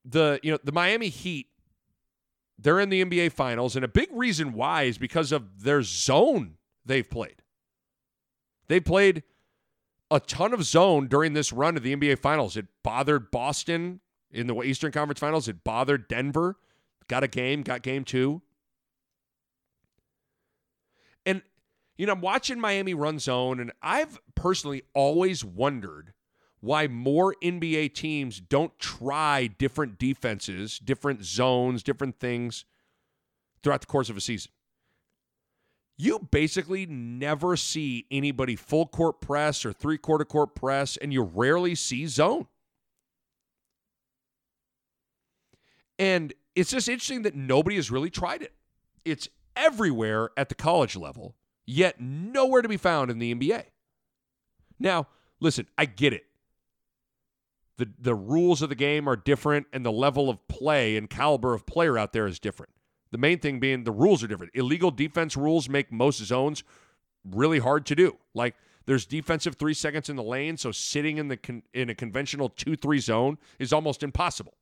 the 0.05 0.39
you 0.43 0.51
know, 0.51 0.59
the 0.63 0.72
Miami 0.72 1.09
Heat, 1.09 1.47
they're 2.59 2.80
in 2.80 2.89
the 2.89 3.03
NBA 3.03 3.32
finals, 3.32 3.76
and 3.76 3.84
a 3.84 3.89
big 3.89 4.09
reason 4.11 4.53
why 4.53 4.84
is 4.84 4.97
because 4.97 5.32
of 5.32 5.63
their 5.63 5.82
zone 5.82 6.55
they've 6.86 7.09
played. 7.09 7.43
They 8.68 8.80
played 8.80 9.24
a 10.09 10.20
ton 10.20 10.53
of 10.53 10.63
zone 10.63 11.07
during 11.07 11.34
this 11.34 11.51
run 11.51 11.78
of 11.78 11.84
the 11.84 11.95
NBA 11.95 12.20
finals. 12.20 12.57
It 12.57 12.68
bothered 12.84 13.32
Boston 13.32 13.99
in 14.32 14.47
the 14.47 14.61
Eastern 14.61 14.91
Conference 14.91 15.20
Finals. 15.20 15.47
It 15.47 15.63
bothered 15.63 16.07
Denver. 16.07 16.57
Got 17.07 17.24
a 17.24 17.28
game, 17.28 17.61
got 17.61 17.82
game 17.82 18.03
two. 18.03 18.41
And 21.26 21.41
you 21.97 22.05
know, 22.05 22.13
I'm 22.13 22.22
watching 22.22 22.59
Miami 22.59 22.93
run 22.93 23.20
zone, 23.20 23.59
and 23.59 23.72
I've 23.82 24.20
personally 24.36 24.84
always 24.93 25.43
wondered 25.43 26.13
why 26.59 26.88
more 26.88 27.36
NBA 27.43 27.93
teams 27.93 28.39
don't 28.39 28.78
try 28.80 29.47
different 29.47 29.97
defenses, 29.97 30.80
different 30.80 31.24
zones, 31.24 31.84
different 31.84 32.20
things 32.20 32.65
throughout 33.63 33.82
the 33.82 33.88
course 33.88 34.09
of 34.09 34.18
a 34.18 34.22
season. 34.22 34.51
You 35.97 36.19
basically 36.19 36.85
never 36.85 37.55
see 37.55 38.05
anybody 38.11 38.55
full 38.55 38.85
court 38.85 39.19
press 39.19 39.65
or 39.65 39.73
three 39.73 39.97
quarter 39.97 40.25
court 40.25 40.53
press, 40.53 40.95
and 40.97 41.11
you 41.11 41.23
rarely 41.23 41.73
see 41.73 42.05
zone. 42.05 42.47
And 45.97 46.33
it's 46.55 46.69
just 46.69 46.87
interesting 46.87 47.23
that 47.23 47.35
nobody 47.35 47.75
has 47.77 47.89
really 47.89 48.11
tried 48.11 48.43
it. 48.43 48.53
It's 49.05 49.27
everywhere 49.55 50.29
at 50.37 50.49
the 50.49 50.55
college 50.55 50.95
level 50.95 51.35
yet 51.67 51.99
nowhere 51.99 52.61
to 52.61 52.69
be 52.69 52.77
found 52.77 53.11
in 53.11 53.19
the 53.19 53.35
NBA. 53.35 53.65
Now, 54.79 55.07
listen, 55.39 55.67
I 55.77 55.85
get 55.85 56.13
it. 56.13 56.23
The, 57.77 57.89
the 57.99 58.15
rules 58.15 58.63
of 58.63 58.69
the 58.69 58.75
game 58.75 59.07
are 59.07 59.15
different, 59.15 59.67
and 59.71 59.85
the 59.85 59.91
level 59.91 60.29
of 60.29 60.47
play 60.47 60.97
and 60.97 61.07
caliber 61.07 61.53
of 61.53 61.67
player 61.67 61.97
out 61.97 62.13
there 62.13 62.25
is 62.25 62.39
different. 62.39 62.71
The 63.11 63.17
main 63.17 63.39
thing 63.39 63.59
being 63.59 63.83
the 63.83 63.91
rules 63.91 64.23
are 64.23 64.27
different. 64.27 64.53
Illegal 64.55 64.91
defense 64.91 65.37
rules 65.37 65.69
make 65.69 65.91
most 65.91 66.19
zones 66.19 66.63
really 67.23 67.59
hard 67.59 67.85
to 67.87 67.95
do. 67.95 68.17
Like 68.33 68.55
there's 68.85 69.05
defensive 69.05 69.55
three 69.55 69.73
seconds 69.73 70.09
in 70.09 70.15
the 70.15 70.23
lane, 70.23 70.57
so 70.57 70.71
sitting 70.71 71.17
in 71.17 71.27
the 71.27 71.37
con- 71.37 71.63
in 71.73 71.89
a 71.89 71.95
conventional 71.95 72.49
two 72.49 72.75
three 72.75 72.99
zone 72.99 73.37
is 73.59 73.73
almost 73.73 74.03
impossible. 74.03 74.55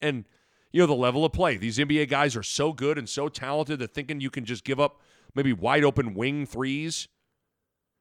And 0.00 0.24
you 0.72 0.80
know 0.80 0.86
the 0.86 0.94
level 0.94 1.24
of 1.24 1.32
play. 1.32 1.56
These 1.56 1.78
NBA 1.78 2.08
guys 2.08 2.36
are 2.36 2.42
so 2.42 2.72
good 2.72 2.96
and 2.96 3.08
so 3.08 3.28
talented 3.28 3.78
that 3.80 3.92
thinking 3.92 4.20
you 4.20 4.30
can 4.30 4.44
just 4.44 4.64
give 4.64 4.78
up 4.80 5.00
maybe 5.34 5.52
wide 5.52 5.84
open 5.84 6.14
wing 6.14 6.46
threes 6.46 7.08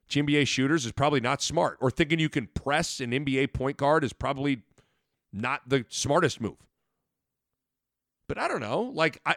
to 0.09 0.23
NBA 0.23 0.47
shooters 0.47 0.85
is 0.85 0.91
probably 0.91 1.19
not 1.19 1.41
smart. 1.41 1.77
Or 1.81 1.91
thinking 1.91 2.19
you 2.19 2.29
can 2.29 2.47
press 2.47 2.99
an 2.99 3.11
NBA 3.11 3.53
point 3.53 3.77
guard 3.77 4.03
is 4.03 4.13
probably 4.13 4.63
not 5.31 5.67
the 5.67 5.85
smartest 5.89 6.41
move. 6.41 6.57
But 8.29 8.37
I 8.37 8.47
don't 8.47 8.61
know. 8.61 8.91
Like 8.93 9.19
I 9.25 9.35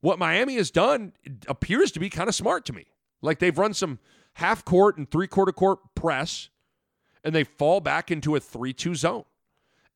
what 0.00 0.18
Miami 0.18 0.54
has 0.56 0.70
done 0.70 1.12
appears 1.48 1.90
to 1.92 2.00
be 2.00 2.08
kind 2.08 2.28
of 2.28 2.34
smart 2.34 2.64
to 2.66 2.72
me. 2.72 2.86
Like 3.22 3.40
they've 3.40 3.58
run 3.58 3.74
some 3.74 3.98
half 4.34 4.64
court 4.64 4.96
and 4.96 5.10
three 5.10 5.26
quarter 5.26 5.52
court 5.52 5.80
press 5.94 6.50
and 7.24 7.34
they 7.34 7.44
fall 7.44 7.80
back 7.80 8.10
into 8.10 8.36
a 8.36 8.40
3-2 8.40 8.96
zone. 8.96 9.24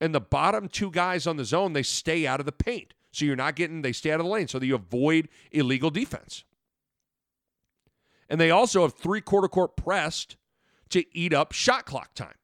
And 0.00 0.14
the 0.14 0.20
bottom 0.20 0.68
two 0.68 0.90
guys 0.90 1.26
on 1.26 1.36
the 1.36 1.44
zone, 1.44 1.72
they 1.72 1.82
stay 1.82 2.26
out 2.26 2.40
of 2.40 2.46
the 2.46 2.52
paint. 2.52 2.92
So 3.12 3.24
you're 3.24 3.36
not 3.36 3.56
getting 3.56 3.82
they 3.82 3.92
stay 3.92 4.10
out 4.10 4.20
of 4.20 4.26
the 4.26 4.32
lane 4.32 4.48
so 4.48 4.58
that 4.58 4.66
you 4.66 4.74
avoid 4.74 5.28
illegal 5.52 5.90
defense. 5.90 6.44
And 8.28 8.40
they 8.40 8.50
also 8.50 8.82
have 8.82 8.94
three 8.94 9.20
quarter 9.20 9.48
court 9.48 9.76
pressed 9.76 10.36
to 10.90 11.04
eat 11.16 11.32
up 11.32 11.52
shot 11.52 11.84
clock 11.84 12.14
time. 12.14 12.34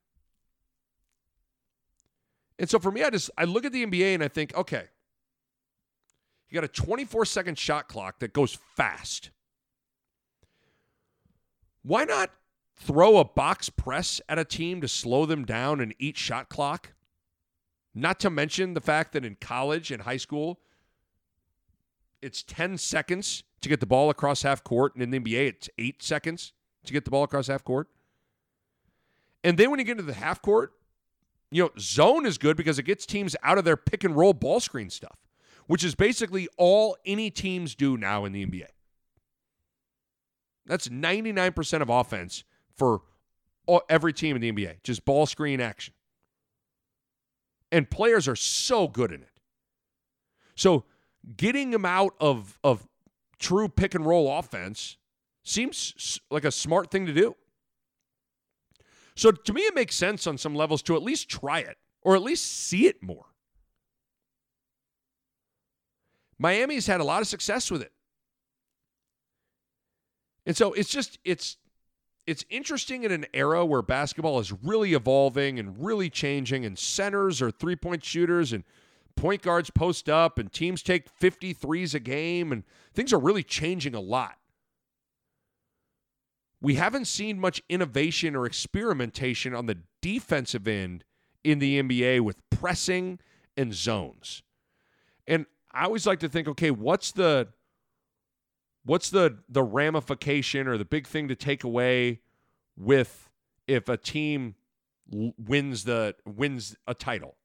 And 2.59 2.69
so 2.69 2.79
for 2.79 2.93
me, 2.93 3.03
I 3.03 3.11
just 3.11 3.31
I 3.39 3.45
look 3.45 3.65
at 3.65 3.73
the 3.73 3.85
NBA 3.85 4.15
and 4.15 4.23
I 4.23 4.29
think, 4.29 4.55
okay, 4.55 4.85
you 6.51 6.61
got 6.61 6.65
a 6.65 6.69
24 6.69 7.25
second 7.25 7.59
shot 7.59 7.89
clock 7.89 8.19
that 8.19 8.33
goes 8.33 8.59
fast. 8.77 9.31
Why 11.83 12.05
not 12.05 12.31
throw 12.77 13.19
a 13.19 13.25
box 13.25 13.71
press 13.71 14.21
at 14.29 14.39
a 14.39 14.45
team 14.45 14.81
to 14.81 14.89
slow 14.89 15.27
them 15.27 15.45
down 15.45 15.81
and 15.81 15.95
eat 15.99 16.17
shot 16.17 16.49
clock? 16.49 16.93
Not 17.95 18.21
to 18.21 18.31
mention 18.31 18.75
the 18.75 18.81
fact 18.81 19.13
that 19.13 19.25
in 19.25 19.37
college 19.41 19.91
and 19.91 20.03
high 20.03 20.17
school, 20.17 20.61
it's 22.23 22.43
10 22.43 22.79
seconds 22.79 23.45
to 23.63 23.69
get 23.69 23.81
the 23.81 23.87
ball 23.87 24.11
across 24.11 24.43
half 24.43 24.63
court, 24.63 24.95
and 24.95 25.03
in 25.03 25.11
the 25.11 25.21
NBA, 25.21 25.49
it's 25.49 25.71
eight 25.79 26.03
seconds 26.03 26.53
to 26.85 26.93
get 26.93 27.05
the 27.05 27.11
ball 27.11 27.25
across 27.25 27.49
half 27.49 27.65
court. 27.65 27.89
And 29.43 29.57
then 29.57 29.71
when 29.71 29.79
you 29.79 29.85
get 29.85 29.93
into 29.93 30.03
the 30.05 30.15
half 30.15 30.43
court, 30.43 30.73
you 31.51 31.63
know, 31.63 31.71
zone 31.79 32.27
is 32.27 32.39
good 32.39 32.57
because 32.57 32.79
it 32.79 32.85
gets 32.85 33.07
teams 33.07 33.35
out 33.43 33.59
of 33.59 33.65
their 33.65 33.77
pick 33.77 34.05
and 34.05 34.17
roll 34.17 34.33
ball 34.33 34.61
screen 34.61 34.91
stuff, 34.91 35.19
which 35.71 35.85
is 35.85 35.95
basically 35.95 36.49
all 36.59 36.97
any 37.07 37.31
teams 37.31 37.77
do 37.77 37.97
now 37.97 38.25
in 38.25 38.33
the 38.33 38.45
NBA. 38.45 38.67
That's 40.67 40.89
99% 40.89 41.81
of 41.81 41.89
offense 41.89 42.43
for 42.77 43.03
all, 43.67 43.83
every 43.89 44.13
team 44.13 44.35
in 44.35 44.43
the 44.43 44.51
NBA, 44.51 44.83
just 44.83 45.05
ball 45.05 45.27
screen 45.27 45.61
action. 45.61 45.95
And 47.71 47.89
players 47.89 48.27
are 48.27 48.35
so 48.35 48.89
good 48.89 49.13
in 49.13 49.23
it. 49.23 49.31
So 50.57 50.87
getting 51.37 51.71
them 51.71 51.85
out 51.85 52.15
of, 52.19 52.59
of 52.65 52.89
true 53.39 53.69
pick 53.69 53.95
and 53.95 54.05
roll 54.05 54.41
offense 54.41 54.97
seems 55.45 56.19
like 56.33 56.45
a 56.45 56.51
smart 56.51 56.91
thing 56.91 57.07
to 57.07 57.13
do. 57.13 57.37
So 59.15 59.31
to 59.31 59.53
me, 59.53 59.61
it 59.61 59.75
makes 59.77 59.95
sense 59.95 60.27
on 60.27 60.37
some 60.37 60.57
levels 60.57 60.83
to 60.83 60.97
at 60.97 61.03
least 61.05 61.29
try 61.29 61.61
it 61.61 61.79
or 62.03 62.17
at 62.17 62.23
least 62.23 62.45
see 62.45 62.89
it 62.89 63.01
more. 63.05 63.30
Miami's 66.41 66.87
had 66.87 67.03
a 67.03 67.05
lot 67.05 67.21
of 67.21 67.29
success 67.29 67.71
with 67.71 67.83
it. 67.83 67.93
And 70.47 70.57
so 70.57 70.73
it's 70.73 70.89
just 70.89 71.19
it's 71.23 71.59
it's 72.27 72.47
interesting 72.49 73.05
in 73.05 73.13
an 73.13 73.27
era 73.35 73.65
where 73.65 73.83
basketball 73.83 74.41
is 74.41 74.51
really 74.51 74.95
evolving 74.95 75.59
and 75.59 75.85
really 75.85 76.09
changing 76.09 76.65
and 76.65 76.79
centers 76.79 77.43
are 77.43 77.51
three-point 77.51 78.05
shooters 78.05 78.53
and 78.53 78.65
point 79.17 79.43
guards 79.43 79.69
post 79.69 80.09
up 80.09 80.39
and 80.39 80.51
teams 80.51 80.83
take 80.83 81.09
53s 81.19 81.95
a 81.95 82.01
game 82.01 82.53
and 82.53 82.65
things 82.95 83.13
are 83.13 83.19
really 83.19 83.43
changing 83.43 83.95
a 83.95 84.01
lot. 84.01 84.37
We 86.63 86.77
haven't 86.77 87.07
seen 87.07 87.39
much 87.39 87.63
innovation 87.69 88.35
or 88.35 88.47
experimentation 88.47 89.55
on 89.55 89.67
the 89.67 89.79
defensive 90.01 90.67
end 90.67 91.05
in 91.45 91.59
the 91.59 91.83
NBA 91.83 92.21
with 92.21 92.39
pressing 92.49 93.19
and 93.57 93.75
zones. 93.75 94.43
And 95.27 95.47
I 95.73 95.85
always 95.85 96.07
like 96.07 96.21
to 96.21 96.29
think, 96.29 96.49
okay, 96.49 96.71
what's 96.71 97.13
the 97.13 97.49
what's 98.85 99.11
the 99.11 99.39
the 99.49 99.63
ramification 99.63 100.67
or 100.67 100.77
the 100.79 100.85
big 100.85 101.07
thing 101.07 101.29
to 101.29 101.35
take 101.35 101.65
away 101.65 102.21
with 102.77 103.29
if 103.67 103.89
a 103.89 103.97
team 103.97 104.57
l- 105.13 105.35
wins 105.39 105.85
the 105.85 106.17
wins 106.27 106.77
a 106.87 106.95
title. 106.95 107.37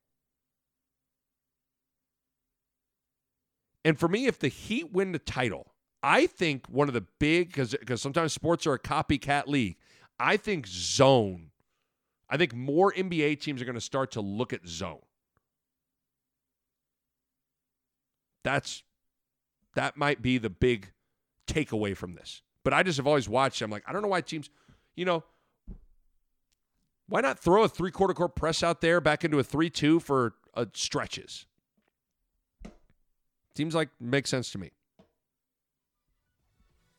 And 3.84 4.00
for 4.00 4.08
me, 4.08 4.26
if 4.26 4.40
the 4.40 4.48
Heat 4.48 4.92
win 4.92 5.12
the 5.12 5.20
title, 5.20 5.76
I 6.02 6.26
think 6.26 6.66
one 6.68 6.88
of 6.88 6.96
the 6.96 7.06
big 7.20 7.50
because 7.50 7.72
because 7.72 8.02
sometimes 8.02 8.34
sports 8.34 8.66
are 8.66 8.74
a 8.74 8.80
copycat 8.80 9.48
league. 9.48 9.78
I 10.20 10.38
think 10.38 10.66
zone. 10.66 11.52
I 12.30 12.38
think 12.38 12.56
more 12.56 12.92
NBA 12.94 13.40
teams 13.40 13.62
are 13.62 13.66
going 13.66 13.76
to 13.76 13.82
start 13.82 14.12
to 14.12 14.22
look 14.22 14.54
at 14.54 14.68
zone. 14.68 15.05
That's 18.46 18.84
that 19.74 19.98
might 19.98 20.22
be 20.22 20.38
the 20.38 20.52
big 20.52 20.92
takeaway 21.48 21.98
from 21.98 22.14
this. 22.14 22.44
But 22.64 22.74
I 22.74 22.84
just 22.84 22.98
have 22.98 23.08
always 23.08 23.28
watched. 23.28 23.62
I'm 23.64 23.72
like, 23.72 23.84
I 23.88 23.92
don't 23.92 24.04
know 24.04 24.08
why 24.08 24.22
teams, 24.22 24.52
you 24.96 25.04
know, 25.04 25.24
why 27.10 27.22
not 27.22 27.40
throw 27.40 27.64
a 27.64 27.68
three 27.68 27.90
quarter 27.90 28.14
court 28.14 28.36
press 28.36 28.62
out 28.62 28.82
there 28.82 29.02
back 29.02 29.26
into 29.26 29.40
a 29.40 29.44
three 29.44 29.72
two 29.72 30.00
for 30.00 30.36
uh, 30.54 30.66
stretches? 30.74 31.48
Seems 33.56 33.74
like 33.74 33.90
makes 34.00 34.30
sense 34.30 34.52
to 34.52 34.60
me. 34.60 34.70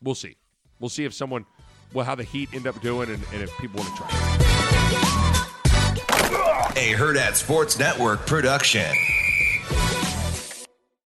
We'll 0.02 0.16
see. 0.16 0.36
We'll 0.80 0.90
see 0.90 1.04
if 1.04 1.14
someone, 1.14 1.46
well, 1.92 2.04
how 2.04 2.16
the 2.16 2.24
Heat 2.24 2.48
end 2.54 2.66
up 2.66 2.80
doing, 2.82 3.08
and, 3.08 3.22
and 3.32 3.42
if 3.42 3.56
people 3.58 3.80
want 3.80 3.94
to 3.94 4.02
try. 4.02 4.08
A 6.76 6.92
Hurrdat 6.92 7.34
Sports 7.34 7.78
Network 7.78 8.26
production. 8.26 8.92